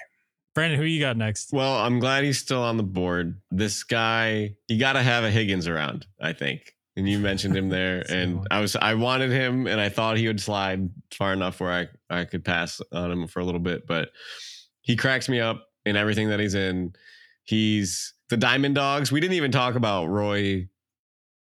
Brandon, 0.54 0.78
who 0.78 0.84
you 0.84 1.00
got 1.00 1.16
next? 1.16 1.52
Well, 1.52 1.76
I'm 1.76 1.98
glad 1.98 2.24
he's 2.24 2.38
still 2.38 2.62
on 2.62 2.76
the 2.76 2.84
board. 2.84 3.40
This 3.50 3.82
guy, 3.82 4.54
you 4.68 4.78
got 4.78 4.92
to 4.92 5.02
have 5.02 5.24
a 5.24 5.30
Higgins 5.30 5.66
around, 5.66 6.06
I 6.20 6.32
think. 6.32 6.74
And 6.96 7.08
you 7.08 7.18
mentioned 7.18 7.56
him 7.56 7.70
there, 7.70 7.98
That's 7.98 8.10
a 8.10 8.14
good 8.14 8.22
and 8.22 8.38
one. 8.38 8.46
I 8.52 8.60
was 8.60 8.76
I 8.76 8.94
wanted 8.94 9.32
him, 9.32 9.66
and 9.66 9.80
I 9.80 9.88
thought 9.88 10.16
he 10.16 10.28
would 10.28 10.40
slide 10.40 10.88
far 11.12 11.32
enough 11.32 11.58
where 11.58 11.72
I 11.72 11.88
I 12.20 12.24
could 12.24 12.44
pass 12.44 12.80
on 12.92 13.10
him 13.10 13.26
for 13.26 13.40
a 13.40 13.44
little 13.44 13.60
bit, 13.60 13.86
but 13.86 14.10
he 14.80 14.94
cracks 14.94 15.28
me 15.28 15.40
up 15.40 15.66
in 15.84 15.96
everything 15.96 16.28
that 16.28 16.38
he's 16.38 16.54
in. 16.54 16.94
He's 17.42 18.14
the 18.28 18.36
Diamond 18.36 18.76
Dogs. 18.76 19.10
We 19.10 19.20
didn't 19.20 19.34
even 19.34 19.50
talk 19.50 19.74
about 19.74 20.06
Roy 20.06 20.68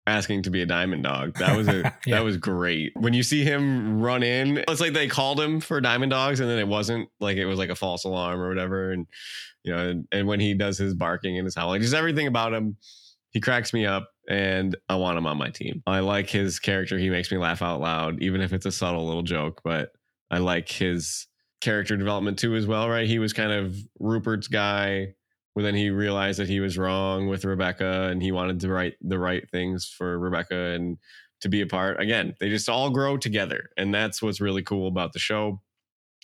asking 0.08 0.42
to 0.44 0.50
be 0.50 0.62
a 0.62 0.66
diamond 0.66 1.04
dog. 1.04 1.34
That 1.38 1.56
was 1.56 1.68
a 1.68 1.82
Yeah. 2.06 2.16
that 2.16 2.24
was 2.24 2.36
great. 2.36 2.92
When 2.96 3.12
you 3.14 3.22
see 3.22 3.44
him 3.44 4.00
run 4.00 4.22
in, 4.22 4.64
it's 4.68 4.80
like 4.80 4.92
they 4.92 5.06
called 5.08 5.40
him 5.40 5.60
for 5.60 5.80
diamond 5.80 6.10
dogs 6.10 6.40
and 6.40 6.48
then 6.48 6.58
it 6.58 6.66
wasn't 6.68 7.08
like 7.20 7.36
it 7.36 7.46
was 7.46 7.58
like 7.58 7.70
a 7.70 7.74
false 7.74 8.04
alarm 8.04 8.40
or 8.40 8.48
whatever. 8.48 8.90
And 8.92 9.06
you 9.64 9.72
know, 9.74 9.88
and, 9.88 10.08
and 10.12 10.26
when 10.26 10.40
he 10.40 10.54
does 10.54 10.78
his 10.78 10.94
barking 10.94 11.36
and 11.38 11.44
his 11.44 11.54
howling, 11.54 11.82
just 11.82 11.94
everything 11.94 12.26
about 12.26 12.54
him, 12.54 12.76
he 13.30 13.40
cracks 13.40 13.72
me 13.72 13.84
up 13.86 14.08
and 14.28 14.76
I 14.88 14.96
want 14.96 15.18
him 15.18 15.26
on 15.26 15.36
my 15.36 15.50
team. 15.50 15.82
I 15.86 16.00
like 16.00 16.30
his 16.30 16.58
character. 16.58 16.98
He 16.98 17.10
makes 17.10 17.30
me 17.30 17.38
laugh 17.38 17.60
out 17.62 17.80
loud, 17.80 18.22
even 18.22 18.40
if 18.40 18.52
it's 18.52 18.66
a 18.66 18.72
subtle 18.72 19.06
little 19.06 19.22
joke, 19.22 19.60
but 19.62 19.92
I 20.30 20.38
like 20.38 20.68
his 20.68 21.26
character 21.60 21.96
development 21.96 22.38
too 22.38 22.54
as 22.54 22.66
well, 22.66 22.88
right? 22.88 23.06
He 23.06 23.18
was 23.18 23.32
kind 23.32 23.52
of 23.52 23.76
Rupert's 23.98 24.48
guy 24.48 25.14
but 25.58 25.64
then 25.64 25.74
he 25.74 25.90
realized 25.90 26.38
that 26.38 26.48
he 26.48 26.60
was 26.60 26.78
wrong 26.78 27.26
with 27.26 27.44
Rebecca 27.44 28.02
and 28.12 28.22
he 28.22 28.30
wanted 28.30 28.60
to 28.60 28.68
write 28.68 28.94
the 29.00 29.18
right 29.18 29.42
things 29.50 29.88
for 29.88 30.16
Rebecca 30.16 30.54
and 30.54 30.98
to 31.40 31.48
be 31.48 31.62
a 31.62 31.66
part. 31.66 32.00
Again, 32.00 32.36
they 32.38 32.48
just 32.48 32.68
all 32.68 32.90
grow 32.90 33.16
together. 33.16 33.70
And 33.76 33.92
that's 33.92 34.22
what's 34.22 34.40
really 34.40 34.62
cool 34.62 34.86
about 34.86 35.14
the 35.14 35.18
show. 35.18 35.60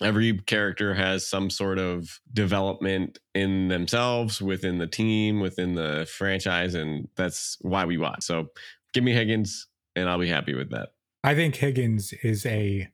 Every 0.00 0.38
character 0.38 0.94
has 0.94 1.26
some 1.26 1.50
sort 1.50 1.80
of 1.80 2.20
development 2.32 3.18
in 3.34 3.66
themselves, 3.66 4.40
within 4.40 4.78
the 4.78 4.86
team, 4.86 5.40
within 5.40 5.74
the 5.74 6.08
franchise. 6.08 6.76
And 6.76 7.08
that's 7.16 7.58
why 7.60 7.86
we 7.86 7.98
watch. 7.98 8.22
So 8.22 8.50
give 8.92 9.02
me 9.02 9.14
Higgins 9.14 9.66
and 9.96 10.08
I'll 10.08 10.20
be 10.20 10.28
happy 10.28 10.54
with 10.54 10.70
that. 10.70 10.90
I 11.24 11.34
think 11.34 11.56
Higgins 11.56 12.12
is 12.22 12.46
a 12.46 12.88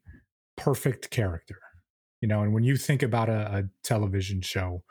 perfect 0.57 1.11
character. 1.11 1.59
you 2.22 2.29
know, 2.29 2.40
and 2.40 2.55
when 2.55 2.64
you 2.64 2.79
think 2.79 3.03
about 3.03 3.29
a, 3.29 3.59
a 3.59 3.62
television 3.85 4.40
show 4.40 4.85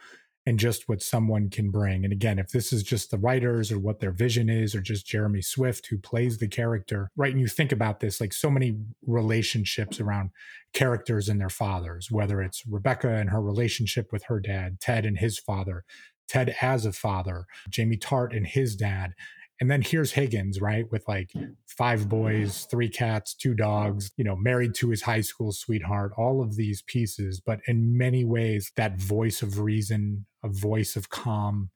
and 0.45 0.57
just 0.57 0.89
what 0.89 1.01
someone 1.01 1.49
can 1.49 1.69
bring, 1.69 2.03
and 2.03 2.13
again, 2.13 2.39
if 2.39 2.49
this 2.51 2.73
is 2.73 2.81
just 2.81 3.11
the 3.11 3.17
writers 3.17 3.71
or 3.71 3.77
what 3.77 3.99
their 3.99 4.11
vision 4.11 4.49
is, 4.49 4.73
or 4.73 4.81
just 4.81 5.05
Jeremy 5.05 5.41
Swift 5.41 5.87
who 5.87 5.97
plays 5.97 6.37
the 6.37 6.47
character, 6.47 7.11
right? 7.15 7.31
And 7.31 7.41
you 7.41 7.47
think 7.47 7.71
about 7.71 7.99
this, 7.99 8.19
like 8.19 8.33
so 8.33 8.49
many 8.49 8.77
relationships 9.05 9.99
around 9.99 10.31
characters 10.73 11.29
and 11.29 11.39
their 11.39 11.49
fathers, 11.49 12.07
whether 12.09 12.41
it's 12.41 12.63
Rebecca 12.67 13.09
and 13.09 13.29
her 13.29 13.41
relationship 13.41 14.11
with 14.11 14.23
her 14.23 14.39
dad, 14.39 14.79
Ted 14.79 15.05
and 15.05 15.19
his 15.19 15.37
father, 15.37 15.83
Ted 16.27 16.55
as 16.61 16.85
a 16.85 16.93
father, 16.93 17.45
Jamie 17.69 17.97
Tartt 17.97 18.35
and 18.35 18.47
his 18.47 18.75
dad. 18.75 19.13
And 19.61 19.69
then 19.69 19.81
here's 19.81 20.13
Higgins, 20.13 20.61
right? 20.61 20.89
With 20.89 21.05
like 21.07 21.31
five 21.67 22.07
boys, 22.07 22.65
three 22.71 22.87
cats, 22.87 23.33
two 23.33 23.53
dogs, 23.53 24.09
you 24.15 24.23
know, 24.23 24.37
married 24.37 24.73
to 24.75 24.89
his 24.89 25.01
high 25.01 25.19
school 25.19 25.51
sweetheart, 25.51 26.13
all 26.17 26.41
of 26.41 26.55
these 26.55 26.81
pieces. 26.83 27.41
But 27.45 27.59
in 27.67 27.97
many 27.97 28.23
ways, 28.23 28.71
that 28.77 28.97
voice 28.97 29.41
of 29.41 29.59
reason, 29.59 30.25
a 30.43 30.49
voice 30.49 30.95
of 30.95 31.09
calm. 31.09 31.69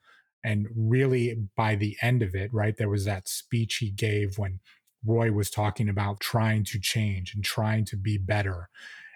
And 0.43 0.67
really, 0.75 1.35
by 1.55 1.75
the 1.75 1.95
end 2.01 2.21
of 2.21 2.35
it, 2.35 2.53
right, 2.53 2.75
there 2.77 2.89
was 2.89 3.05
that 3.05 3.27
speech 3.27 3.77
he 3.77 3.89
gave 3.89 4.37
when 4.37 4.59
Roy 5.05 5.31
was 5.31 5.49
talking 5.49 5.89
about 5.89 6.19
trying 6.19 6.63
to 6.65 6.79
change 6.79 7.33
and 7.33 7.43
trying 7.43 7.85
to 7.85 7.97
be 7.97 8.17
better. 8.17 8.69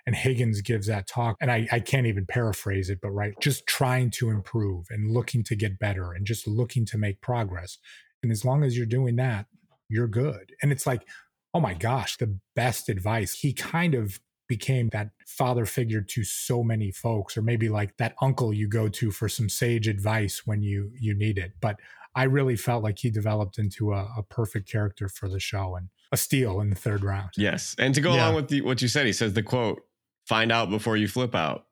And 0.06 0.16
Higgins 0.16 0.62
gives 0.62 0.88
that 0.88 1.06
talk, 1.06 1.36
and 1.42 1.52
I, 1.52 1.68
I 1.70 1.82
can't 1.82 2.08
even 2.08 2.26
paraphrase 2.26 2.90
it, 2.90 3.00
but 3.02 3.10
right, 3.10 3.34
just 3.42 3.68
trying 3.68 4.10
to 4.12 4.30
improve 4.30 4.86
and 4.90 5.12
looking 5.12 5.44
to 5.44 5.56
get 5.56 5.80
better 5.80 6.14
and 6.14 6.26
just 6.26 6.48
looking 6.48 6.86
to 6.86 6.98
make 6.98 7.20
progress. 7.20 7.78
And 8.24 8.32
as 8.32 8.46
long 8.46 8.64
as 8.64 8.78
you're 8.78 8.86
doing 8.86 9.18
that, 9.18 9.48
you're 9.90 10.08
good. 10.08 10.54
And 10.62 10.72
it's 10.72 10.88
like, 10.88 11.06
oh 11.54 11.60
my 11.60 11.74
gosh, 11.74 12.16
the 12.18 12.40
best 12.56 12.88
advice. 12.88 13.34
He 13.34 13.52
kind 13.52 13.96
of 13.96 14.20
became 14.48 14.90
that 14.90 15.10
father 15.26 15.66
figure 15.66 16.02
to 16.02 16.24
so 16.24 16.64
many 16.64 16.92
folks 16.92 17.38
or 17.38 17.42
maybe 17.42 17.70
like 17.70 17.96
that 17.98 18.16
uncle 18.22 18.54
you 18.54 18.68
go 18.68 18.88
to 18.88 19.12
for 19.12 19.28
some 19.30 19.50
sage 19.50 19.88
advice 19.88 20.44
when 20.46 20.62
you 20.62 20.92
you 21.00 21.14
need 21.14 21.38
it 21.38 21.52
but 21.62 21.80
i 22.16 22.24
really 22.24 22.56
felt 22.56 22.84
like 22.84 22.98
he 23.00 23.10
developed 23.10 23.58
into 23.60 23.94
a, 23.94 24.08
a 24.18 24.24
perfect 24.30 24.70
character 24.70 25.08
for 25.10 25.28
the 25.30 25.40
show 25.40 25.76
and 25.76 25.90
a 26.12 26.18
steal 26.18 26.62
in 26.62 26.70
the 26.70 26.76
third 26.76 27.04
round 27.04 27.30
Yes. 27.36 27.76
And 27.78 27.94
to 27.96 28.00
go 28.02 28.14
Yeah. 28.16 28.24
along 28.26 28.36
with 28.36 28.48
the, 28.48 28.62
what 28.62 28.82
you 28.82 28.88
said, 28.88 29.06
he 29.06 29.12
says 29.14 29.34
the 29.34 29.44
quote, 29.44 29.82
find 30.26 30.52
out 30.54 30.70
before 30.70 30.96
you 30.96 31.10
flip 31.10 31.36
out. 31.36 31.66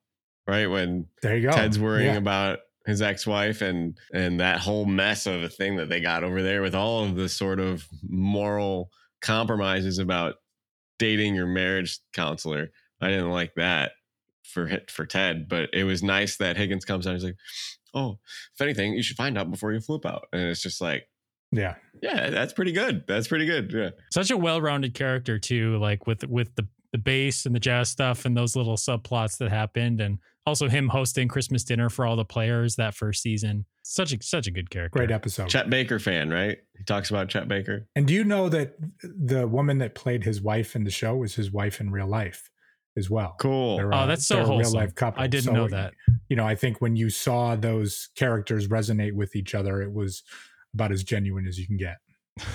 Right. 0.45 0.67
When 0.67 1.07
there 1.21 1.38
you 1.38 1.49
go 1.49 1.55
Ted's 1.55 1.79
worrying 1.79 2.11
Yeah. 2.13 2.17
about 2.17 2.59
his 2.85 3.01
ex-wife 3.01 3.61
and 3.61 3.97
and 4.13 4.41
that 4.41 4.59
whole 4.59 4.83
mess 4.85 5.25
of 5.25 5.41
a 5.41 5.47
thing 5.49 5.77
that 5.77 5.88
they 5.88 6.01
got 6.01 6.23
over 6.25 6.43
there 6.43 6.61
with 6.61 6.75
all 6.75 7.05
of 7.05 7.15
the 7.15 7.29
sort 7.29 7.61
of 7.61 7.88
moral 8.03 8.89
compromises 9.21 9.97
about 9.99 10.35
dating 10.99 11.36
your 11.36 11.47
marriage 11.47 11.99
counselor. 12.13 12.71
I 13.01 13.10
didn't 13.10 13.31
like 13.31 13.55
that 13.55 13.91
for 14.43 14.69
for 14.89 15.05
Ted, 15.05 15.47
but 15.49 15.69
it 15.73 15.84
was 15.84 16.03
nice 16.03 16.38
that 16.38 16.58
Higgins 16.58 16.86
comes 16.86 17.05
out. 17.05 17.12
and 17.12 17.21
He's 17.21 17.29
like, 17.29 17.38
"Oh, 17.93 18.19
if 18.53 18.62
anything, 18.62 18.93
you 18.93 19.03
should 19.03 19.17
find 19.17 19.38
out 19.38 19.51
before 19.51 19.73
you 19.73 19.79
flip 19.79 20.05
out." 20.05 20.27
And 20.31 20.41
it's 20.43 20.62
just 20.62 20.81
like, 20.81 21.08
yeah 21.51 21.75
yeah, 22.01 22.29
that's 22.29 22.53
pretty 22.53 22.71
good. 22.71 23.03
That's 23.08 23.27
pretty 23.27 23.45
good. 23.45 23.71
Yeah. 23.71 23.89
Such 24.12 24.31
a 24.31 24.38
well-rounded 24.38 24.93
character 24.93 25.39
too, 25.39 25.77
like 25.77 26.08
with 26.08 26.23
with 26.27 26.53
the 26.55 26.67
the 26.91 26.97
bass 26.97 27.45
and 27.45 27.53
the 27.53 27.60
jazz 27.60 27.89
stuff 27.89 28.25
and 28.25 28.38
those 28.38 28.55
little 28.55 28.77
subplots 28.77 29.38
that 29.38 29.49
happened, 29.49 30.01
and 30.01 30.19
also 30.45 30.67
him 30.69 30.88
hosting 30.89 31.27
Christmas 31.27 31.63
dinner 31.63 31.89
for 31.89 32.05
all 32.05 32.15
the 32.15 32.25
players 32.25 32.75
that 32.75 32.93
first 32.95 33.21
season. 33.21 33.65
Such 33.84 34.13
a 34.13 34.21
such 34.21 34.47
a 34.47 34.51
good 34.51 34.69
character. 34.69 34.97
great 34.99 35.12
episode 35.12 35.49
Chet 35.49 35.69
Baker 35.69 35.99
fan, 35.99 36.29
right? 36.29 36.58
He 36.77 36.84
talks 36.84 37.10
about 37.10 37.29
Chet 37.29 37.47
Baker. 37.47 37.88
and 37.95 38.08
do 38.08 38.13
you 38.13 38.23
know 38.23 38.49
that 38.49 38.75
the 39.03 39.47
woman 39.47 39.77
that 39.79 39.95
played 39.95 40.23
his 40.23 40.41
wife 40.41 40.75
in 40.75 40.84
the 40.84 40.91
show 40.91 41.15
was 41.15 41.36
his 41.36 41.51
wife 41.51 41.79
in 41.79 41.91
real 41.91 42.08
life 42.08 42.49
as 42.97 43.10
well 43.10 43.36
Cool. 43.39 43.77
They're, 43.77 43.93
Oh, 43.93 43.97
uh, 43.97 44.05
that's 44.05 44.25
so 44.25 44.36
they're 44.36 44.43
a 44.43 44.47
wholesome. 44.47 44.73
real 44.73 44.81
life 44.86 44.95
couple 44.95 45.21
I 45.21 45.27
didn't 45.27 45.45
So, 45.45 45.51
know 45.53 45.67
that. 45.67 45.93
you 46.29 46.36
know 46.38 46.47
i 46.47 46.55
think 46.55 46.79
when 46.81 46.95
you 46.95 47.10
saw 47.10 47.55
those 47.58 48.10
characters 48.15 48.67
resonate 48.69 49.12
with 49.13 49.36
each 49.36 49.53
other 49.53 49.81
it 49.81 49.91
was 49.91 50.23
about 50.73 50.91
as 50.93 51.03
genuine 51.03 51.45
as 51.47 51.60
you 51.60 51.67
can 51.67 51.77
get 51.77 51.97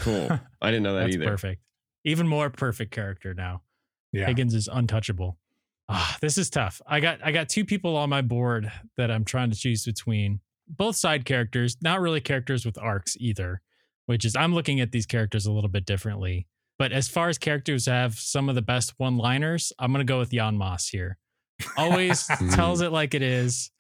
Cool. 0.03 0.29
I 0.63 0.71
didn't 0.71 0.83
know 0.83 0.95
that 0.97 1.05
That's 1.05 1.17
either. 1.17 1.25
perfect. 1.27 1.63
Even 2.05 2.27
more 2.29 2.51
perfect 2.51 2.91
character 2.93 3.35
now. 3.35 3.63
yeah 4.13 4.27
Higgins 4.27 4.55
is 4.55 4.69
untouchable. 4.73 5.39
Ah, 5.93 6.17
this 6.21 6.39
is 6.39 6.49
tough. 6.49 6.81
I 6.87 7.01
got 7.01 7.19
I 7.23 7.33
got 7.33 7.49
two 7.49 7.65
people 7.65 7.97
on 7.97 8.09
my 8.09 8.23
board 8.23 8.71
that 8.97 9.11
I'm 9.11 9.25
trying 9.25 9.51
to 9.51 9.59
choose 9.59 9.85
between. 9.85 10.41
Both 10.69 10.95
side 10.95 11.25
characters, 11.25 11.77
not 11.83 12.01
really 12.01 12.21
characters 12.21 12.65
with 12.65 12.79
arcs 12.79 13.17
either, 13.19 13.61
which 14.07 14.25
is 14.25 14.37
I'm 14.37 14.55
looking 14.55 14.81
at 14.81 14.93
these 14.93 15.05
characters 15.05 15.47
a 15.47 15.53
little 15.53 15.69
bit 15.69 15.85
differently. 15.85 16.47
But 16.79 16.93
as 16.93 17.09
far 17.09 17.29
as 17.29 17.39
characters 17.39 17.87
have 17.87 18.15
some 18.15 18.49
of 18.49 18.55
the 18.55 18.63
best 18.63 18.95
one-liners, 18.99 19.73
I'm 19.81 19.91
gonna 19.91 20.05
go 20.05 20.21
with 20.21 20.31
Jan 20.31 20.57
Maas 20.57 20.89
here. 20.89 21.19
Always 21.77 22.25
tells 22.53 22.83
it 22.83 22.93
like 22.93 23.13
it 23.13 23.23
is. 23.23 23.73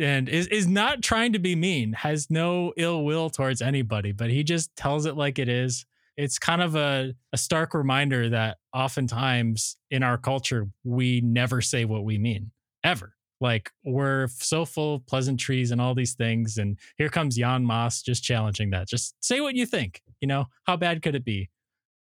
And 0.00 0.30
is 0.30 0.46
is 0.46 0.66
not 0.66 1.02
trying 1.02 1.34
to 1.34 1.38
be 1.38 1.54
mean, 1.54 1.92
has 1.92 2.30
no 2.30 2.72
ill 2.78 3.04
will 3.04 3.28
towards 3.28 3.60
anybody, 3.60 4.12
but 4.12 4.30
he 4.30 4.44
just 4.44 4.74
tells 4.76 5.04
it 5.04 5.14
like 5.14 5.38
it 5.38 5.50
is 5.50 5.84
it's 6.16 6.38
kind 6.38 6.62
of 6.62 6.76
a, 6.76 7.14
a 7.32 7.36
stark 7.36 7.74
reminder 7.74 8.28
that 8.30 8.58
oftentimes 8.72 9.76
in 9.90 10.02
our 10.02 10.18
culture 10.18 10.68
we 10.84 11.20
never 11.20 11.60
say 11.60 11.84
what 11.84 12.04
we 12.04 12.18
mean 12.18 12.50
ever 12.82 13.14
like 13.40 13.70
we're 13.84 14.28
so 14.28 14.64
full 14.64 14.96
of 14.96 15.06
pleasantries 15.06 15.70
and 15.70 15.80
all 15.80 15.94
these 15.94 16.14
things 16.14 16.56
and 16.58 16.78
here 16.96 17.08
comes 17.08 17.36
jan 17.36 17.64
maas 17.64 18.02
just 18.02 18.22
challenging 18.22 18.70
that 18.70 18.88
just 18.88 19.14
say 19.20 19.40
what 19.40 19.54
you 19.54 19.66
think 19.66 20.02
you 20.20 20.28
know 20.28 20.46
how 20.64 20.76
bad 20.76 21.02
could 21.02 21.14
it 21.14 21.24
be 21.24 21.48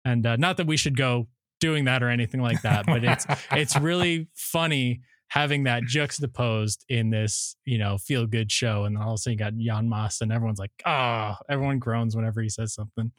and 0.05 0.27
uh, 0.27 0.37
not 0.37 0.57
that 0.57 0.66
we 0.66 0.77
should 0.77 0.96
go 0.96 1.29
doing 1.61 1.85
that 1.85 2.03
or 2.03 2.09
anything 2.09 2.40
like 2.40 2.61
that 2.62 2.87
but 2.87 3.05
it's 3.05 3.27
it's 3.53 3.77
really 3.77 4.29
funny 4.35 5.01
having 5.31 5.62
that 5.62 5.85
juxtaposed 5.85 6.85
in 6.88 7.11
this, 7.11 7.57
you 7.64 7.79
know, 7.79 7.96
feel 7.99 8.27
good 8.27 8.51
show. 8.51 8.85
And 8.85 8.96
then 8.96 9.03
all 9.03 9.12
of 9.12 9.14
a 9.14 9.18
sudden 9.18 9.38
you 9.38 9.38
got 9.38 9.57
Jan 9.57 9.88
Maas 9.88 10.20
and 10.20 10.33
everyone's 10.33 10.59
like, 10.59 10.73
ah, 10.85 11.38
everyone 11.49 11.79
groans 11.79 12.16
whenever 12.16 12.42
he 12.42 12.49
says 12.49 12.75
something. 12.75 13.12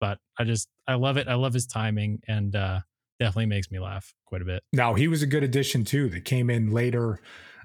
But 0.00 0.18
I 0.38 0.44
just, 0.44 0.68
I 0.86 0.94
love 0.94 1.16
it. 1.16 1.28
I 1.28 1.34
love 1.34 1.54
his 1.54 1.66
timing 1.66 2.20
and 2.28 2.54
uh, 2.54 2.80
definitely 3.18 3.46
makes 3.46 3.70
me 3.70 3.78
laugh 3.78 4.14
quite 4.26 4.42
a 4.42 4.44
bit. 4.44 4.62
No, 4.72 4.94
he 4.94 5.08
was 5.08 5.22
a 5.22 5.26
good 5.26 5.42
addition 5.42 5.84
too. 5.84 6.08
That 6.08 6.24
came 6.24 6.50
in 6.50 6.70
later. 6.70 7.20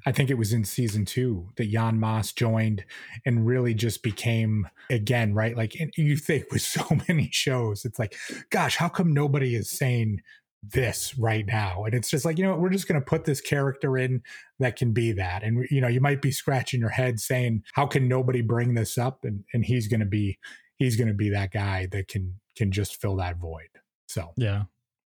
I 0.05 0.11
think 0.11 0.29
it 0.29 0.37
was 0.37 0.53
in 0.53 0.63
season 0.63 1.05
two 1.05 1.49
that 1.57 1.69
Jan 1.69 1.99
Maas 1.99 2.31
joined 2.31 2.85
and 3.25 3.45
really 3.45 3.73
just 3.73 4.01
became 4.01 4.67
again 4.89 5.33
right. 5.33 5.57
Like 5.57 5.75
you 5.97 6.15
think 6.15 6.51
with 6.51 6.61
so 6.63 6.85
many 7.07 7.29
shows, 7.31 7.85
it's 7.85 7.99
like, 7.99 8.15
gosh, 8.49 8.77
how 8.77 8.89
come 8.89 9.13
nobody 9.13 9.55
is 9.55 9.69
saying 9.69 10.21
this 10.63 11.17
right 11.17 11.45
now? 11.45 11.83
And 11.83 11.93
it's 11.93 12.09
just 12.09 12.25
like 12.25 12.37
you 12.37 12.45
know, 12.45 12.55
we're 12.55 12.69
just 12.69 12.87
going 12.87 12.99
to 12.99 13.05
put 13.05 13.25
this 13.25 13.41
character 13.41 13.97
in 13.97 14.21
that 14.59 14.75
can 14.75 14.93
be 14.93 15.11
that. 15.13 15.43
And 15.43 15.67
you 15.69 15.81
know, 15.81 15.87
you 15.87 16.01
might 16.01 16.21
be 16.21 16.31
scratching 16.31 16.79
your 16.79 16.89
head 16.89 17.19
saying, 17.19 17.63
how 17.73 17.85
can 17.85 18.07
nobody 18.07 18.41
bring 18.41 18.73
this 18.73 18.97
up? 18.97 19.25
And 19.25 19.43
and 19.53 19.65
he's 19.65 19.87
going 19.87 20.01
to 20.01 20.05
be 20.05 20.37
he's 20.79 20.95
going 20.95 21.07
to 21.09 21.13
be 21.13 21.29
that 21.29 21.51
guy 21.51 21.87
that 21.91 22.07
can 22.07 22.39
can 22.57 22.71
just 22.71 22.99
fill 22.99 23.17
that 23.17 23.37
void. 23.37 23.69
So 24.07 24.31
Yeah. 24.35 24.63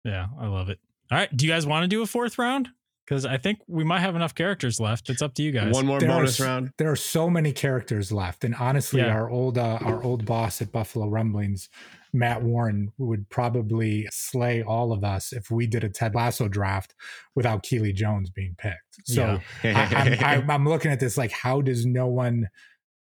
Yeah. 0.04 0.26
I 0.38 0.46
love 0.48 0.68
it. 0.68 0.78
All 1.10 1.18
right. 1.18 1.34
Do 1.36 1.46
you 1.46 1.50
guys 1.50 1.66
want 1.66 1.82
to 1.84 1.88
do 1.88 2.02
a 2.02 2.06
fourth 2.06 2.38
round? 2.38 2.68
Because 3.04 3.26
I 3.26 3.36
think 3.36 3.58
we 3.66 3.82
might 3.82 3.98
have 4.00 4.14
enough 4.14 4.32
characters 4.34 4.78
left. 4.78 5.10
It's 5.10 5.20
up 5.22 5.34
to 5.34 5.42
you 5.42 5.50
guys. 5.50 5.74
One 5.74 5.86
more 5.86 5.98
There 5.98 6.08
are 6.10 6.18
bonus 6.18 6.38
s- 6.38 6.46
round. 6.46 6.70
there 6.78 6.90
are 6.90 6.94
so 6.96 7.28
many 7.28 7.52
characters 7.52 8.12
left 8.12 8.44
and 8.44 8.54
honestly 8.54 9.00
Yeah. 9.00 9.08
our 9.08 9.28
old 9.28 9.58
uh, 9.58 9.78
our 9.82 10.02
old 10.04 10.24
boss 10.24 10.62
at 10.62 10.70
buffalo 10.70 11.08
rumblings 11.08 11.68
matt 12.14 12.42
warren 12.42 12.92
would 12.98 13.28
probably 13.30 14.06
slay 14.12 14.62
all 14.62 14.92
of 14.92 15.02
us 15.02 15.32
if 15.32 15.50
we 15.50 15.66
did 15.66 15.82
a 15.82 15.88
ted 15.88 16.14
lasso 16.14 16.46
draft 16.46 16.94
without 17.34 17.62
keely 17.62 17.90
jones 17.90 18.28
being 18.28 18.54
picked 18.58 18.98
so 19.04 19.40
I, 19.64 19.68
I'm, 19.70 20.24
I'm, 20.42 20.50
I'm 20.50 20.68
looking 20.68 20.90
at 20.92 21.00
this 21.00 21.16
like 21.16 21.32
how 21.32 21.62
does 21.62 21.86
no 21.86 22.06
one 22.06 22.48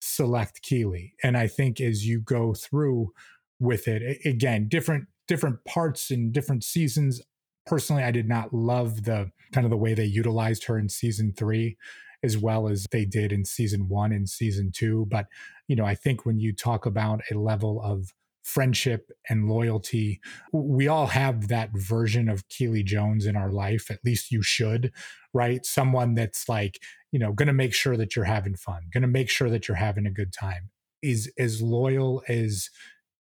select 0.00 0.62
keely 0.62 1.14
and 1.22 1.36
i 1.36 1.46
think 1.46 1.80
as 1.80 2.06
you 2.06 2.20
go 2.20 2.54
through 2.54 3.12
with 3.60 3.88
it 3.88 4.18
again 4.24 4.68
different 4.68 5.06
different 5.26 5.62
parts 5.64 6.10
in 6.10 6.32
different 6.32 6.64
seasons. 6.64 7.20
Personally 7.66 8.02
i 8.02 8.10
did 8.10 8.28
not 8.28 8.52
love 8.54 9.04
the 9.04 9.30
kind 9.52 9.64
of 9.66 9.70
the 9.70 9.76
way 9.76 9.94
they 9.94 10.04
utilized 10.04 10.64
her 10.64 10.78
in 10.78 10.88
season 10.88 11.32
three 11.36 11.76
as 12.22 12.36
well 12.36 12.68
as 12.68 12.86
they 12.90 13.04
did 13.04 13.30
in 13.30 13.44
season 13.44 13.88
one 13.88 14.10
and 14.12 14.28
season 14.28 14.72
two 14.74 15.06
but 15.10 15.26
you 15.68 15.76
know 15.76 15.84
i 15.84 15.94
think 15.94 16.24
when 16.24 16.38
you 16.38 16.52
talk 16.52 16.86
about 16.86 17.20
a 17.30 17.34
level 17.34 17.80
of 17.82 18.14
friendship 18.42 19.10
and 19.28 19.48
loyalty. 19.48 20.20
We 20.52 20.88
all 20.88 21.08
have 21.08 21.48
that 21.48 21.70
version 21.74 22.28
of 22.28 22.48
keely 22.48 22.82
jones 22.82 23.26
in 23.26 23.36
our 23.36 23.50
life 23.50 23.90
at 23.90 24.00
least 24.04 24.30
you 24.30 24.42
should 24.42 24.92
right? 25.34 25.64
Someone 25.64 26.14
that's 26.14 26.48
like 26.48 26.80
you 27.12 27.18
know 27.18 27.32
going 27.32 27.48
to 27.48 27.52
make 27.52 27.74
sure 27.74 27.96
that 27.96 28.14
you're 28.14 28.24
having 28.24 28.54
fun 28.54 28.82
going 28.92 29.02
to 29.02 29.08
make 29.08 29.30
sure 29.30 29.50
that 29.50 29.68
you're 29.68 29.76
having 29.76 30.06
a 30.06 30.10
good 30.10 30.32
time 30.32 30.70
is 31.02 31.32
as 31.38 31.62
loyal 31.62 32.22
as 32.28 32.68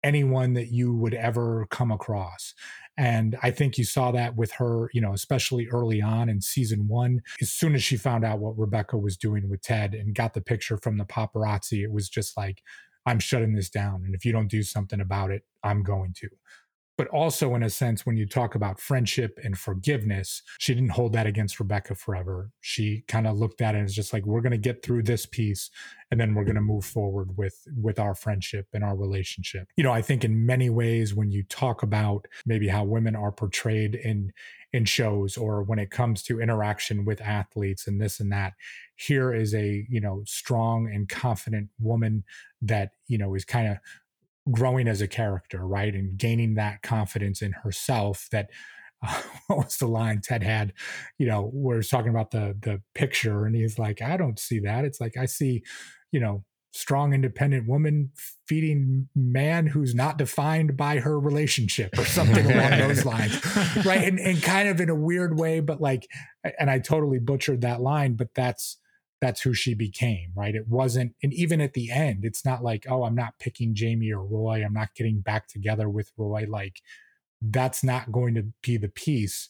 anyone 0.02 0.54
that 0.54 0.68
you 0.68 0.94
would 0.94 1.14
ever 1.14 1.66
come 1.70 1.90
across. 1.90 2.54
And 2.98 3.36
i 3.42 3.50
think 3.50 3.76
you 3.76 3.84
saw 3.84 4.10
that 4.12 4.36
with 4.36 4.52
her 4.52 4.88
you 4.94 5.00
know 5.00 5.12
especially 5.12 5.66
early 5.68 6.00
on 6.00 6.28
in 6.28 6.40
season 6.40 6.88
one. 6.88 7.20
As 7.40 7.52
soon 7.52 7.74
as 7.74 7.82
she 7.82 7.96
found 7.96 8.24
out 8.24 8.38
what 8.38 8.58
rebecca 8.58 8.96
was 8.96 9.16
doing 9.16 9.48
with 9.48 9.62
ted 9.62 9.94
and 9.94 10.14
got 10.14 10.34
the 10.34 10.40
picture 10.40 10.78
from 10.78 10.96
the 10.96 11.04
paparazzi 11.04 11.82
it 11.82 11.92
was 11.92 12.08
just 12.08 12.36
like 12.36 12.62
i'm 13.06 13.18
shutting 13.18 13.54
this 13.54 13.70
down 13.70 14.02
and 14.04 14.14
if 14.14 14.24
you 14.24 14.32
don't 14.32 14.50
do 14.50 14.62
something 14.62 15.00
about 15.00 15.30
it 15.30 15.42
i'm 15.62 15.82
going 15.82 16.12
to 16.12 16.28
but 16.96 17.08
also 17.08 17.54
in 17.54 17.62
a 17.62 17.70
sense 17.70 18.06
when 18.06 18.16
you 18.16 18.26
talk 18.26 18.54
about 18.54 18.80
friendship 18.80 19.38
and 19.44 19.58
forgiveness 19.58 20.42
she 20.58 20.74
didn't 20.74 20.90
hold 20.90 21.12
that 21.12 21.26
against 21.26 21.60
rebecca 21.60 21.94
forever. 21.94 22.50
She 22.60 23.04
kind 23.08 23.26
of 23.26 23.38
looked 23.38 23.60
at 23.60 23.74
it 23.74 23.80
as 23.80 23.94
just 23.94 24.12
like 24.12 24.24
we're 24.24 24.40
going 24.40 24.52
to 24.52 24.58
get 24.58 24.82
through 24.82 25.02
this 25.04 25.26
piece 25.26 25.70
and 26.10 26.20
then 26.20 26.34
we're 26.34 26.44
going 26.44 26.56
to 26.56 26.60
move 26.60 26.84
forward 26.84 27.36
with 27.36 27.66
with 27.76 27.98
our 27.98 28.14
friendship 28.14 28.66
and 28.72 28.84
our 28.84 28.96
relationship. 28.96 29.68
You 29.76 29.84
know 29.84 29.92
i 29.92 30.02
think 30.02 30.24
in 30.24 30.46
many 30.46 30.70
ways 30.70 31.14
when 31.14 31.30
you 31.30 31.42
talk 31.44 31.82
about 31.82 32.26
maybe 32.44 32.68
how 32.68 32.84
women 32.84 33.16
are 33.16 33.32
portrayed 33.32 33.94
in 33.94 34.32
in 34.72 34.84
shows 34.84 35.36
or 35.36 35.62
when 35.62 35.78
it 35.78 35.90
comes 35.90 36.22
to 36.24 36.40
interaction 36.40 37.04
with 37.04 37.20
athletes 37.20 37.86
and 37.86 38.00
this 38.00 38.20
and 38.20 38.30
that 38.32 38.52
here 38.96 39.32
is 39.32 39.54
a 39.54 39.86
you 39.88 40.00
know 40.00 40.22
strong 40.26 40.90
and 40.92 41.08
confident 41.08 41.68
woman 41.78 42.24
that 42.60 42.90
you 43.06 43.18
know 43.18 43.34
is 43.34 43.44
kind 43.44 43.68
of 43.68 43.78
growing 44.50 44.88
as 44.88 45.00
a 45.00 45.08
character, 45.08 45.66
right? 45.66 45.94
And 45.94 46.16
gaining 46.16 46.54
that 46.54 46.82
confidence 46.82 47.42
in 47.42 47.52
herself 47.52 48.28
that 48.32 48.50
uh, 49.06 49.22
what 49.46 49.64
was 49.64 49.76
the 49.76 49.86
line 49.86 50.20
Ted 50.22 50.42
had? 50.42 50.72
You 51.18 51.26
know, 51.26 51.50
we're 51.52 51.82
talking 51.82 52.10
about 52.10 52.30
the 52.30 52.56
the 52.60 52.82
picture, 52.94 53.46
and 53.46 53.54
he's 53.54 53.78
like, 53.78 54.02
I 54.02 54.16
don't 54.16 54.38
see 54.38 54.60
that. 54.60 54.84
It's 54.84 55.00
like 55.00 55.16
I 55.16 55.26
see, 55.26 55.62
you 56.12 56.20
know, 56.20 56.44
strong, 56.72 57.12
independent 57.12 57.66
woman 57.66 58.10
feeding 58.46 59.08
man 59.14 59.66
who's 59.66 59.94
not 59.94 60.18
defined 60.18 60.76
by 60.76 60.98
her 60.98 61.18
relationship 61.18 61.96
or 61.98 62.04
something 62.04 62.44
along 62.52 62.78
those 62.78 63.04
lines, 63.04 63.44
right? 63.84 64.04
And 64.04 64.18
and 64.20 64.42
kind 64.42 64.68
of 64.68 64.80
in 64.80 64.90
a 64.90 64.94
weird 64.94 65.38
way, 65.38 65.60
but 65.60 65.80
like, 65.80 66.06
and 66.58 66.70
I 66.70 66.78
totally 66.78 67.18
butchered 67.18 67.62
that 67.62 67.80
line, 67.80 68.14
but 68.14 68.28
that's 68.34 68.78
that's 69.20 69.40
who 69.42 69.54
she 69.54 69.74
became, 69.74 70.30
right? 70.34 70.54
It 70.54 70.68
wasn't, 70.68 71.14
and 71.22 71.32
even 71.32 71.60
at 71.60 71.74
the 71.74 71.90
end, 71.90 72.24
it's 72.24 72.44
not 72.44 72.62
like, 72.62 72.86
oh, 72.88 73.04
I'm 73.04 73.14
not 73.14 73.38
picking 73.38 73.74
Jamie 73.74 74.12
or 74.12 74.24
Roy. 74.24 74.64
I'm 74.64 74.74
not 74.74 74.94
getting 74.94 75.20
back 75.20 75.48
together 75.48 75.88
with 75.88 76.12
Roy. 76.16 76.46
Like, 76.48 76.80
that's 77.40 77.82
not 77.82 78.12
going 78.12 78.34
to 78.34 78.46
be 78.62 78.76
the 78.76 78.88
piece 78.88 79.48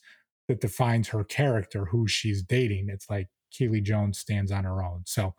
that 0.49 0.61
defines 0.61 1.09
her 1.09 1.25
character, 1.25 1.87
who 1.87 2.07
she's 2.07 2.43
dating. 2.43 2.89
It's 2.89 3.11
like 3.11 3.29
Keely 3.53 3.81
Jones 3.81 4.19
stands 4.19 4.53
on 4.53 4.65
her 4.65 4.83
own. 4.83 5.03
So 5.05 5.35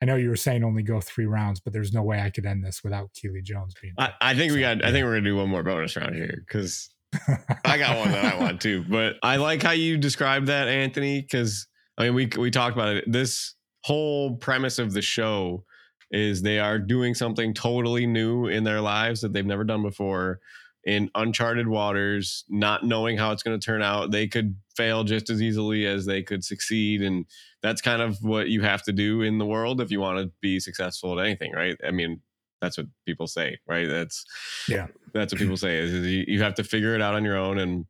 I 0.00 0.06
know 0.06 0.16
you 0.16 0.28
were 0.28 0.36
saying 0.36 0.64
only 0.64 0.82
go 0.82 1.00
three 1.00 1.26
rounds, 1.26 1.60
but 1.60 1.72
there's 1.72 1.92
no 1.92 2.02
way 2.02 2.20
I 2.20 2.30
could 2.30 2.46
end 2.46 2.64
this 2.64 2.82
without 2.84 3.12
Keely 3.14 3.42
Jones 3.42 3.74
being. 3.80 3.94
I, 3.98 4.12
I, 4.20 4.34
think 4.34 4.50
so, 4.50 4.56
we 4.56 4.60
got. 4.60 4.78
Yeah. 4.78 4.88
I 4.88 4.92
think 4.92 5.04
we're 5.04 5.14
gonna 5.14 5.22
do 5.22 5.36
one 5.36 5.48
more 5.48 5.62
bonus 5.62 5.96
round 5.96 6.14
here 6.14 6.44
because 6.46 6.90
I 7.64 7.78
got 7.78 7.98
one 7.98 8.12
that 8.12 8.34
I 8.34 8.38
want 8.38 8.60
to. 8.62 8.84
But 8.84 9.16
I 9.22 9.36
like 9.36 9.62
how 9.62 9.70
you 9.70 9.96
described 9.96 10.48
that, 10.48 10.68
Anthony. 10.68 11.20
Because 11.20 11.66
I 11.96 12.04
mean, 12.04 12.14
we 12.14 12.30
we 12.38 12.50
talked 12.50 12.76
about 12.76 12.96
it. 12.96 13.04
This 13.10 13.54
whole 13.84 14.36
premise 14.36 14.78
of 14.78 14.94
the 14.94 15.02
show 15.02 15.62
is 16.10 16.40
they 16.40 16.58
are 16.58 16.78
doing 16.78 17.14
something 17.14 17.52
totally 17.52 18.06
new 18.06 18.46
in 18.46 18.64
their 18.64 18.80
lives 18.80 19.20
that 19.20 19.32
they've 19.32 19.44
never 19.44 19.64
done 19.64 19.82
before 19.82 20.40
in 20.84 21.10
uncharted 21.14 21.68
waters, 21.68 22.44
not 22.48 22.84
knowing 22.84 23.18
how 23.18 23.30
it's 23.32 23.42
going 23.42 23.58
to 23.58 23.64
turn 23.64 23.82
out. 23.82 24.10
They 24.10 24.26
could 24.26 24.56
fail 24.74 25.04
just 25.04 25.28
as 25.28 25.42
easily 25.42 25.86
as 25.86 26.06
they 26.06 26.22
could 26.22 26.44
succeed. 26.44 27.02
And 27.02 27.26
that's 27.62 27.82
kind 27.82 28.00
of 28.00 28.16
what 28.22 28.48
you 28.48 28.62
have 28.62 28.82
to 28.84 28.92
do 28.92 29.22
in 29.22 29.38
the 29.38 29.46
world 29.46 29.80
if 29.80 29.90
you 29.90 30.00
want 30.00 30.18
to 30.18 30.32
be 30.40 30.60
successful 30.60 31.18
at 31.18 31.26
anything, 31.26 31.52
right? 31.52 31.76
I 31.86 31.90
mean, 31.90 32.20
that's 32.62 32.78
what 32.78 32.86
people 33.04 33.26
say, 33.26 33.58
right? 33.66 33.88
That's 33.88 34.24
yeah, 34.66 34.86
that's 35.12 35.32
what 35.32 35.40
people 35.40 35.58
say 35.58 35.76
is, 35.76 35.92
is 35.92 36.06
you, 36.06 36.24
you 36.26 36.42
have 36.42 36.54
to 36.54 36.64
figure 36.64 36.94
it 36.94 37.02
out 37.02 37.14
on 37.14 37.24
your 37.24 37.36
own 37.36 37.58
and 37.58 37.84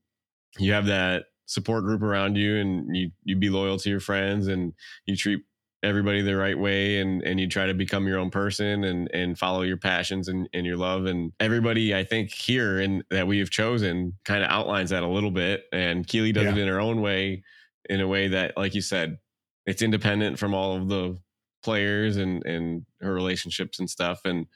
you 0.58 0.72
have 0.72 0.86
that 0.86 1.26
support 1.46 1.84
group 1.84 2.02
around 2.02 2.36
you 2.36 2.56
and 2.56 2.96
you 2.96 3.10
you 3.22 3.36
be 3.36 3.50
loyal 3.50 3.78
to 3.78 3.90
your 3.90 4.00
friends 4.00 4.48
and 4.48 4.72
you 5.06 5.14
treat 5.16 5.40
everybody 5.84 6.22
the 6.22 6.34
right 6.34 6.58
way 6.58 6.98
and 6.98 7.22
and 7.22 7.38
you 7.38 7.46
try 7.46 7.66
to 7.66 7.74
become 7.74 8.06
your 8.06 8.18
own 8.18 8.30
person 8.30 8.84
and 8.84 9.08
and 9.12 9.38
follow 9.38 9.62
your 9.62 9.76
passions 9.76 10.28
and, 10.28 10.48
and 10.52 10.66
your 10.66 10.76
love. 10.76 11.04
And 11.04 11.32
everybody 11.38 11.94
i 11.94 12.02
think 12.02 12.32
here 12.32 12.80
and 12.80 13.04
that 13.10 13.26
we 13.26 13.38
have 13.38 13.50
chosen 13.50 14.14
kind 14.24 14.42
of 14.42 14.50
outlines 14.50 14.90
that 14.90 15.02
a 15.02 15.08
little 15.08 15.30
bit. 15.30 15.64
And 15.72 16.06
keely 16.06 16.32
does 16.32 16.44
yeah. 16.44 16.52
it 16.52 16.58
in 16.58 16.68
her 16.68 16.80
own 16.80 17.00
way 17.00 17.44
in 17.88 18.00
a 18.00 18.08
way 18.08 18.28
that 18.28 18.56
like 18.56 18.74
you 18.74 18.80
said 18.80 19.18
it's 19.66 19.82
independent 19.82 20.38
from 20.38 20.54
all 20.54 20.76
of 20.76 20.88
the 20.88 21.18
players 21.62 22.16
and 22.16 22.44
and 22.46 22.86
her 23.00 23.12
relationships 23.12 23.78
and 23.78 23.88
stuff. 23.88 24.20
And 24.24 24.46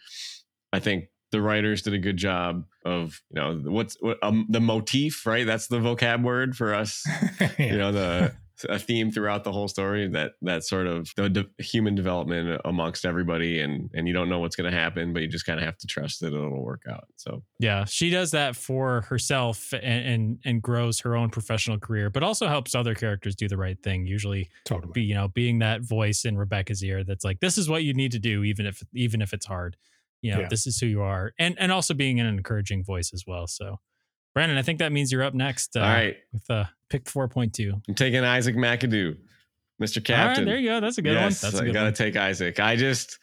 i 0.72 0.81
think 0.81 1.09
the 1.31 1.43
writers 1.43 1.83
did 1.83 1.93
a 1.93 1.99
good 1.99 2.16
job 2.16 2.64
of 2.85 3.20
you 3.31 3.41
know 3.41 3.61
what's 3.64 3.97
what 4.01 4.18
um, 4.22 4.47
the 4.49 4.61
motif 4.61 5.26
right? 5.26 5.47
That's 5.47 5.66
the 5.66 5.79
vocab 5.79 6.22
word 6.22 6.57
for 6.57 6.74
us. 6.74 7.07
Yeah. 7.41 7.72
you 7.72 7.79
know 7.79 7.93
the 7.93 8.35
a 8.69 8.79
theme 8.79 9.11
throughout 9.11 9.45
the 9.45 9.53
whole 9.53 9.69
story 9.69 10.09
that 10.09 10.33
that 10.43 10.65
sort 10.65 10.87
of 10.87 11.11
the 11.17 11.29
de- 11.29 11.63
human 11.63 11.95
development 11.95 12.61
amongst 12.65 13.05
everybody 13.05 13.61
and 13.61 13.91
and 13.95 14.09
you 14.09 14.15
don't 14.15 14.29
know 14.29 14.39
what's 14.39 14.57
going 14.57 14.71
to 14.71 14.77
happen 14.77 15.13
but 15.13 15.23
you 15.23 15.29
just 15.29 15.47
kind 15.47 15.59
of 15.59 15.65
have 15.65 15.77
to 15.77 15.87
trust 15.87 16.21
that 16.21 16.29
it'll 16.29 16.63
work 16.63 16.83
out 16.91 17.05
so. 17.17 17.43
Yeah 17.59 17.85
she 17.85 18.11
does 18.11 18.31
that 18.33 18.57
for 18.57 19.03
herself 19.03 19.73
and, 19.73 20.07
and 20.07 20.39
and 20.45 20.63
grows 20.63 21.01
her 21.01 21.17
own 21.17 21.31
professional 21.31 21.79
career 21.79 22.11
but 22.11 22.23
also 22.23 22.49
helps 22.49 22.75
other 22.75 22.95
characters 22.95 23.35
do 23.35 23.49
the 23.49 23.57
right 23.57 23.81
thing 23.83 24.07
usually 24.07 24.49
totally. 24.65 24.93
be, 24.93 25.03
you 25.03 25.15
know 25.15 25.29
being 25.29 25.59
that 25.61 25.83
voice 25.83 26.25
in 26.25 26.37
rebecca's 26.37 26.83
ear 26.83 27.05
that's 27.05 27.25
like 27.25 27.41
this 27.41 27.59
is 27.59 27.69
what 27.69 27.85
you 27.85 27.95
need 27.95 28.13
to 28.13 28.19
do 28.19 28.43
even 28.45 28.67
if 28.67 28.83
even 28.95 29.23
if 29.23 29.33
it's 29.33 29.47
hard. 29.47 29.77
You 30.21 30.33
know 30.33 30.41
yeah. 30.41 30.49
this 30.49 30.67
is 30.67 30.79
who 30.79 30.87
you 30.87 31.01
are 31.01 31.33
and 31.39 31.57
and 31.61 31.71
also 31.71 31.95
being 31.95 32.19
an 32.19 32.27
encouraging 32.27 32.83
voice 32.83 33.13
as 33.15 33.23
well 33.25 33.47
so 33.47 33.79
Brandon, 34.35 34.59
I 34.59 34.62
think 34.62 34.79
that 34.79 34.93
means 34.93 35.11
you're 35.11 35.22
up 35.22 35.35
next. 35.35 35.76
Uh, 35.76 35.81
All 35.81 35.87
right. 35.87 36.16
With 36.33 36.51
uh, 36.51 36.64
pick 36.91 37.05
4.2. 37.05 37.81
I'm 37.89 37.95
taking 37.95 38.24
Isaac 38.24 38.57
McAdoo, 38.57 39.16
Mr. 39.83 40.05
Captain. 40.05 40.45
there 40.45 40.59
you 40.59 40.68
go. 40.68 40.81
That's 40.81 40.99
a 40.99 41.03
good 41.03 41.14
yes, 41.14 41.43
one. 41.43 41.53
That's 41.53 41.62
I 41.62 41.70
got 41.70 41.85
to 41.85 41.93
take 41.93 42.16
Isaac. 42.16 42.61
I 42.61 42.76
just, 42.76 43.18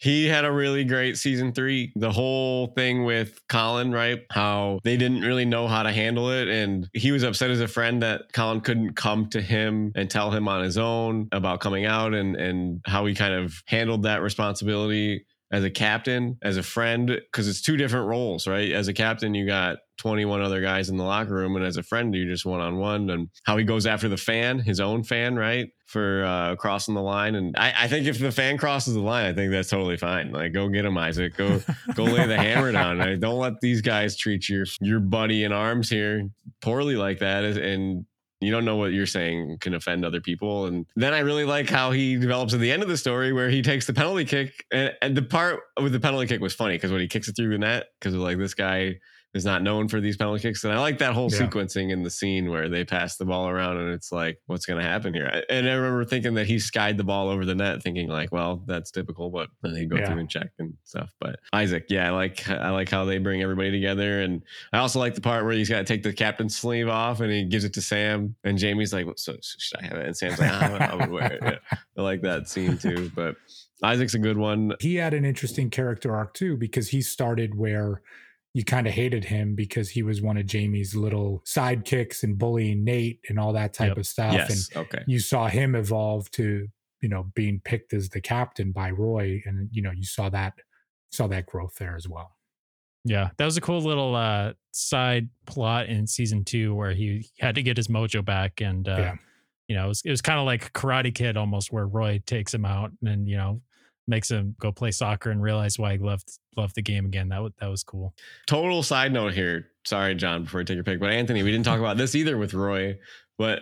he 0.00 0.26
had 0.26 0.46
a 0.46 0.52
really 0.52 0.84
great 0.84 1.18
season 1.18 1.52
three. 1.52 1.92
The 1.94 2.10
whole 2.10 2.68
thing 2.68 3.04
with 3.04 3.38
Colin, 3.48 3.92
right? 3.92 4.22
How 4.30 4.80
they 4.82 4.96
didn't 4.96 5.20
really 5.20 5.44
know 5.44 5.68
how 5.68 5.82
to 5.82 5.92
handle 5.92 6.30
it. 6.30 6.48
And 6.48 6.88
he 6.94 7.12
was 7.12 7.22
upset 7.22 7.50
as 7.50 7.60
a 7.60 7.68
friend 7.68 8.02
that 8.02 8.32
Colin 8.32 8.62
couldn't 8.62 8.94
come 8.94 9.28
to 9.30 9.42
him 9.42 9.92
and 9.94 10.10
tell 10.10 10.30
him 10.30 10.48
on 10.48 10.64
his 10.64 10.78
own 10.78 11.28
about 11.32 11.60
coming 11.60 11.84
out 11.84 12.14
and, 12.14 12.34
and 12.34 12.80
how 12.86 13.04
he 13.04 13.14
kind 13.14 13.34
of 13.34 13.62
handled 13.66 14.04
that 14.04 14.22
responsibility 14.22 15.26
as 15.52 15.64
a 15.64 15.70
captain, 15.70 16.38
as 16.42 16.56
a 16.56 16.62
friend, 16.62 17.08
because 17.08 17.46
it's 17.46 17.60
two 17.60 17.76
different 17.76 18.06
roles, 18.06 18.46
right? 18.46 18.70
As 18.72 18.88
a 18.88 18.94
captain, 18.94 19.34
you 19.34 19.46
got 19.46 19.78
21 20.00 20.40
other 20.40 20.62
guys 20.62 20.88
in 20.88 20.96
the 20.96 21.04
locker 21.04 21.34
room, 21.34 21.56
and 21.56 21.64
as 21.64 21.76
a 21.76 21.82
friend, 21.82 22.14
you're 22.14 22.26
just 22.26 22.46
one 22.46 22.60
on 22.60 22.78
one. 22.78 23.10
And 23.10 23.28
how 23.44 23.58
he 23.58 23.64
goes 23.64 23.86
after 23.86 24.08
the 24.08 24.16
fan, 24.16 24.58
his 24.58 24.80
own 24.80 25.02
fan, 25.02 25.36
right? 25.36 25.68
For 25.86 26.24
uh, 26.24 26.56
crossing 26.56 26.94
the 26.94 27.02
line. 27.02 27.34
And 27.34 27.54
I, 27.56 27.74
I, 27.80 27.88
think 27.88 28.06
if 28.06 28.18
the 28.18 28.32
fan 28.32 28.56
crosses 28.56 28.94
the 28.94 29.00
line, 29.00 29.26
I 29.26 29.34
think 29.34 29.52
that's 29.52 29.68
totally 29.68 29.98
fine. 29.98 30.32
Like, 30.32 30.52
go 30.52 30.68
get 30.68 30.84
him, 30.84 30.96
Isaac. 30.96 31.36
Go, 31.36 31.60
go 31.94 32.04
lay 32.04 32.26
the 32.26 32.36
hammer 32.36 32.72
down. 32.80 32.98
Like, 32.98 33.20
don't 33.20 33.38
let 33.38 33.60
these 33.60 33.82
guys 33.82 34.16
treat 34.16 34.48
your 34.48 34.64
your 34.80 35.00
buddy 35.00 35.44
in 35.44 35.52
arms 35.52 35.90
here 35.90 36.30
poorly 36.62 36.96
like 36.96 37.18
that. 37.18 37.44
And 37.44 38.06
you 38.40 38.50
don't 38.50 38.64
know 38.64 38.76
what 38.76 38.92
you're 38.92 39.06
saying 39.06 39.58
can 39.60 39.74
offend 39.74 40.04
other 40.04 40.20
people. 40.20 40.66
And 40.66 40.86
then 40.96 41.12
I 41.12 41.18
really 41.20 41.44
like 41.44 41.68
how 41.68 41.90
he 41.90 42.16
develops 42.16 42.54
at 42.54 42.60
the 42.60 42.72
end 42.72 42.82
of 42.82 42.88
the 42.88 42.96
story 42.96 43.32
where 43.32 43.50
he 43.50 43.60
takes 43.60 43.86
the 43.86 43.92
penalty 43.92 44.24
kick. 44.24 44.64
And, 44.72 44.94
and 45.02 45.16
the 45.16 45.22
part 45.22 45.60
with 45.80 45.92
the 45.92 46.00
penalty 46.00 46.26
kick 46.26 46.40
was 46.40 46.54
funny 46.54 46.76
because 46.76 46.90
when 46.90 47.02
he 47.02 47.08
kicks 47.08 47.28
it 47.28 47.36
through 47.36 47.50
the 47.50 47.58
net, 47.58 47.88
because 48.00 48.14
like 48.14 48.38
this 48.38 48.54
guy 48.54 48.96
is 49.32 49.44
not 49.44 49.62
known 49.62 49.86
for 49.86 50.00
these 50.00 50.16
penalty 50.16 50.42
kicks. 50.42 50.64
And 50.64 50.72
I 50.72 50.78
like 50.80 50.98
that 50.98 51.12
whole 51.12 51.30
yeah. 51.30 51.38
sequencing 51.38 51.90
in 51.90 52.02
the 52.02 52.10
scene 52.10 52.50
where 52.50 52.68
they 52.68 52.84
pass 52.84 53.16
the 53.16 53.24
ball 53.24 53.48
around 53.48 53.76
and 53.76 53.92
it's 53.92 54.10
like, 54.10 54.38
what's 54.46 54.66
going 54.66 54.82
to 54.82 54.88
happen 54.88 55.14
here? 55.14 55.44
And 55.48 55.68
I 55.68 55.74
remember 55.74 56.04
thinking 56.04 56.34
that 56.34 56.46
he 56.46 56.58
skied 56.58 56.96
the 56.96 57.04
ball 57.04 57.28
over 57.28 57.44
the 57.44 57.54
net, 57.54 57.82
thinking 57.82 58.08
like, 58.08 58.32
well, 58.32 58.62
that's 58.66 58.90
typical, 58.90 59.30
but 59.30 59.48
then 59.62 59.72
they 59.72 59.84
go 59.84 59.96
yeah. 59.96 60.06
through 60.06 60.18
and 60.18 60.28
check 60.28 60.48
and 60.58 60.74
stuff. 60.84 61.14
But 61.20 61.38
Isaac, 61.52 61.86
yeah, 61.88 62.08
I 62.08 62.10
like 62.10 62.48
I 62.48 62.70
like 62.70 62.88
how 62.88 63.04
they 63.04 63.18
bring 63.18 63.42
everybody 63.42 63.70
together, 63.70 64.20
and 64.22 64.42
I 64.72 64.78
also 64.78 64.98
like 64.98 65.14
the 65.14 65.20
part 65.20 65.44
where 65.44 65.52
he's 65.52 65.68
got 65.68 65.78
to 65.78 65.84
take 65.84 66.02
the 66.02 66.12
captain's 66.12 66.56
sleeve 66.56 66.88
off 66.88 67.20
and 67.20 67.30
he 67.30 67.44
gives 67.44 67.64
it 67.64 67.74
to 67.74 67.80
Sam, 67.80 68.34
and 68.42 68.58
Jamie's 68.58 68.92
like, 68.92 69.06
so 69.16 69.36
should 69.40 69.80
I 69.80 69.86
have 69.86 69.98
it? 69.98 70.06
And 70.06 70.16
Sam's 70.16 70.40
like, 70.40 70.50
oh, 70.50 70.76
I 70.76 70.94
would 70.96 71.10
wear 71.10 71.32
it. 71.32 71.40
Yeah. 71.42 71.78
I 71.98 72.02
like 72.02 72.22
that 72.22 72.48
scene 72.48 72.78
too, 72.78 73.10
but. 73.14 73.36
Isaac's 73.82 74.12
a 74.12 74.18
good 74.18 74.36
one. 74.36 74.74
He 74.78 74.96
had 74.96 75.14
an 75.14 75.24
interesting 75.24 75.70
character 75.70 76.14
arc 76.14 76.34
too 76.34 76.58
because 76.58 76.88
he 76.88 77.00
started 77.00 77.56
where 77.56 78.02
you 78.52 78.64
kind 78.64 78.86
of 78.86 78.92
hated 78.92 79.24
him 79.24 79.54
because 79.54 79.90
he 79.90 80.02
was 80.02 80.20
one 80.20 80.36
of 80.36 80.44
Jamie's 80.44 80.96
little 80.96 81.42
sidekicks 81.46 82.24
and 82.24 82.36
bullying 82.36 82.82
Nate 82.82 83.20
and 83.28 83.38
all 83.38 83.52
that 83.52 83.72
type 83.72 83.90
yep. 83.90 83.98
of 83.98 84.06
stuff. 84.06 84.32
Yes. 84.32 84.68
And 84.74 84.86
okay. 84.86 85.04
you 85.06 85.20
saw 85.20 85.46
him 85.46 85.76
evolve 85.76 86.28
to, 86.32 86.66
you 87.00 87.08
know, 87.08 87.30
being 87.34 87.60
picked 87.64 87.92
as 87.92 88.08
the 88.08 88.20
captain 88.20 88.72
by 88.72 88.90
Roy. 88.90 89.40
And, 89.46 89.68
you 89.70 89.82
know, 89.82 89.92
you 89.92 90.02
saw 90.02 90.28
that, 90.30 90.54
saw 91.12 91.28
that 91.28 91.46
growth 91.46 91.76
there 91.78 91.94
as 91.94 92.08
well. 92.08 92.36
Yeah. 93.04 93.30
That 93.38 93.44
was 93.44 93.56
a 93.56 93.60
cool 93.60 93.80
little 93.80 94.16
uh, 94.16 94.54
side 94.72 95.28
plot 95.46 95.86
in 95.86 96.08
season 96.08 96.44
two 96.44 96.74
where 96.74 96.92
he 96.92 97.28
had 97.38 97.54
to 97.54 97.62
get 97.62 97.76
his 97.76 97.86
mojo 97.86 98.24
back. 98.24 98.60
And, 98.60 98.88
uh, 98.88 98.96
yeah. 98.98 99.14
you 99.68 99.76
know, 99.76 99.84
it 99.84 99.88
was, 99.88 100.02
it 100.04 100.10
was 100.10 100.22
kind 100.22 100.40
of 100.40 100.44
like 100.44 100.72
Karate 100.72 101.14
Kid 101.14 101.36
almost 101.36 101.72
where 101.72 101.86
Roy 101.86 102.20
takes 102.26 102.52
him 102.52 102.64
out 102.64 102.90
and, 103.04 103.28
you 103.28 103.36
know, 103.36 103.62
makes 104.10 104.30
him 104.30 104.54
go 104.60 104.70
play 104.70 104.90
soccer 104.90 105.30
and 105.30 105.42
realize 105.42 105.78
why 105.78 105.92
he 105.92 105.98
loved 105.98 106.28
loved 106.56 106.74
the 106.74 106.82
game 106.82 107.06
again. 107.06 107.28
That 107.28 107.36
w- 107.36 107.54
that 107.60 107.68
was 107.68 107.82
cool. 107.82 108.14
Total 108.46 108.82
side 108.82 109.12
note 109.12 109.32
here. 109.32 109.68
Sorry, 109.86 110.14
Jon, 110.14 110.44
before 110.44 110.60
I 110.60 110.64
take 110.64 110.74
your 110.74 110.84
pick, 110.84 111.00
but 111.00 111.10
Anthony, 111.10 111.42
we 111.42 111.50
didn't 111.50 111.64
talk 111.64 111.78
about 111.78 111.96
this 111.96 112.14
either 112.14 112.36
with 112.36 112.52
Roy. 112.52 112.98
But 113.38 113.60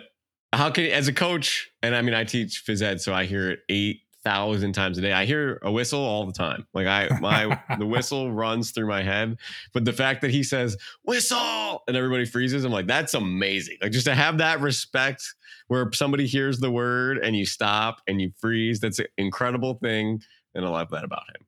how 0.51 0.71
can 0.71 0.85
as 0.85 1.07
a 1.07 1.13
coach, 1.13 1.71
and 1.81 1.95
I 1.95 2.01
mean 2.01 2.13
I 2.13 2.25
teach 2.25 2.63
phys 2.67 2.81
ed, 2.81 2.99
so 2.99 3.13
I 3.13 3.25
hear 3.25 3.51
it 3.51 3.59
eight 3.69 4.01
thousand 4.23 4.73
times 4.73 4.97
a 4.97 5.01
day. 5.01 5.13
I 5.13 5.25
hear 5.25 5.59
a 5.61 5.71
whistle 5.71 6.01
all 6.01 6.25
the 6.25 6.33
time. 6.33 6.65
Like 6.73 6.87
I 6.87 7.09
my 7.19 7.59
the 7.77 7.85
whistle 7.87 8.31
runs 8.31 8.71
through 8.71 8.87
my 8.87 9.03
head. 9.03 9.37
But 9.73 9.85
the 9.85 9.93
fact 9.93 10.21
that 10.21 10.31
he 10.31 10.43
says 10.43 10.77
whistle 11.03 11.83
and 11.87 11.95
everybody 11.95 12.25
freezes, 12.25 12.65
I'm 12.65 12.71
like, 12.71 12.87
that's 12.87 13.13
amazing. 13.13 13.77
Like 13.81 13.91
just 13.91 14.05
to 14.05 14.15
have 14.15 14.39
that 14.39 14.59
respect 14.59 15.23
where 15.67 15.89
somebody 15.93 16.25
hears 16.25 16.59
the 16.59 16.71
word 16.71 17.19
and 17.19 17.35
you 17.35 17.45
stop 17.45 18.01
and 18.07 18.19
you 18.19 18.31
freeze, 18.39 18.79
that's 18.79 18.99
an 18.99 19.07
incredible 19.17 19.75
thing. 19.75 20.21
And 20.59 20.67
I 20.67 20.69
love 20.69 20.89
that 20.91 21.03
about 21.03 21.23
him. 21.29 21.45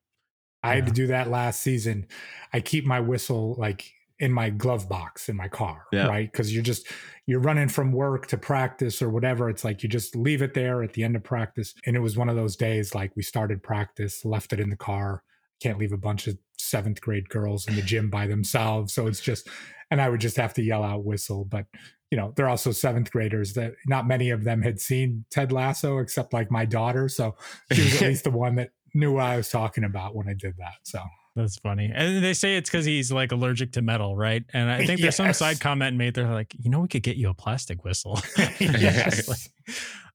I 0.64 0.76
had 0.76 0.86
to 0.86 0.92
do 0.92 1.08
that 1.08 1.30
last 1.30 1.62
season. 1.62 2.06
I 2.54 2.60
keep 2.60 2.86
my 2.86 3.00
whistle 3.00 3.56
like 3.58 3.92
in 4.20 4.32
my 4.32 4.52
glove 4.52 4.88
box 4.88 5.28
in 5.28 5.36
my 5.36 5.48
car, 5.48 5.86
Yeah. 5.92 6.06
right? 6.08 6.32
Because 6.32 6.54
you're 6.54 6.62
just 6.64 6.88
you're 7.26 7.40
running 7.40 7.68
from 7.68 7.92
work 7.92 8.28
to 8.28 8.38
practice 8.38 9.02
or 9.02 9.10
whatever. 9.10 9.50
It's 9.50 9.64
like 9.64 9.82
you 9.82 9.90
just 9.90 10.16
leave 10.16 10.42
it 10.44 10.54
there 10.54 10.84
at 10.84 10.94
the 10.94 11.04
end 11.04 11.16
of 11.16 11.24
practice. 11.24 11.74
And 11.86 11.96
it 11.96 12.00
was 12.00 12.16
one 12.18 12.30
of 12.30 12.36
those 12.36 12.56
days 12.56 12.94
like 12.94 13.12
we 13.16 13.24
started 13.24 13.64
practice, 13.64 14.24
left 14.24 14.54
it 14.54 14.60
in 14.60 14.70
the 14.70 14.76
car. 14.78 15.24
Can't 15.62 15.80
leave 15.80 15.94
a 15.94 15.98
bunch 15.98 16.28
of 16.28 16.38
seventh 16.60 17.02
grade 17.02 17.30
girls 17.30 17.68
in 17.68 17.76
the 17.76 17.82
gym 17.82 18.10
by 18.12 18.28
themselves. 18.28 18.94
So 18.94 19.08
it's 19.08 19.20
just, 19.22 19.48
and 19.90 20.00
I 20.00 20.10
would 20.10 20.22
just 20.22 20.38
have 20.38 20.54
to 20.56 20.64
yell 20.64 20.84
out 20.84 21.04
whistle. 21.04 21.44
But 21.46 21.66
you 22.12 22.18
know, 22.18 22.34
they're 22.36 22.50
also 22.50 22.72
seventh 22.72 23.10
graders 23.10 23.54
that 23.54 23.74
not 23.88 24.06
many 24.06 24.30
of 24.32 24.44
them 24.44 24.62
had 24.62 24.80
seen 24.82 25.24
Ted 25.32 25.52
Lasso 25.52 25.98
except 26.00 26.34
like 26.34 26.52
my 26.52 26.66
daughter. 26.66 27.08
So 27.10 27.36
she 27.72 27.82
was 27.82 27.96
at 27.96 28.02
least 28.10 28.26
the 28.26 28.32
one 28.32 28.56
that 28.56 28.72
knew 28.94 29.14
what 29.14 29.24
I 29.24 29.38
was 29.38 29.50
talking 29.50 29.84
about 29.84 30.16
when 30.16 30.28
I 30.28 30.34
did 30.34 30.56
that. 30.58 30.76
So 30.84 31.00
That's 31.36 31.58
funny. 31.58 31.92
And 31.94 32.24
they 32.24 32.34
say 32.34 32.58
it's 32.58 32.70
because 32.70 32.86
he's 32.86 33.12
like 33.12 33.32
allergic 33.32 33.74
to 33.74 33.82
metal, 33.82 34.16
right? 34.16 34.44
And 34.54 34.70
I 34.70 34.86
think 34.86 35.02
there's 35.02 35.16
some 35.16 35.34
side 35.34 35.60
comment 35.60 35.98
made. 35.98 36.14
They're 36.14 36.30
like, 36.30 36.54
you 36.60 36.70
know, 36.70 36.80
we 36.80 36.88
could 36.88 37.04
get 37.04 37.18
you 37.18 37.30
a 37.30 37.34
plastic 37.34 37.84
whistle. 37.84 38.20
yes. 38.60 39.28
Like, 39.28 39.40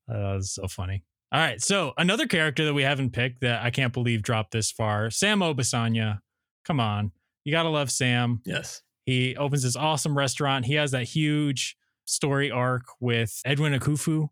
uh, 0.09 0.19
that 0.19 0.35
was 0.35 0.53
so 0.53 0.69
funny. 0.69 1.05
All 1.33 1.41
right. 1.41 1.61
So 1.61 1.93
another 1.99 2.27
character 2.27 2.65
that 2.67 2.75
we 2.75 2.83
haven't 2.83 3.11
picked 3.11 3.41
that 3.41 3.63
I 3.63 3.71
can't 3.71 3.93
believe 3.93 4.23
dropped 4.23 4.53
this 4.53 4.71
far, 4.71 5.11
Sam 5.11 5.41
Obisanya. 5.41 6.21
Come 6.65 6.81
on. 6.81 7.13
You 7.45 7.53
got 7.53 7.65
to 7.65 7.69
love 7.69 7.91
Sam. 7.91 8.43
Yes. 8.45 8.83
He 9.05 9.37
opens 9.37 9.63
this 9.63 9.77
awesome 9.77 10.17
restaurant. 10.17 10.67
He 10.67 10.75
has 10.75 10.91
that 10.91 11.05
huge 11.05 11.77
story 12.05 12.51
arc 12.51 12.85
with 13.01 13.41
Edwin 13.45 13.73
Akufo 13.73 14.29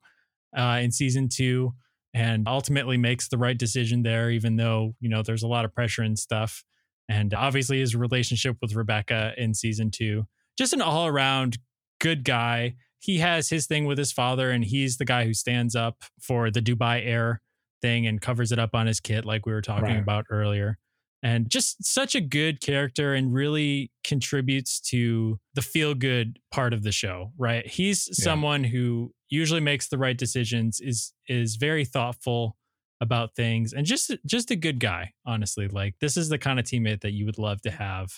uh, 0.57 0.81
in 0.83 0.91
season 0.91 1.29
two 1.29 1.75
and 2.15 2.47
ultimately 2.49 2.97
makes 2.97 3.29
the 3.29 3.37
right 3.39 3.59
decision 3.59 4.03
there, 4.03 4.31
even 4.31 4.57
though, 4.57 4.95
you 5.01 5.09
know, 5.09 5.23
there's 5.23 5.43
a 5.43 5.49
lot 5.49 5.65
of 5.65 5.75
pressure 5.75 6.03
and 6.03 6.19
stuff. 6.19 6.65
And 7.09 7.35
obviously 7.35 7.81
his 7.81 7.95
relationship 7.97 8.57
with 8.63 8.75
Rebecca 8.75 9.35
in 9.37 9.53
season 9.53 9.91
two. 9.91 10.27
Just 10.57 10.73
an 10.73 10.81
all 10.81 11.07
around 11.07 11.59
good 12.01 12.25
guy. 12.25 12.77
He 13.01 13.19
has 13.19 13.49
his 13.51 13.67
thing 13.67 13.85
with 13.85 13.99
his 13.99 14.13
father, 14.13 14.51
and 14.51 14.65
he's 14.65 14.97
the 14.97 15.05
guy 15.05 15.25
who 15.27 15.35
stands 15.35 15.75
up 15.77 16.05
for 16.23 16.51
the 16.51 16.63
Dubai 16.63 17.05
Air 17.05 17.43
thing 17.83 18.07
and 18.07 18.21
covers 18.21 18.53
it 18.53 18.59
up 18.59 18.71
on 18.75 18.87
his 18.87 19.01
kit, 19.01 19.27
like 19.27 19.45
we 19.45 19.53
were 19.53 19.61
talking 19.61 19.85
Right. 19.87 19.99
about 19.99 20.25
earlier 20.31 20.79
and 21.23 21.49
just 21.51 21.83
such 21.85 22.15
a 22.15 22.21
good 22.21 22.61
character 22.61 23.15
and 23.15 23.33
really 23.33 23.91
contributes 24.05 24.79
to 24.79 25.39
the 25.55 25.63
feel 25.63 25.95
good 25.95 26.39
part 26.53 26.73
of 26.75 26.83
the 26.83 26.93
show 26.93 27.33
right 27.39 27.67
he's 27.67 28.07
Yeah. 28.09 28.25
someone 28.25 28.63
who 28.65 29.13
usually 29.35 29.61
makes 29.61 29.89
the 29.89 29.99
right 29.99 30.17
decisions 30.19 30.81
is 30.81 31.13
is 31.29 31.57
very 31.57 31.85
thoughtful 31.85 32.57
about 33.01 33.35
things 33.35 33.73
and 33.73 33.85
just 33.87 34.11
just 34.25 34.51
a 34.51 34.57
good 34.57 34.79
guy 34.81 35.13
honestly 35.27 35.67
like 35.69 35.95
this 36.01 36.17
is 36.17 36.29
the 36.29 36.39
kind 36.39 36.59
of 36.61 36.65
teammate 36.65 37.01
that 37.03 37.13
you 37.13 37.27
would 37.27 37.39
love 37.39 37.61
to 37.61 37.71
have 37.71 38.09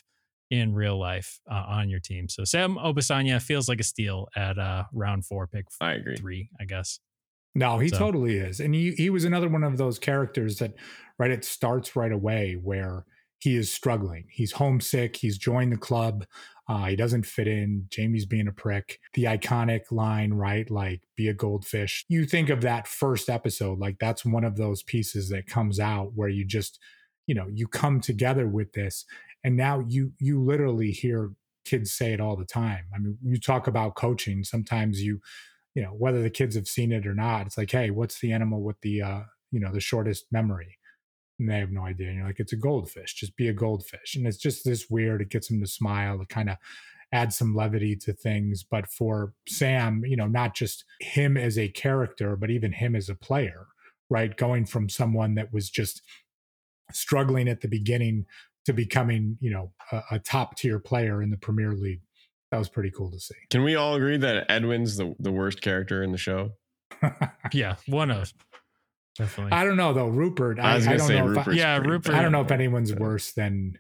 in 0.51 0.75
real 0.75 0.99
life 0.99 1.41
uh, 1.51 1.65
on 1.67 1.89
your 1.89 1.99
team 2.01 2.29
so 2.29 2.45
sam 2.45 2.77
obisanya 2.77 3.41
feels 3.43 3.69
like 3.69 3.81
a 3.81 3.83
steal 3.83 4.29
at 4.37 4.59
uh 4.59 4.85
round 4.93 5.25
four 5.25 5.47
pick 5.47 5.65
I 5.81 5.93
agree. 5.95 6.17
three 6.17 6.51
i 6.61 6.65
guess 6.65 7.01
No, 7.55 7.79
he 7.79 7.89
So- 7.89 7.99
totally 7.99 8.37
is. 8.37 8.61
And 8.61 8.75
he, 8.75 8.93
he 8.93 9.09
was 9.09 9.25
another 9.25 9.49
one 9.49 9.65
of 9.65 9.79
those 9.79 9.99
characters 9.99 10.59
that, 10.59 10.73
right, 11.19 11.31
it 11.31 11.43
starts 11.43 11.97
right 11.97 12.13
away 12.13 12.53
where 12.69 13.07
he 13.39 13.57
is 13.57 13.73
struggling. 13.73 14.27
He's 14.31 14.53
homesick. 14.53 15.17
He's 15.17 15.39
joined 15.39 15.73
the 15.73 15.77
club. 15.77 16.25
Uh, 16.69 16.87
he 16.87 16.97
doesn't 16.97 17.27
fit 17.27 17.47
in. 17.47 17.87
Jamie's 17.91 18.27
being 18.27 18.49
a 18.49 18.53
prick. 18.53 18.99
The 19.15 19.25
iconic 19.25 19.93
line, 19.93 20.33
right, 20.33 20.69
like 20.71 21.03
be 21.17 21.29
a 21.29 21.35
goldfish. 21.35 22.05
You 22.09 22.25
think 22.25 22.49
of 22.51 22.61
that 22.63 22.89
first 22.89 23.29
episode, 23.29 23.79
like 23.79 23.99
that's 24.01 24.25
one 24.25 24.45
of 24.45 24.57
those 24.57 24.83
pieces 24.83 25.29
that 25.29 25.47
comes 25.47 25.79
out 25.79 26.13
where 26.15 26.29
you 26.29 26.45
just, 26.45 26.81
you 27.27 27.35
know, 27.35 27.47
you 27.53 27.69
come 27.69 28.01
together 28.01 28.49
with 28.49 28.73
this. 28.73 29.05
And 29.45 29.57
now 29.57 29.85
you 29.87 30.13
you 30.19 30.43
literally 30.43 30.91
hear 30.91 31.31
kids 31.65 31.93
say 31.93 32.13
it 32.13 32.21
all 32.21 32.37
the 32.37 32.45
time. 32.45 32.87
I 32.95 32.99
mean, 32.99 33.17
you 33.23 33.39
talk 33.39 33.69
about 33.69 33.95
coaching. 33.95 34.43
Sometimes 34.43 35.01
you 35.03 35.21
you 35.77 35.83
know 35.83 35.91
whether 35.91 36.23
the 36.23 36.31
kids 36.31 36.57
have 36.57 36.67
seen 36.67 36.91
it 36.91 37.07
or 37.07 37.15
not 37.15 37.47
it's 37.47 37.59
like 37.59 37.71
hey 37.71 37.91
what's 37.91 38.19
the 38.21 38.33
animal 38.33 38.63
with 38.63 38.81
the 38.81 39.03
uh 39.03 39.21
you 39.53 39.61
know 39.61 39.71
the 39.71 39.79
shortest 39.79 40.25
memory 40.33 40.79
and 41.39 41.49
they 41.49 41.59
have 41.59 41.71
no 41.71 41.85
idea 41.85 42.09
and 42.09 42.17
you're 42.17 42.27
like 42.27 42.41
it's 42.41 42.53
a 42.53 42.57
goldfish 42.57 43.15
just 43.15 43.37
be 43.37 43.49
a 43.49 43.53
goldfish. 43.53 44.15
And 44.15 44.27
it's 44.27 44.39
just 44.39 44.65
this 44.65 44.89
weird 44.91 45.21
it 45.21 45.31
gets 45.31 45.49
them 45.49 45.61
to 45.61 45.67
smile 45.67 46.21
it 46.21 46.29
kind 46.29 46.51
of 46.51 46.57
adds 47.13 47.37
some 47.37 47.55
levity 47.55 47.95
to 47.95 48.13
things 48.13 48.65
but 48.69 48.91
for 48.91 49.33
sam 49.47 50.03
you 50.05 50.17
know 50.17 50.27
not 50.27 50.55
just 50.55 50.85
him 51.01 51.37
as 51.37 51.57
a 51.57 51.69
character 51.69 52.35
but 52.35 52.51
even 52.51 52.73
him 52.73 52.97
as 52.97 53.09
a 53.09 53.15
player 53.15 53.69
right? 54.11 54.37
Going 54.37 54.67
from 54.67 54.89
someone 54.89 55.35
that 55.35 55.53
was 55.53 55.71
just 55.71 56.03
struggling 56.93 57.49
at 57.49 57.61
the 57.61 57.69
beginning 57.69 58.27
to 58.65 58.73
becoming 58.73 59.39
you 59.41 59.51
know 59.51 59.73
a, 59.93 60.03
a 60.13 60.19
top 60.19 60.57
tier 60.57 60.79
player 60.79 61.23
in 61.23 61.31
the 61.31 61.37
premier 61.37 61.73
league. 61.73 62.03
That 62.51 62.59
was 62.59 62.69
pretty 62.69 62.91
cool 62.91 63.11
to 63.11 63.19
see. 63.19 63.35
Can 63.51 63.65
we 63.65 63.75
all 63.75 63.97
agree 63.97 64.19
that 64.19 64.49
Edwin's 64.49 64.97
the, 64.97 65.15
the 65.19 65.33
worst 65.33 65.61
character 65.63 66.03
in 66.03 66.13
the 66.13 66.19
show? 66.19 66.53
yeah 67.53 67.77
one 67.87 68.11
of 68.11 68.33
definitely 69.17 69.53
I 69.53 69.65
don't 69.65 69.77
know 69.77 69.93
though, 69.93 70.09
Rupert. 70.09 70.59
I 70.59 70.73
I, 70.73 70.75
was 70.77 70.87
I 70.87 70.97
don't 70.97 71.07
say 71.07 71.21
know. 71.21 71.33
If 71.41 71.49
I, 71.49 71.53
Yeah, 71.53 71.79
Rupert- 71.79 72.15
I 72.15 72.23
don't 72.23 72.33
know 72.33 72.43
if 72.43 72.51
anyone's 72.51 72.91
Yeah. 72.91 72.99
worse 72.99 73.33
than 73.33 73.79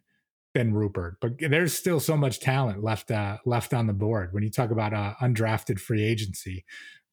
than 0.55 0.72
Rupert, 0.74 1.18
but 1.20 1.32
there's 1.39 1.74
still 1.74 2.01
so 2.01 2.16
much 2.16 2.41
talent 2.41 2.82
left 2.82 3.11
uh, 3.11 3.39
left 3.45 3.74
on 3.74 3.87
the 3.87 3.93
board. 3.93 4.32
When 4.32 4.43
you 4.43 4.51
talk 4.51 4.70
about 4.70 4.95
uh, 4.95 5.14
undrafted 5.20 5.78
free 5.78 6.03
agency, 6.03 6.64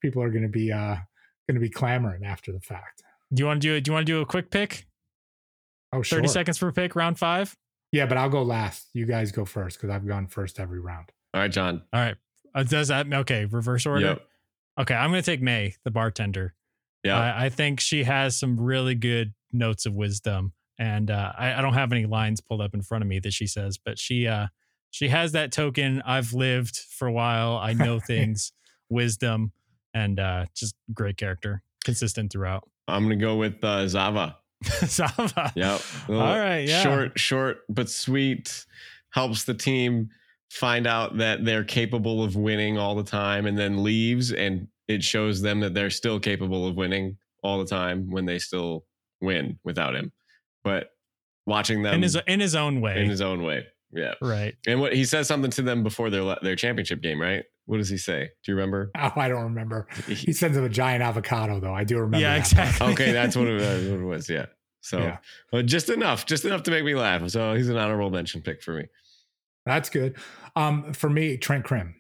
people 0.02 0.24
are 0.24 0.30
going 0.30 0.44
to 0.44 0.50
be 0.50 0.72
uh, 0.72 0.96
going 1.48 1.56
to 1.56 1.60
be 1.60 1.70
clamoring 1.70 2.24
after 2.26 2.52
the 2.54 2.62
fact. 2.62 3.04
do 3.34 3.42
you 3.42 3.48
want 3.48 3.62
to 3.62 3.68
do 3.68 3.82
do 3.82 3.90
you 3.90 3.94
want 3.94 4.06
to 4.08 4.12
do 4.14 4.22
a 4.22 4.26
quick 4.26 4.50
pick 4.50 4.86
Oh, 5.92 6.02
sure. 6.02 6.20
30 6.20 6.28
seconds 6.30 6.58
for 6.58 6.68
a 6.70 6.74
pick 6.74 6.96
round 6.96 7.20
five 7.20 7.56
Yeah, 7.92 8.06
but 8.08 8.18
I'll 8.18 8.30
go 8.30 8.42
last. 8.44 8.88
You 8.94 9.06
guys 9.06 9.32
go 9.32 9.46
first 9.46 9.78
because 9.78 9.94
I've 9.94 10.08
gone 10.08 10.26
first 10.28 10.60
every 10.60 10.80
round. 10.80 11.12
All 11.36 11.42
right, 11.42 11.52
Jon. 11.52 11.84
All 11.94 12.00
right. 12.00 12.16
Uh, 12.56 12.64
does 12.64 12.88
that 12.88 13.12
okay? 13.14 13.46
Reverse 13.46 13.86
order. 13.86 14.06
Yep. 14.06 14.22
Okay, 14.82 14.96
I'm 14.96 15.10
gonna 15.12 15.22
take 15.22 15.42
Mae, 15.42 15.76
the 15.84 15.92
bartender. 15.92 16.56
Yeah. 17.04 17.20
I, 17.20 17.46
I 17.46 17.50
think 17.50 17.80
she 17.80 18.04
has 18.04 18.38
some 18.38 18.60
really 18.60 18.96
good 18.96 19.34
notes 19.52 19.86
of 19.86 19.94
wisdom, 19.94 20.54
and 20.80 21.12
uh, 21.12 21.34
I, 21.38 21.54
I 21.56 21.62
don't 21.62 21.74
have 21.74 21.92
any 21.92 22.06
lines 22.06 22.42
pulled 22.42 22.62
up 22.62 22.74
in 22.74 22.82
front 22.82 23.04
of 23.04 23.08
me 23.08 23.20
that 23.20 23.34
she 23.34 23.48
says, 23.48 23.78
but 23.84 24.00
she 24.00 24.28
uh, 24.28 24.48
she 24.92 25.10
has 25.10 25.32
that 25.34 25.52
token. 25.52 26.02
I've 26.06 26.34
lived 26.34 26.78
for 26.78 27.08
a 27.08 27.12
while. 27.12 27.58
I 27.58 27.74
know 27.74 28.00
things, 28.08 28.52
wisdom, 28.90 29.52
and 29.94 30.20
uh, 30.20 30.46
just 30.56 30.76
great 30.94 31.18
character, 31.18 31.62
consistent 31.84 32.32
throughout. 32.32 32.64
I'm 32.88 33.04
gonna 33.04 33.16
go 33.16 33.36
with 33.36 33.64
uh, 33.64 33.88
Zava. 33.88 34.38
Zava. 34.86 35.52
Yep. 35.56 35.82
All 36.10 36.16
right. 36.16 36.60
Yeah. 36.68 36.82
Short, 36.82 37.20
short 37.20 37.58
but 37.70 37.90
sweet. 37.90 38.66
Helps 39.10 39.44
the 39.44 39.54
team 39.54 40.10
find 40.50 40.88
out 40.88 41.18
that 41.18 41.46
they're 41.46 41.64
capable 41.64 42.24
of 42.24 42.36
winning 42.36 42.78
all 42.78 42.96
the 42.96 43.04
time, 43.04 43.46
and 43.46 43.58
then 43.58 43.84
leaves, 43.84 44.32
and 44.32 44.68
it 44.88 45.04
shows 45.04 45.42
them 45.42 45.60
that 45.62 45.74
they're 45.74 45.90
still 45.90 46.20
capable 46.20 46.68
of 46.68 46.76
winning 46.76 47.18
all 47.44 47.60
the 47.60 47.66
time 47.66 48.10
when 48.10 48.26
they 48.26 48.40
still 48.40 48.86
win 49.22 49.60
without 49.64 49.96
him. 49.96 50.12
But 50.64 50.90
watching 51.46 51.84
them 51.84 51.96
in 51.96 52.02
his 52.04 52.18
in 52.28 52.40
his 52.40 52.56
own 52.56 52.82
way. 52.82 53.02
in 53.02 53.10
his 53.10 53.22
own 53.22 53.44
way, 53.44 53.66
yeah. 53.92 54.14
right. 54.22 54.56
And 54.68 54.80
what 54.80 54.94
he 54.94 55.06
says 55.06 55.28
something 55.28 55.52
to 55.52 55.62
them 55.62 55.84
before 55.84 56.10
their 56.10 56.36
their 56.42 56.56
championship 56.56 57.02
game, 57.02 57.20
right? 57.22 57.44
What 57.66 57.78
does 57.78 57.90
he 57.90 57.98
say? 57.98 58.30
Do 58.44 58.52
you 58.52 58.56
remember? 58.56 58.92
Oh, 58.98 59.12
I 59.16 59.30
don't 59.30 59.44
remember. 59.44 59.88
He 60.08 60.34
sends 60.34 60.58
him 60.58 60.66
a 60.66 60.70
giant 60.70 61.02
avocado, 61.02 61.62
though. 61.62 61.74
I 61.74 61.86
do 61.86 61.96
remember. 61.98 62.20
Yeah, 62.20 62.34
that 62.34 62.40
exactly. 62.40 62.88
okay, 62.88 63.12
that's 63.14 63.38
what 63.38 63.48
it, 63.48 63.60
that's 63.62 63.84
what 63.90 64.00
it 64.00 64.04
was. 64.04 64.30
Yeah. 64.30 64.48
So, 64.82 65.00
Yeah. 65.00 65.18
but 65.50 65.66
just 65.66 65.90
enough, 65.90 66.26
just 66.26 66.44
enough 66.44 66.64
to 66.64 66.72
make 66.72 66.84
me 66.84 66.94
laugh. 66.94 67.30
So 67.30 67.54
he's 67.54 67.70
an 67.70 67.78
honorable 67.78 68.10
mention 68.10 68.42
pick 68.42 68.62
for 68.62 68.74
me. 68.74 68.84
That's 69.66 69.90
good. 69.90 70.18
Um, 70.58 70.92
for 70.92 71.10
me, 71.10 71.38
Trent 71.38 71.64
Crimm. 71.64 71.96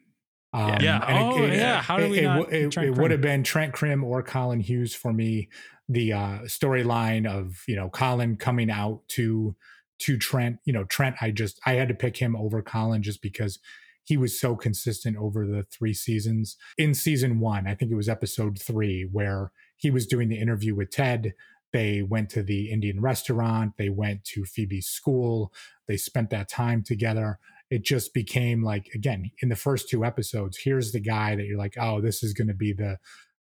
Um, 0.54 0.78
Yeah. 0.82 1.04
Oh, 1.08 1.46
yeah. 1.46 1.82
How 1.82 1.98
do 1.98 2.10
we 2.10 2.20
it, 2.20 2.24
not 2.24 2.54
it, 2.54 2.78
it 2.78 2.98
would 2.98 3.12
have 3.12 3.22
been 3.22 3.44
Trent 3.44 3.74
Crimm 3.74 4.04
or 4.04 4.22
Colin 4.22 4.60
Hughes 4.60 4.94
for 4.94 5.12
me. 5.12 5.50
The 5.90 6.14
uh, 6.14 6.40
storyline 6.46 7.28
of 7.28 7.64
you 7.68 7.76
know 7.76 7.90
Colin 7.90 8.38
coming 8.38 8.72
out 8.72 9.02
to 9.10 9.56
to 10.00 10.18
Trent. 10.18 10.60
You 10.64 10.74
know 10.74 10.86
Trent. 10.86 11.18
I 11.22 11.32
just 11.32 11.60
I 11.66 11.74
had 11.74 11.88
to 11.90 11.94
pick 11.94 12.18
him 12.18 12.36
over 12.36 12.62
Colin 12.62 13.04
just 13.04 13.22
because 13.22 13.60
he 14.06 14.18
was 14.18 14.40
so 14.40 14.56
consistent 14.56 15.18
over 15.18 15.46
the 15.46 15.64
three 15.64 15.94
seasons. 15.94 16.58
In 16.78 16.94
season 16.94 17.40
one, 17.40 17.68
I 17.68 17.76
think 17.76 17.92
it 17.92 17.96
was 17.96 18.10
episode 18.10 18.60
three 18.60 19.08
where 19.12 19.52
he 19.76 19.90
was 19.90 20.08
doing 20.08 20.30
the 20.30 20.40
interview 20.40 20.76
with 20.76 20.92
Ted. 20.92 21.34
They 21.72 22.04
went 22.04 22.30
to 22.32 22.44
the 22.44 22.70
Indian 22.70 23.02
restaurant. 23.02 23.74
They 23.78 23.90
went 23.90 24.24
to 24.26 24.46
Phoebe's 24.46 24.88
school. 24.88 25.52
They 25.88 25.98
spent 25.98 26.30
that 26.30 26.48
time 26.48 26.84
together 26.84 27.40
it 27.74 27.84
just 27.84 28.14
became 28.14 28.62
like 28.62 28.88
again 28.94 29.32
in 29.42 29.50
the 29.50 29.56
first 29.56 29.90
two 29.90 30.06
episodes 30.06 30.60
here's 30.64 30.92
the 30.92 31.00
guy 31.00 31.36
that 31.36 31.46
you're 31.46 31.58
like 31.58 31.76
oh 31.80 32.00
this 32.00 32.22
is 32.22 32.32
going 32.32 32.48
to 32.48 32.54
be 32.54 32.72
the 32.72 32.98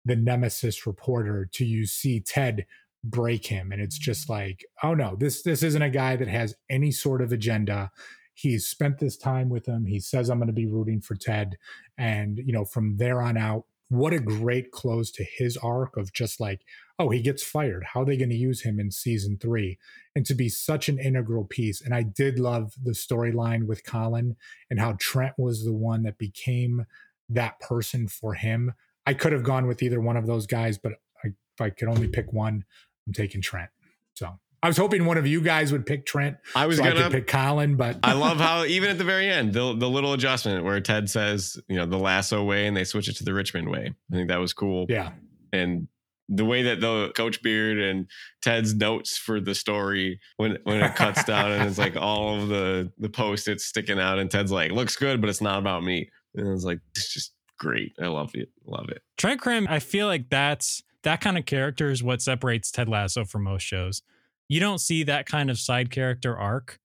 the 0.05 0.14
nemesis 0.14 0.87
reporter 0.87 1.49
to 1.53 1.64
you 1.64 1.85
see 1.85 2.20
ted 2.20 2.64
break 3.03 3.47
him 3.47 3.72
and 3.72 3.83
it's 3.83 3.99
just 3.99 4.28
like 4.28 4.64
oh 4.85 4.95
no 4.95 5.16
this 5.18 5.43
this 5.43 5.64
isn't 5.64 5.83
a 5.83 5.91
guy 5.91 6.14
that 6.16 6.28
has 6.28 6.55
any 6.68 6.91
sort 6.91 7.22
of 7.22 7.33
agenda. 7.33 7.91
He's 8.35 8.66
spent 8.66 8.99
this 8.99 9.18
time 9.18 9.51
with 9.51 9.66
him. 9.66 9.85
He 9.87 10.01
says 10.01 10.31
i'm 10.31 10.39
going 10.39 10.47
to 10.47 10.53
be 10.53 10.66
rooting 10.66 11.01
for 11.01 11.14
ted 11.16 11.57
and 11.99 12.39
you 12.39 12.53
know 12.53 12.64
from 12.64 12.97
there 12.99 13.20
on 13.20 13.37
out 13.37 13.64
what 13.91 14.14
a 14.14 14.18
great 14.18 14.70
close 14.70 15.11
to 15.11 15.24
his 15.24 15.59
arc 15.59 15.97
of 15.99 16.12
just 16.12 16.41
like 16.41 16.62
oh 16.99 17.11
he 17.11 17.20
gets 17.20 17.43
fired. 17.43 17.84
How 17.93 18.03
are 18.03 18.05
they 18.07 18.16
going 18.16 18.30
to 18.30 18.36
use 18.36 18.62
him 18.62 18.80
in 18.80 18.91
season 18.91 19.36
three? 19.38 19.78
and 20.16 20.26
to 20.26 20.34
be 20.34 20.49
such 20.49 20.88
an 20.88 20.99
integral 20.99 21.45
piece 21.45 21.80
and 21.80 21.95
i 21.95 22.03
did 22.03 22.36
love 22.36 22.74
the 22.82 22.91
storyline 22.91 23.68
with 23.68 23.84
colin 23.84 24.34
and 24.68 24.80
how 24.80 24.97
trent 24.99 25.34
was 25.38 25.64
the 25.64 25.72
one 25.72 26.03
that 26.03 26.18
became 26.18 26.84
that 27.28 27.61
person 27.61 28.09
for 28.09 28.34
him. 28.34 28.74
I 29.07 29.14
could 29.14 29.32
have 29.32 29.45
gone 29.45 29.68
with 29.68 29.84
either 29.84 30.01
one 30.01 30.16
of 30.16 30.26
those 30.26 30.47
guys 30.47 30.78
but 30.78 30.95
I, 31.24 31.28
if 31.28 31.61
i 31.61 31.70
could 31.70 31.88
only 31.88 32.09
pick 32.09 32.32
one 32.32 32.64
I'm 33.07 33.12
taking 33.12 33.41
Trent. 33.41 33.70
So 34.14 34.38
I 34.62 34.68
was 34.68 34.76
hoping 34.76 35.06
one 35.06 35.16
of 35.16 35.26
you 35.26 35.40
guys 35.40 35.72
would 35.72 35.86
pick 35.86 36.04
Trent. 36.04 36.36
I 36.54 36.66
was 36.66 36.76
so 36.76 36.84
gonna 36.84 37.06
I 37.06 37.08
pick 37.08 37.26
Colin, 37.26 37.76
but 37.76 37.98
I 38.02 38.12
love 38.12 38.36
how 38.40 38.64
even 38.64 38.90
at 38.90 38.98
the 38.98 39.04
very 39.04 39.28
end, 39.28 39.52
the 39.52 39.74
the 39.74 39.88
little 39.88 40.12
adjustment 40.12 40.64
where 40.64 40.80
Ted 40.80 41.08
says, 41.08 41.58
you 41.68 41.76
know, 41.76 41.86
the 41.86 41.98
lasso 41.98 42.44
way 42.44 42.66
and 42.66 42.76
they 42.76 42.84
switch 42.84 43.08
it 43.08 43.16
to 43.16 43.24
the 43.24 43.32
Richmond 43.32 43.70
way. 43.70 43.94
I 44.12 44.14
think 44.14 44.28
that 44.28 44.38
was 44.38 44.52
cool. 44.52 44.86
yeah, 44.88 45.12
And 45.52 45.88
the 46.28 46.44
way 46.44 46.62
that 46.62 46.80
the 46.80 47.11
Coach 47.16 47.42
Beard 47.42 47.78
and 47.78 48.06
Ted's 48.42 48.74
notes 48.74 49.16
for 49.16 49.40
the 49.40 49.54
story 49.54 50.20
when 50.36 50.58
when 50.64 50.82
it 50.82 50.94
cuts 50.94 51.24
down 51.24 51.52
and 51.52 51.68
it's 51.68 51.78
like 51.78 51.96
all 52.00 52.40
of 52.40 52.48
the 52.48 52.92
the 52.98 53.08
post-its 53.08 53.64
sticking 53.64 53.98
out 53.98 54.18
and 54.18 54.30
Ted's 54.30 54.52
like, 54.52 54.72
looks 54.72 54.94
good, 54.96 55.20
but 55.20 55.30
it's 55.30 55.40
not 55.40 55.58
about 55.58 55.82
me. 55.82 56.11
And 56.34 56.48
it's 56.48 56.64
like 56.64 56.80
it's 56.94 57.12
just 57.12 57.32
great. 57.58 57.94
I 58.00 58.08
love 58.08 58.32
it. 58.34 58.50
Love 58.66 58.90
it. 58.90 59.02
Trent 59.16 59.40
Crimm, 59.40 59.66
I 59.70 59.78
feel 59.78 60.06
like 60.06 60.28
that's 60.28 60.82
that 61.02 61.20
kind 61.22 61.38
of 61.38 61.46
character 61.46 61.90
is 61.90 62.02
what 62.02 62.20
separates 62.20 62.70
Ted 62.70 62.88
Lasso 62.88 63.24
from 63.24 63.44
most 63.44 63.62
shows. 63.62 64.02
You 64.51 64.59
don't 64.61 64.78
see 64.80 65.05
that 65.05 65.26
kind 65.26 65.48
of 65.48 65.59
side 65.59 65.90
character 65.90 66.36
arc 66.36 66.78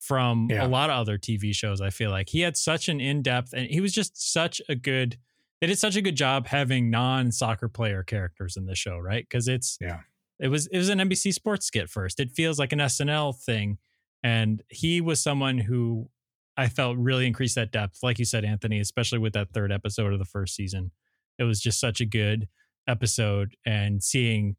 from 0.00 0.48
Yeah. 0.50 0.66
a 0.66 0.68
lot 0.68 0.88
of 0.88 0.96
other 0.96 1.18
TV 1.18 1.54
shows. 1.54 1.80
I 1.82 1.90
feel 1.90 2.10
like 2.10 2.30
he 2.30 2.40
had 2.40 2.56
such 2.56 2.88
an 2.88 3.00
in 3.00 3.20
depth 3.20 3.52
and 3.52 3.68
he 3.68 3.80
was 3.82 3.92
just 3.92 4.32
such 4.32 4.60
a 4.68 4.74
good. 4.74 5.18
They 5.60 5.66
did 5.66 5.78
such 5.78 5.94
a 5.96 6.00
good 6.02 6.16
job 6.16 6.46
having 6.46 6.88
non 6.90 7.30
soccer 7.30 7.68
player 7.68 8.02
characters 8.02 8.56
in 8.56 8.64
the 8.64 8.74
show, 8.74 8.96
right? 8.98 9.22
Because 9.28 9.46
it's 9.46 9.76
Yeah. 9.80 10.00
it 10.38 10.48
was 10.48 10.66
it 10.68 10.78
was 10.78 10.88
an 10.88 10.98
NBC 11.00 11.32
Sports 11.34 11.66
skit 11.66 11.90
first. 11.90 12.18
It 12.18 12.32
feels 12.32 12.58
like 12.58 12.72
an 12.72 12.80
SNL 12.80 13.34
thing, 13.34 13.76
and 14.22 14.62
he 14.70 15.02
was 15.02 15.20
someone 15.22 15.58
who 15.58 16.08
I 16.56 16.68
felt 16.70 16.96
really 16.96 17.26
increased 17.26 17.54
that 17.56 17.70
depth, 17.70 17.98
like 18.02 18.18
you 18.18 18.24
said, 18.24 18.44
Anthony, 18.46 18.80
especially 18.80 19.18
with 19.18 19.34
that 19.34 19.50
third 19.52 19.70
episode 19.70 20.14
of 20.14 20.18
the 20.18 20.24
first 20.24 20.54
season. 20.54 20.92
It 21.38 21.44
was 21.44 21.60
just 21.60 21.78
such 21.78 22.00
a 22.00 22.06
good 22.06 22.48
episode, 22.86 23.54
and 23.66 24.02
seeing 24.02 24.56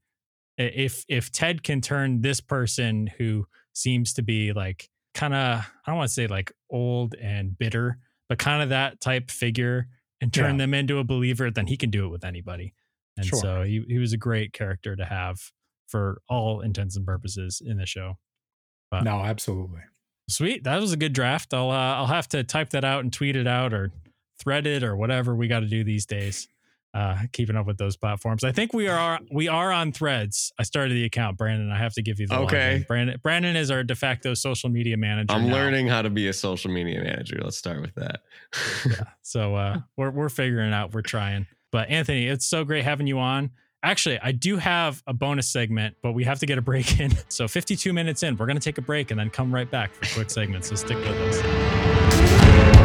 if 0.57 1.05
if 1.07 1.31
Ted 1.31 1.63
can 1.63 1.81
turn 1.81 2.21
this 2.21 2.41
person 2.41 3.07
who 3.17 3.45
seems 3.73 4.13
to 4.13 4.21
be 4.21 4.53
like 4.53 4.89
kind 5.13 5.33
of 5.33 5.59
I 5.59 5.65
don't 5.91 5.97
want 5.97 6.09
to 6.09 6.13
say 6.13 6.27
like 6.27 6.51
old 6.69 7.15
and 7.15 7.57
bitter, 7.57 7.97
but 8.29 8.37
kind 8.39 8.61
of 8.63 8.69
that 8.69 9.01
type 9.01 9.29
figure, 9.31 9.87
and 10.21 10.31
turn 10.33 10.51
Yeah. 10.55 10.57
them 10.65 10.73
into 10.73 10.99
a 10.99 11.03
believer, 11.03 11.49
then 11.51 11.67
he 11.67 11.77
can 11.77 11.89
do 11.89 12.05
it 12.05 12.09
with 12.09 12.23
anybody. 12.23 12.73
And 13.17 13.25
Sure. 13.25 13.39
so 13.39 13.63
he 13.63 13.83
he 13.87 13.97
was 13.97 14.13
a 14.13 14.17
great 14.17 14.53
character 14.53 14.95
to 14.95 15.05
have 15.05 15.39
for 15.87 16.21
all 16.29 16.61
intents 16.61 16.95
and 16.95 17.05
purposes 17.05 17.61
in 17.65 17.77
the 17.77 17.85
show. 17.85 18.17
But 18.89 19.03
no, 19.03 19.21
absolutely. 19.21 19.81
sweet, 20.29 20.63
that 20.63 20.79
was 20.79 20.91
a 20.93 20.97
good 20.97 21.13
draft. 21.13 21.53
I'll 21.53 21.71
uh, 21.71 21.95
I'll 21.95 22.07
have 22.07 22.27
to 22.29 22.43
type 22.43 22.69
that 22.71 22.85
out 22.85 23.03
and 23.03 23.11
tweet 23.11 23.35
it 23.35 23.47
out 23.47 23.73
or 23.73 23.91
thread 24.39 24.65
it 24.65 24.83
or 24.83 24.95
whatever 24.95 25.35
we 25.35 25.47
got 25.47 25.59
to 25.61 25.67
do 25.67 25.83
these 25.83 26.05
days. 26.05 26.47
Uh, 26.93 27.17
keeping 27.31 27.55
up 27.55 27.65
with 27.65 27.77
those 27.77 27.95
platforms. 27.95 28.43
I 28.43 28.51
think 28.51 28.73
we 28.73 28.89
are 28.89 29.17
we 29.31 29.47
are 29.47 29.71
on 29.71 29.93
Threads. 29.93 30.51
I 30.59 30.63
started 30.63 30.93
the 30.93 31.05
account, 31.05 31.37
Brandon. 31.37 31.71
I 31.71 31.77
have 31.77 31.93
to 31.93 32.01
give 32.01 32.19
you 32.19 32.27
the 32.27 32.35
Okay. 32.39 32.79
login. 32.81 32.87
Brandon. 32.87 33.19
Brandon 33.23 33.55
is 33.55 33.71
our 33.71 33.81
de 33.81 33.95
facto 33.95 34.33
social 34.33 34.69
media 34.69 34.97
manager. 34.97 35.31
I'm 35.33 35.47
now. 35.47 35.53
learning 35.53 35.87
how 35.87 36.01
to 36.01 36.09
be 36.09 36.27
a 36.27 36.33
social 36.33 36.69
media 36.69 37.01
manager. 37.01 37.39
Let's 37.41 37.55
start 37.55 37.79
with 37.79 37.95
that. 37.95 38.19
yeah. 38.85 39.03
So 39.21 39.55
uh, 39.55 39.77
we're 39.95 40.09
we're 40.11 40.27
figuring 40.27 40.73
out. 40.73 40.93
We're 40.93 41.01
trying. 41.01 41.47
But 41.71 41.89
Anthony, 41.89 42.27
it's 42.27 42.45
so 42.45 42.65
great 42.65 42.83
having 42.83 43.07
you 43.07 43.19
on. 43.19 43.51
Actually, 43.83 44.19
I 44.21 44.33
do 44.33 44.57
have 44.57 45.01
a 45.07 45.13
bonus 45.13 45.47
segment, 45.47 45.95
but 46.03 46.11
we 46.11 46.25
have 46.25 46.39
to 46.39 46.45
get 46.45 46.57
a 46.57 46.61
break 46.61 46.99
in. 46.99 47.13
So 47.29 47.47
52 47.47 47.93
minutes 47.93 48.21
in, 48.21 48.35
we're 48.35 48.47
gonna 48.47 48.59
take 48.59 48.77
a 48.79 48.81
break 48.81 49.11
and 49.11 49.19
then 49.19 49.29
come 49.29 49.55
right 49.55 49.71
back 49.71 49.93
for 49.93 50.13
quick 50.13 50.29
segments. 50.29 50.67
So 50.67 50.75
stick 50.75 50.97
with 50.97 51.07
us. 51.07 52.80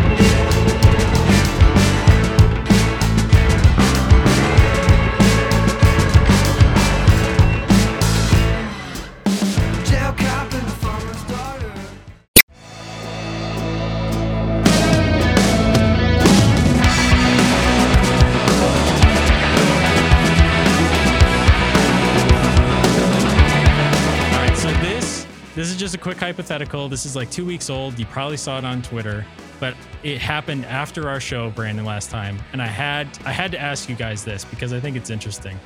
A 25.97 26.03
quick 26.03 26.19
hypothetical. 26.19 26.89
This 26.89 27.07
is 27.07 27.17
like 27.17 27.31
two 27.31 27.45
weeks 27.45 27.71
old. 27.71 27.99
You 27.99 28.07
probably 28.07 28.37
saw 28.37 28.59
it 28.59 28.65
on 28.65 28.83
Twitter, 28.83 29.25
but 29.59 29.75
it 30.03 30.19
happened 30.19 30.65
after 30.67 31.09
our 31.09 31.19
show, 31.21 31.51
Brandon, 31.51 31.85
last 31.85 32.11
time, 32.11 32.39
and 32.53 32.61
I 32.63 32.67
had 32.67 33.09
I 33.25 33.33
had 33.33 33.51
to 33.53 33.61
ask 33.61 33.89
you 33.89 33.97
guys 33.97 34.25
this 34.25 34.45
because 34.45 34.73
I 34.73 34.81
think 34.81 34.97
it's 34.97 35.11
interesting. 35.11 35.59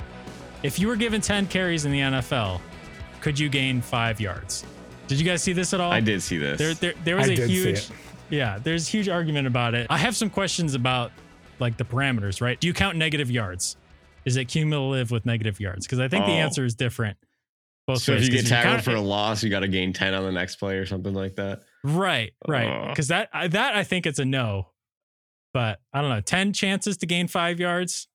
If 0.63 0.79
you 0.79 0.89
were 0.89 0.97
given 0.97 1.21
10 1.21 1.47
carries 1.49 1.85
in 1.85 1.93
the 1.93 2.01
NFL, 2.01 2.61
could 3.21 3.39
you 3.39 3.49
gain 3.49 3.81
five 3.81 4.21
yards? 4.21 4.65
Did 5.09 5.19
you 5.19 5.25
guys 5.27 5.43
see 5.43 5.53
this 5.53 5.75
at 5.75 5.81
all? 5.81 5.91
I 5.91 6.01
did 6.01 6.23
see 6.23 6.39
this. 6.39 6.59
There, 6.59 6.75
there, 6.75 6.95
there 7.05 7.17
was 7.17 7.29
I 7.29 7.33
a 7.33 7.47
huge, 7.47 7.89
yeah. 8.29 8.59
There's 8.63 8.87
a 8.87 8.91
huge 8.91 9.09
argument 9.09 9.47
about 9.47 9.75
it. 9.75 9.87
I 9.91 9.99
have 9.99 10.15
some 10.15 10.31
questions 10.31 10.75
about 10.75 11.11
like 11.59 11.77
the 11.77 11.85
parameters. 11.85 12.41
Right? 12.41 12.61
Do 12.61 12.67
you 12.69 12.75
count 12.75 12.97
negative 12.97 13.31
yards? 13.31 13.77
Is 14.25 14.37
it 14.37 14.45
cumulative 14.47 15.11
with 15.11 15.25
negative 15.27 15.59
yards? 15.61 15.87
Because 15.87 15.99
I 15.99 16.07
think 16.09 16.27
the 16.27 16.33
Oh. 16.33 16.37
answer 16.37 16.65
is 16.65 16.75
different. 16.75 17.17
Both 17.95 18.03
so 18.03 18.13
ways. 18.15 18.29
if 18.29 18.33
you 18.35 18.41
get 18.41 18.49
tackled 18.49 18.75
count- 18.75 18.85
for 18.85 18.95
a 18.95 19.01
loss, 19.01 19.43
you 19.43 19.51
got 19.51 19.61
to 19.61 19.69
gain 19.69 19.93
10 19.93 20.15
on 20.15 20.25
the 20.25 20.33
next 20.33 20.57
play 20.57 20.77
or 20.77 20.87
something 20.87 21.15
like 21.15 21.37
that. 21.37 21.63
right, 21.85 22.33
right, 22.49 22.67
Uh. 22.69 22.89
because 22.89 23.09
that 23.09 23.29
I- 23.33 23.49
that 23.49 23.75
I 23.77 23.85
think 23.85 24.07
it's 24.07 24.19
a 24.19 24.25
no. 24.25 24.69
But 25.53 25.81
I 25.93 26.01
don't 26.01 26.11
know, 26.11 26.21
ten 26.21 26.53
chances 26.53 26.97
to 26.99 27.07
gain 27.07 27.27
five 27.27 27.59
yards, 27.59 28.07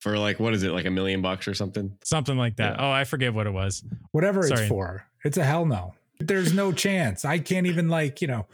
For 0.00 0.18
like, 0.18 0.38
what 0.38 0.52
is 0.52 0.62
it, 0.62 0.72
like 0.72 0.84
a 0.84 0.90
million 0.90 1.22
bucks 1.22 1.48
or 1.48 1.54
something? 1.54 1.96
something 2.04 2.36
like 2.36 2.56
that. 2.56 2.76
Yeah. 2.78 2.86
Oh, 2.86 2.90
I 2.90 3.04
forget 3.04 3.32
what 3.32 3.46
it 3.46 3.52
was. 3.52 3.82
Whatever 4.10 4.42
Sorry. 4.42 4.60
it's 4.60 4.68
for, 4.68 5.06
it's 5.24 5.38
a 5.38 5.44
hell 5.44 5.64
no. 5.64 5.94
There's 6.20 6.52
no 6.52 6.70
chance. 6.72 7.24
I 7.24 7.38
can't 7.38 7.66
even 7.66 7.88
like 7.88 8.20
you 8.20 8.28
know, 8.28 8.46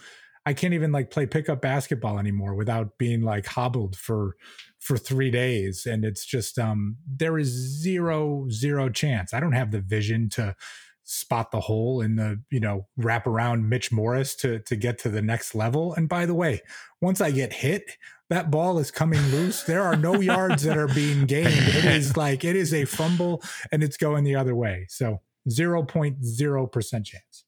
I 0.47 0.53
can't 0.55 0.72
even 0.72 0.93
like 0.93 1.11
play 1.11 1.26
pickup 1.26 1.61
basketball 1.61 2.18
anymore 2.18 2.55
without 2.55 2.97
being 2.97 3.22
like 3.22 3.45
hobbled 3.47 3.97
for 3.97 4.37
for 4.89 4.97
three 4.97 5.30
days, 5.30 5.84
and 5.84 6.03
it's 6.03 6.24
just 6.24 6.59
um 6.59 6.97
there 7.07 7.39
is 7.39 7.49
zero 7.49 8.49
zero 8.49 8.89
chance. 8.89 9.34
I 9.34 9.41
don't 9.41 9.53
have 9.53 9.70
the 9.70 9.82
vision 9.82 10.30
to 10.30 10.57
spot 11.05 11.51
the 11.51 11.61
hole 11.61 12.01
in 12.01 12.16
the 12.16 12.41
you 12.51 12.59
know 12.59 12.89
wrap 12.97 13.26
around 13.26 13.68
Mitch 13.68 13.93
Morse 13.93 14.34
to 14.36 14.61
to 14.61 14.76
get 14.76 14.99
to 15.01 15.11
the 15.11 15.20
next 15.20 15.55
level. 15.55 15.93
And 15.93 16.09
by 16.09 16.24
the 16.24 16.34
way, 16.34 16.62
once 17.03 17.20
I 17.20 17.30
get 17.32 17.53
hit, 17.53 17.99
that 18.30 18.51
ball 18.51 18.78
is 18.78 18.91
coming 18.91 19.20
loose. 19.30 19.62
There 19.62 19.82
are 19.82 19.95
no 19.95 20.20
yards 20.20 20.62
that 20.62 20.78
are 20.78 20.89
being 20.89 21.26
gained. 21.26 21.49
It 21.49 21.84
is 22.01 22.16
like 22.16 22.43
it 22.43 22.57
is 22.57 22.72
a 22.72 22.86
fumble 22.86 23.43
and 23.70 23.84
it's 23.84 23.99
going 23.99 24.24
the 24.24 24.36
other 24.36 24.55
way. 24.55 24.86
So 24.89 25.20
0.0% 25.51 27.05
chance. 27.05 27.45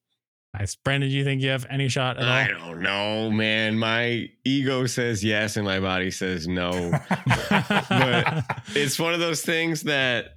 Nice, 0.58 0.74
Brandon. 0.74 1.08
Do 1.08 1.14
you 1.14 1.24
think 1.24 1.42
you 1.42 1.50
have 1.50 1.66
any 1.70 1.88
shot 1.88 2.16
at 2.16 2.24
I 2.24 2.48
don't 2.48 2.82
know, 2.82 3.30
man. 3.30 3.78
My 3.78 4.28
ego 4.44 4.86
says 4.86 5.22
yes 5.22 5.56
and 5.56 5.64
my 5.64 5.78
body 5.78 6.10
says 6.10 6.48
no. 6.48 6.90
But 7.08 8.44
it's 8.74 8.98
one 8.98 9.14
of 9.14 9.20
those 9.20 9.42
things 9.42 9.82
that 9.82 10.36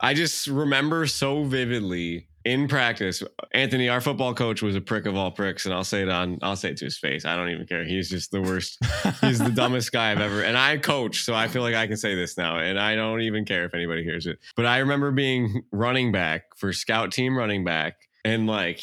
I 0.00 0.14
just 0.14 0.46
remember 0.46 1.06
so 1.06 1.44
vividly 1.44 2.28
in 2.44 2.68
practice. 2.68 3.22
Anthony, 3.52 3.88
our 3.88 4.00
football 4.00 4.34
coach, 4.34 4.62
was 4.62 4.76
a 4.76 4.80
prick 4.80 5.06
of 5.06 5.16
all 5.16 5.30
pricks, 5.30 5.64
and 5.64 5.74
I'll 5.74 5.84
say 5.84 6.02
it 6.02 6.08
on 6.08 6.38
I'll 6.42 6.56
say 6.56 6.70
it 6.70 6.76
to 6.78 6.84
his 6.84 6.98
face. 6.98 7.24
I 7.24 7.36
don't 7.36 7.50
even 7.50 7.66
care. 7.66 7.84
He's 7.84 8.08
just 8.08 8.30
the 8.30 8.40
worst. 8.40 8.78
He's 9.20 9.38
the 9.38 9.50
dumbest 9.50 9.92
guy 9.92 10.12
I've 10.12 10.20
ever. 10.20 10.42
And 10.42 10.56
I 10.56 10.78
coach, 10.78 11.22
so 11.22 11.34
I 11.34 11.48
feel 11.48 11.62
like 11.62 11.74
I 11.74 11.86
can 11.86 11.96
say 11.96 12.14
this 12.14 12.36
now, 12.36 12.58
and 12.58 12.78
I 12.78 12.96
don't 12.96 13.20
even 13.22 13.44
care 13.44 13.64
if 13.64 13.74
anybody 13.74 14.04
hears 14.04 14.26
it. 14.26 14.38
But 14.56 14.66
I 14.66 14.78
remember 14.78 15.10
being 15.10 15.64
running 15.70 16.12
back 16.12 16.56
for 16.56 16.72
scout 16.72 17.12
team 17.12 17.36
running 17.36 17.64
back. 17.64 17.96
And 18.24 18.46
like 18.46 18.80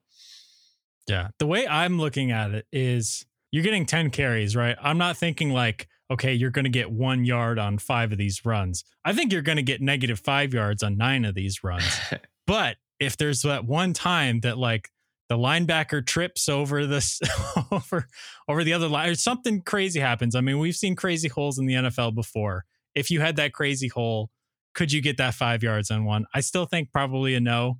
Yeah. 1.07 1.29
The 1.39 1.47
way 1.47 1.67
I'm 1.67 1.99
looking 1.99 2.31
at 2.31 2.51
it 2.51 2.65
is 2.71 3.25
you're 3.51 3.63
getting 3.63 3.85
10 3.85 4.11
carries, 4.11 4.55
right? 4.55 4.77
I'm 4.81 4.97
not 4.97 5.17
thinking 5.17 5.51
like, 5.51 5.89
okay, 6.09 6.33
you're 6.33 6.51
going 6.51 6.65
to 6.65 6.69
get 6.69 6.91
one 6.91 7.25
yard 7.25 7.59
on 7.59 7.77
five 7.77 8.11
of 8.11 8.17
these 8.17 8.45
runs. 8.45 8.83
I 9.03 9.13
think 9.13 9.31
you're 9.31 9.41
going 9.41 9.57
to 9.57 9.63
get 9.63 9.81
negative 9.81 10.19
five 10.19 10.53
yards 10.53 10.83
on 10.83 10.97
nine 10.97 11.25
of 11.25 11.35
these 11.35 11.63
runs. 11.63 11.99
but 12.47 12.77
if 12.99 13.17
there's 13.17 13.41
that 13.41 13.65
one 13.65 13.93
time 13.93 14.41
that 14.41 14.57
like 14.57 14.89
the 15.31 15.37
linebacker 15.37 16.05
trips 16.05 16.49
over 16.49 16.85
this 16.85 17.21
over 17.71 18.05
over 18.49 18.65
the 18.65 18.73
other 18.73 18.89
line 18.89 19.07
or 19.07 19.15
something 19.15 19.61
crazy 19.61 20.01
happens. 20.01 20.35
I 20.35 20.41
mean, 20.41 20.59
we've 20.59 20.75
seen 20.75 20.93
crazy 20.93 21.29
holes 21.29 21.57
in 21.57 21.65
the 21.65 21.75
NFL 21.75 22.15
before. 22.15 22.65
If 22.95 23.09
you 23.09 23.21
had 23.21 23.37
that 23.37 23.53
crazy 23.53 23.87
hole, 23.87 24.29
could 24.73 24.91
you 24.91 25.01
get 25.01 25.17
that 25.17 25.33
five 25.33 25.63
yards 25.63 25.91
on 25.91 26.05
one? 26.05 26.25
I 26.33 26.41
still 26.41 26.65
think 26.65 26.91
probably 26.91 27.35
a 27.35 27.39
no, 27.39 27.79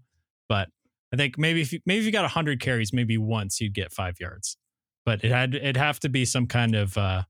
but 0.50 0.70
I 1.14 1.18
think 1.18 1.38
maybe 1.38 1.62
if 1.62 1.74
you, 1.74 1.80
maybe 1.86 2.00
if 2.00 2.06
you 2.06 2.12
got 2.12 2.30
hundred 2.32 2.60
carries, 2.60 2.94
maybe 2.94 3.18
once 3.18 3.60
you'd 3.62 3.74
get 3.74 3.92
five 3.92 4.20
yards. 4.20 4.58
But 5.06 5.24
it 5.24 5.32
had 5.32 5.56
it'd 5.56 5.78
have 5.78 6.00
to 6.02 6.10
be 6.10 6.26
some 6.26 6.48
kind 6.48 6.76
of 6.76 6.98
uh 6.98 7.24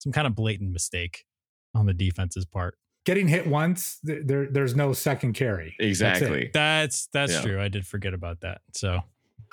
some 0.00 0.12
kind 0.12 0.26
of 0.26 0.34
blatant 0.34 0.72
mistake 0.72 1.24
on 1.74 1.86
the 1.86 1.94
defense's 1.94 2.44
part. 2.46 2.76
Getting 3.04 3.28
hit 3.28 3.46
once, 3.46 3.98
there 4.02 4.46
there's 4.50 4.74
no 4.76 4.92
second 4.92 5.32
carry. 5.34 5.74
That's. 5.78 5.88
Exactly. 5.88 6.50
That's 6.52 7.08
that's 7.12 7.32
Yeah. 7.32 7.42
true. 7.42 7.60
I 7.60 7.68
did 7.68 7.86
forget 7.86 8.14
about 8.14 8.40
that. 8.40 8.60
So 8.74 9.00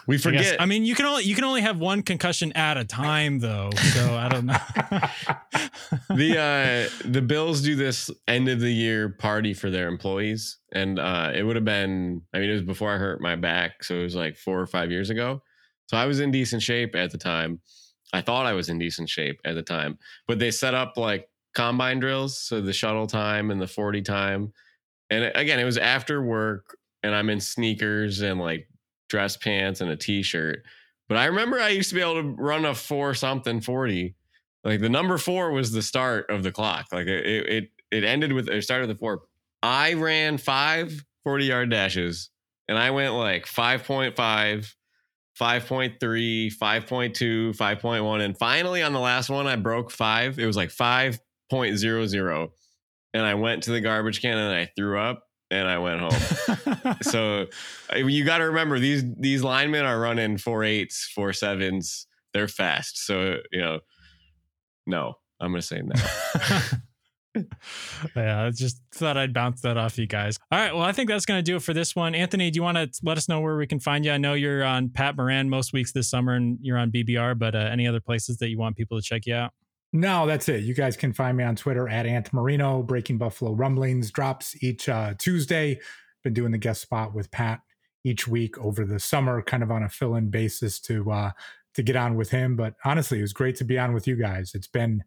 We 0.08 0.16
I, 0.16 0.18
guess- 0.18 0.24
forget. 0.24 0.62
I 0.62 0.66
mean, 0.66 0.86
you 0.86 0.96
can 0.96 1.06
only 1.06 1.24
you 1.24 1.36
can 1.36 1.44
only 1.44 1.62
have 1.62 1.80
one 1.80 2.02
concussion 2.04 2.52
at 2.54 2.78
a 2.78 2.86
time, 2.86 3.40
though. 3.40 3.72
So 3.94 4.16
I 4.16 4.30
don't 4.30 4.46
know. 4.46 4.58
the 6.10 6.38
uh 6.40 7.08
the 7.08 7.22
bills 7.22 7.62
do 7.62 7.76
this 7.76 8.10
end 8.28 8.48
of 8.48 8.60
the 8.60 8.72
year 8.72 9.10
party 9.10 9.54
for 9.54 9.70
their 9.70 9.88
employees 9.88 10.58
and 10.74 11.00
uh 11.00 11.32
it 11.34 11.44
would 11.44 11.56
have 11.56 11.66
been 11.66 12.22
i 12.34 12.40
mean 12.40 12.50
it 12.50 12.54
was 12.54 12.62
before 12.62 12.94
i 12.94 12.98
hurt 12.98 13.22
my 13.22 13.36
back 13.36 13.84
so 13.84 13.96
it 13.96 14.04
was 14.04 14.16
like 14.16 14.36
four 14.36 14.60
or 14.60 14.68
five 14.68 14.92
years 14.92 15.10
ago 15.10 15.42
so 15.88 15.98
i 15.98 16.06
was 16.06 16.20
in 16.20 16.32
decent 16.32 16.62
shape 16.62 16.96
at 16.96 17.12
the 17.12 17.18
time 17.18 17.60
i 18.14 18.22
thought 18.22 18.46
i 18.46 18.54
was 18.54 18.70
in 18.70 18.80
decent 18.80 19.10
shape 19.10 19.40
at 19.46 19.56
the 19.56 19.62
time 19.62 19.98
but 20.28 20.40
they 20.40 20.52
set 20.52 20.74
up 20.74 20.98
like 20.98 21.30
combine 21.54 22.00
drills 22.00 22.38
so 22.38 22.62
the 22.62 22.74
shuttle 22.74 23.08
time 23.08 23.52
and 23.52 23.62
the 23.62 23.68
40 23.68 24.02
time 24.02 24.52
and 25.10 25.32
again 25.36 25.60
it 25.60 25.66
was 25.66 25.78
after 25.78 26.22
work 26.22 26.78
and 27.04 27.14
i'm 27.16 27.30
in 27.30 27.40
sneakers 27.40 28.22
and 28.22 28.40
like 28.40 28.68
dress 29.16 29.38
pants 29.38 29.82
and 29.82 29.90
a 29.90 29.96
t-shirt 29.96 30.64
but 31.08 31.18
i 31.18 31.26
remember 31.26 31.60
i 31.60 31.70
used 31.70 31.90
to 31.90 31.96
be 31.96 32.02
able 32.02 32.22
to 32.22 32.36
run 32.38 32.66
a 32.66 32.76
four 32.76 33.14
something 33.14 33.62
40 33.62 34.16
like 34.66 34.82
the 34.82 34.90
number 34.90 35.20
four 35.20 35.52
was 35.52 35.72
the 35.72 35.84
start 35.84 36.32
of 36.32 36.42
the 36.42 36.52
clock. 36.52 36.88
Like 36.92 37.06
it, 37.06 37.26
it, 37.26 37.70
it 37.92 38.04
ended 38.04 38.34
with 38.34 38.50
it 38.50 38.64
started 38.64 38.90
with 38.90 39.00
four. 39.00 39.22
I 39.62 39.94
ran 39.94 40.40
five 40.40 41.06
40 41.24 41.46
yard 41.46 41.70
dashes 41.70 42.32
and 42.68 42.78
I 42.78 42.90
went 42.90 43.14
like 43.14 43.46
5.5, 43.46 44.16
5.3, 44.16 45.98
5.2, 46.00 46.58
5.1. 46.58 48.22
And 48.26 48.38
finally 48.38 48.82
on 48.82 48.94
the 48.94 49.00
last 49.00 49.30
one, 49.30 49.46
I 49.46 49.56
broke 49.56 49.92
five. 49.92 50.40
It 50.40 50.48
was 50.48 50.58
like 50.58 50.70
5.00. 50.70 52.50
And 53.14 53.24
I 53.24 53.36
went 53.36 53.64
to 53.64 53.72
the 53.72 53.82
garbage 53.82 54.20
can 54.20 54.38
and 54.38 54.54
I 54.54 54.72
threw 54.76 55.00
up 55.00 55.25
and 55.60 55.68
I 55.68 55.78
went 55.78 56.02
home. 56.02 56.96
so 57.02 57.48
you 57.96 58.24
got 58.26 58.40
to 58.40 58.46
remember 58.46 58.80
these, 58.80 59.04
these 59.18 59.44
linemen 59.44 59.86
are 59.86 60.00
running 60.00 60.38
four 60.38 60.64
eights, 60.64 61.10
four 61.14 61.34
sevens. 61.34 62.08
They're 62.34 62.48
fast. 62.48 63.06
So, 63.06 63.38
you 63.52 63.62
know, 63.62 63.80
no, 64.86 65.16
I'm 65.40 65.52
going 65.52 65.62
to 65.62 65.68
say 65.68 65.82
no. 65.82 65.96
yeah, 68.16 68.46
I 68.46 68.50
just 68.52 68.82
thought 68.94 69.18
I'd 69.18 69.34
bounce 69.34 69.62
that 69.62 69.78
off 69.78 69.98
you 69.98 70.08
guys. 70.08 70.38
All 70.52 70.60
right, 70.60 70.74
well, 70.74 70.84
I 70.84 70.92
think 70.92 71.10
that's 71.10 71.26
going 71.26 71.40
to 71.40 71.44
do 71.44 71.56
it 71.56 71.64
for 71.64 71.74
this 71.74 71.96
one. 71.96 72.16
Anthony, 72.16 72.52
do 72.52 72.58
you 72.58 72.64
want 72.64 72.78
to 72.78 72.90
let 73.04 73.18
us 73.18 73.28
know 73.28 73.40
where 73.40 73.58
we 73.58 73.68
can 73.68 73.80
find 73.80 74.06
you? 74.06 74.12
I 74.12 74.18
know 74.18 74.34
you're 74.34 74.64
on 74.64 74.90
Pat 74.90 75.16
Moran 75.16 75.50
most 75.50 75.74
weeks 75.74 75.92
this 75.92 76.10
summer, 76.10 76.34
and 76.34 76.58
you're 76.62 76.78
on 76.78 76.92
BBR, 76.92 77.38
but 77.38 77.56
uh, 77.56 77.60
any 77.60 77.88
other 77.88 78.00
places 78.00 78.38
that 78.38 78.50
you 78.50 78.58
want 78.58 78.76
people 78.76 79.00
to 79.00 79.04
check 79.04 79.26
you 79.26 79.36
out? 79.36 79.54
No, 79.96 80.28
that's 80.28 80.50
it. 80.50 80.66
You 80.66 80.74
guys 80.74 80.98
can 80.98 81.14
find 81.14 81.38
me 81.38 81.46
on 81.46 81.56
Twitter 81.56 81.88
at 81.88 82.06
Ant 82.06 82.34
Marino. 82.34 82.84
Breaking 82.84 83.18
Buffalo 83.18 83.54
Rumblings 83.54 84.12
drops 84.12 84.62
each 84.62 84.90
uh, 84.90 85.14
Tuesday. 85.18 85.80
Been 86.22 86.34
doing 86.34 86.52
the 86.52 86.58
guest 86.58 86.82
spot 86.82 87.16
with 87.16 87.32
Pat 87.32 87.62
each 88.04 88.28
week 88.28 88.58
over 88.58 88.84
the 88.84 89.00
summer, 89.00 89.42
kind 89.42 89.64
of 89.64 89.72
on 89.72 89.84
a 89.84 89.90
fill-in 89.90 90.30
basis 90.30 90.82
to 90.82 91.10
uh, 91.12 91.32
to 91.76 91.82
get 91.82 91.96
on 91.96 92.16
with 92.18 92.30
him. 92.30 92.58
But 92.58 92.74
honestly, 92.84 93.20
it 93.20 93.22
was 93.22 93.32
great 93.32 93.56
to 93.56 93.64
be 93.64 93.80
on 93.80 93.94
with 93.94 94.06
you 94.06 94.18
guys. 94.18 94.52
It's 94.54 94.68
been 94.68 95.02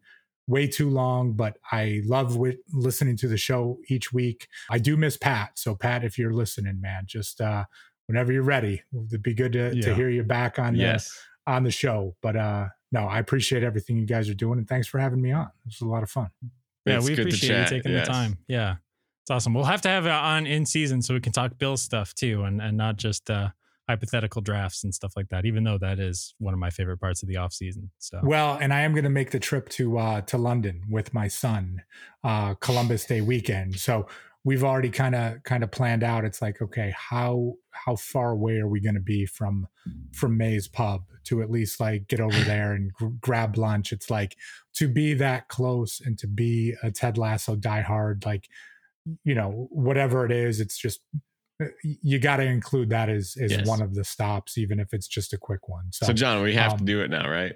way 0.47 0.65
too 0.65 0.89
long, 0.89 1.33
but 1.33 1.57
I 1.71 2.01
love 2.05 2.29
wi- 2.29 2.57
listening 2.73 3.15
to 3.17 3.27
the 3.27 3.37
show 3.37 3.77
each 3.89 4.11
week. 4.11 4.47
I 4.71 4.79
do 4.79 4.97
miss 4.97 5.17
Pat. 5.17 5.51
So 5.59 5.75
Pat, 5.75 6.03
if 6.03 6.17
you're 6.17 6.33
listening, 6.33 6.81
man, 6.81 7.03
just 7.05 7.41
uh, 7.41 7.65
whenever 8.07 8.31
you're 8.31 8.41
ready, 8.41 8.81
it'd 9.07 9.21
be 9.21 9.35
good 9.35 9.53
to, 9.53 9.79
to 9.81 9.93
hear 9.93 10.09
you 10.09 10.23
back 10.23 10.57
on 10.57 10.73
the, 10.73 10.79
yes. 10.79 11.15
on 11.45 11.63
the 11.63 11.69
show. 11.69 12.15
But 12.23 12.35
uh, 12.35 12.69
no, 12.91 13.05
I 13.05 13.19
appreciate 13.19 13.63
everything 13.63 13.97
you 13.97 14.05
guys 14.05 14.29
are 14.29 14.33
doing, 14.33 14.59
and 14.59 14.67
thanks 14.67 14.87
for 14.87 14.99
having 14.99 15.21
me 15.21 15.31
on. 15.31 15.45
It 15.45 15.65
was 15.65 15.81
a 15.81 15.85
lot 15.85 16.03
of 16.03 16.09
fun. 16.09 16.29
Yeah, 16.85 16.97
It's 16.97 17.09
we 17.09 17.15
good 17.15 17.27
appreciate 17.27 17.49
chat, 17.49 17.71
you 17.71 17.77
taking 17.77 17.91
yes. 17.91 18.07
the 18.07 18.13
time. 18.13 18.37
Yeah, 18.47 18.75
it's 19.23 19.31
awesome. 19.31 19.53
We'll 19.53 19.65
have 19.65 19.81
to 19.81 19.89
have 19.89 20.05
it 20.05 20.11
on 20.11 20.47
in 20.47 20.65
season 20.65 21.01
so 21.01 21.13
we 21.13 21.19
can 21.19 21.31
talk 21.31 21.57
Bill 21.57 21.77
stuff 21.77 22.13
too, 22.15 22.43
and 22.43 22.61
and 22.61 22.77
not 22.77 22.97
just 22.97 23.29
uh, 23.29 23.49
hypothetical 23.87 24.41
drafts 24.41 24.83
and 24.83 24.93
stuff 24.93 25.13
like 25.15 25.29
that. 25.29 25.45
Even 25.45 25.63
though 25.63 25.77
that 25.77 25.99
is 25.99 26.33
one 26.39 26.53
of 26.53 26.59
my 26.59 26.69
favorite 26.69 26.97
parts 26.97 27.21
of 27.23 27.29
the 27.29 27.37
off 27.37 27.53
season. 27.53 27.91
So 27.97 28.19
Well, 28.23 28.57
and 28.61 28.73
I 28.73 28.81
am 28.81 28.93
going 28.93 29.03
to 29.03 29.09
make 29.09 29.31
the 29.31 29.39
trip 29.39 29.67
to 29.69 29.97
uh, 29.97 30.21
to 30.21 30.37
London 30.37 30.83
with 30.89 31.13
my 31.13 31.27
son, 31.27 31.83
uh, 32.23 32.53
Columbus 32.55 33.05
Day 33.05 33.21
weekend. 33.21 33.75
So 33.79 34.07
we've 34.45 34.63
already 34.63 34.89
kind 34.89 35.15
of 35.15 35.43
kind 35.43 35.63
of 35.63 35.71
planned 35.71 36.03
out. 36.03 36.25
It's 36.25 36.41
like, 36.41 36.61
okay, 36.61 36.93
how 36.97 37.53
how 37.71 37.95
far 37.95 38.31
away 38.31 38.57
are 38.59 38.67
we 38.67 38.79
going 38.79 38.95
to 38.95 39.01
be 39.01 39.25
from 39.25 39.67
from 40.13 40.37
Mae's 40.37 40.67
Pub 40.67 41.03
to 41.25 41.41
at 41.41 41.51
least 41.51 41.79
like 41.79 42.07
get 42.07 42.19
over 42.19 42.39
there 42.45 42.73
and 42.73 42.91
gr- 42.93 43.07
grab 43.21 43.57
lunch? 43.57 43.91
It's 43.91 44.09
like 44.09 44.35
to 44.75 44.87
be 44.87 45.13
that 45.15 45.47
close 45.49 46.01
and 46.03 46.17
to 46.19 46.27
be 46.27 46.73
a 46.83 46.91
Ted 46.91 47.17
Lasso 47.17 47.55
diehard, 47.55 48.25
like 48.25 48.47
you 49.23 49.35
know 49.35 49.67
whatever 49.71 50.25
it 50.25 50.31
is. 50.31 50.59
It's 50.59 50.77
just 50.77 51.01
uh, 51.61 51.65
you 51.83 52.19
got 52.19 52.37
to 52.37 52.43
include 52.43 52.89
that 52.91 53.09
as 53.09 53.35
as 53.41 53.51
Yes. 53.51 53.67
one 53.67 53.81
of 53.81 53.93
the 53.95 54.03
stops, 54.03 54.57
even 54.57 54.79
if 54.79 54.93
it's 54.93 55.07
just 55.07 55.33
a 55.33 55.37
quick 55.37 55.67
one. 55.67 55.85
So, 55.91 56.05
So, 56.07 56.13
Jon, 56.13 56.41
we 56.43 56.53
have 56.55 56.73
to 56.75 56.79
um, 56.79 56.85
do 56.85 57.01
it 57.01 57.09
now, 57.09 57.29
right? 57.29 57.55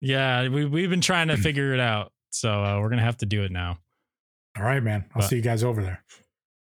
yeah, 0.00 0.48
we 0.48 0.64
we've 0.64 0.90
been 0.90 1.00
trying 1.00 1.28
to 1.28 1.36
figure 1.48 1.72
it 1.72 1.80
out. 1.80 2.12
So 2.30 2.50
uh, 2.50 2.80
we're 2.80 2.88
gonna 2.90 3.02
have 3.02 3.18
to 3.18 3.26
do 3.26 3.44
it 3.44 3.52
now. 3.52 3.78
all 4.58 4.64
right, 4.64 4.82
man. 4.82 5.04
I'll 5.14 5.20
But- 5.22 5.28
see 5.28 5.36
you 5.36 5.42
guys 5.42 5.62
over 5.62 5.82
there. 5.82 6.02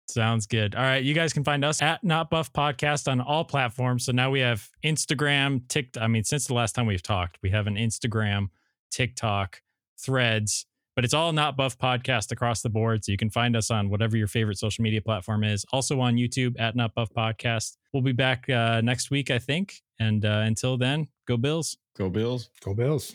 Sounds 0.10 0.46
good. 0.46 0.74
All 0.74 0.84
right. 0.84 1.04
You 1.04 1.14
guys 1.14 1.34
can 1.34 1.44
find 1.44 1.66
us 1.66 1.82
at 1.82 2.04
Not 2.04 2.30
Buff 2.30 2.54
Podcast 2.54 3.12
on 3.12 3.20
all 3.20 3.44
platforms. 3.44 4.06
So 4.06 4.14
now 4.14 4.32
we 4.32 4.40
have 4.40 4.70
Instagram, 4.84 5.68
TikTok. 5.68 6.02
I 6.02 6.08
mean, 6.08 6.24
since 6.24 6.48
the 6.48 6.54
last 6.54 6.76
time 6.76 6.86
we've 6.86 7.04
talked, 7.04 7.38
we 7.44 7.50
have 7.50 7.68
an 7.68 7.76
Instagram, 7.76 8.48
TikTok, 8.90 9.62
threads, 10.00 10.66
but 10.96 11.04
it's 11.04 11.14
all 11.14 11.34
Not 11.34 11.58
Buff 11.58 11.78
Podcast 11.78 12.32
across 12.32 12.62
the 12.62 12.70
board. 12.70 13.04
So 13.04 13.12
you 13.12 13.18
can 13.18 13.30
find 13.30 13.56
us 13.56 13.70
on 13.70 13.90
whatever 13.90 14.16
your 14.16 14.28
favorite 14.28 14.58
social 14.58 14.82
media 14.82 15.02
platform 15.02 15.44
is. 15.44 15.66
Also 15.74 16.00
on 16.00 16.16
YouTube 16.16 16.56
at 16.58 16.76
Not 16.76 16.96
Buff 16.96 17.10
Podcast. 17.16 17.76
We'll 17.94 18.02
be 18.02 18.14
back 18.14 18.50
uh, 18.50 18.82
next 18.82 19.12
week, 19.12 19.30
I 19.30 19.40
think. 19.40 19.82
And 20.00 20.24
uh, 20.26 20.44
until 20.46 20.78
then, 20.78 21.10
go 21.28 21.36
Bills. 21.38 21.78
Go 21.98 22.10
Bills. 22.10 22.50
Go 22.64 22.74
Bills. 22.74 23.14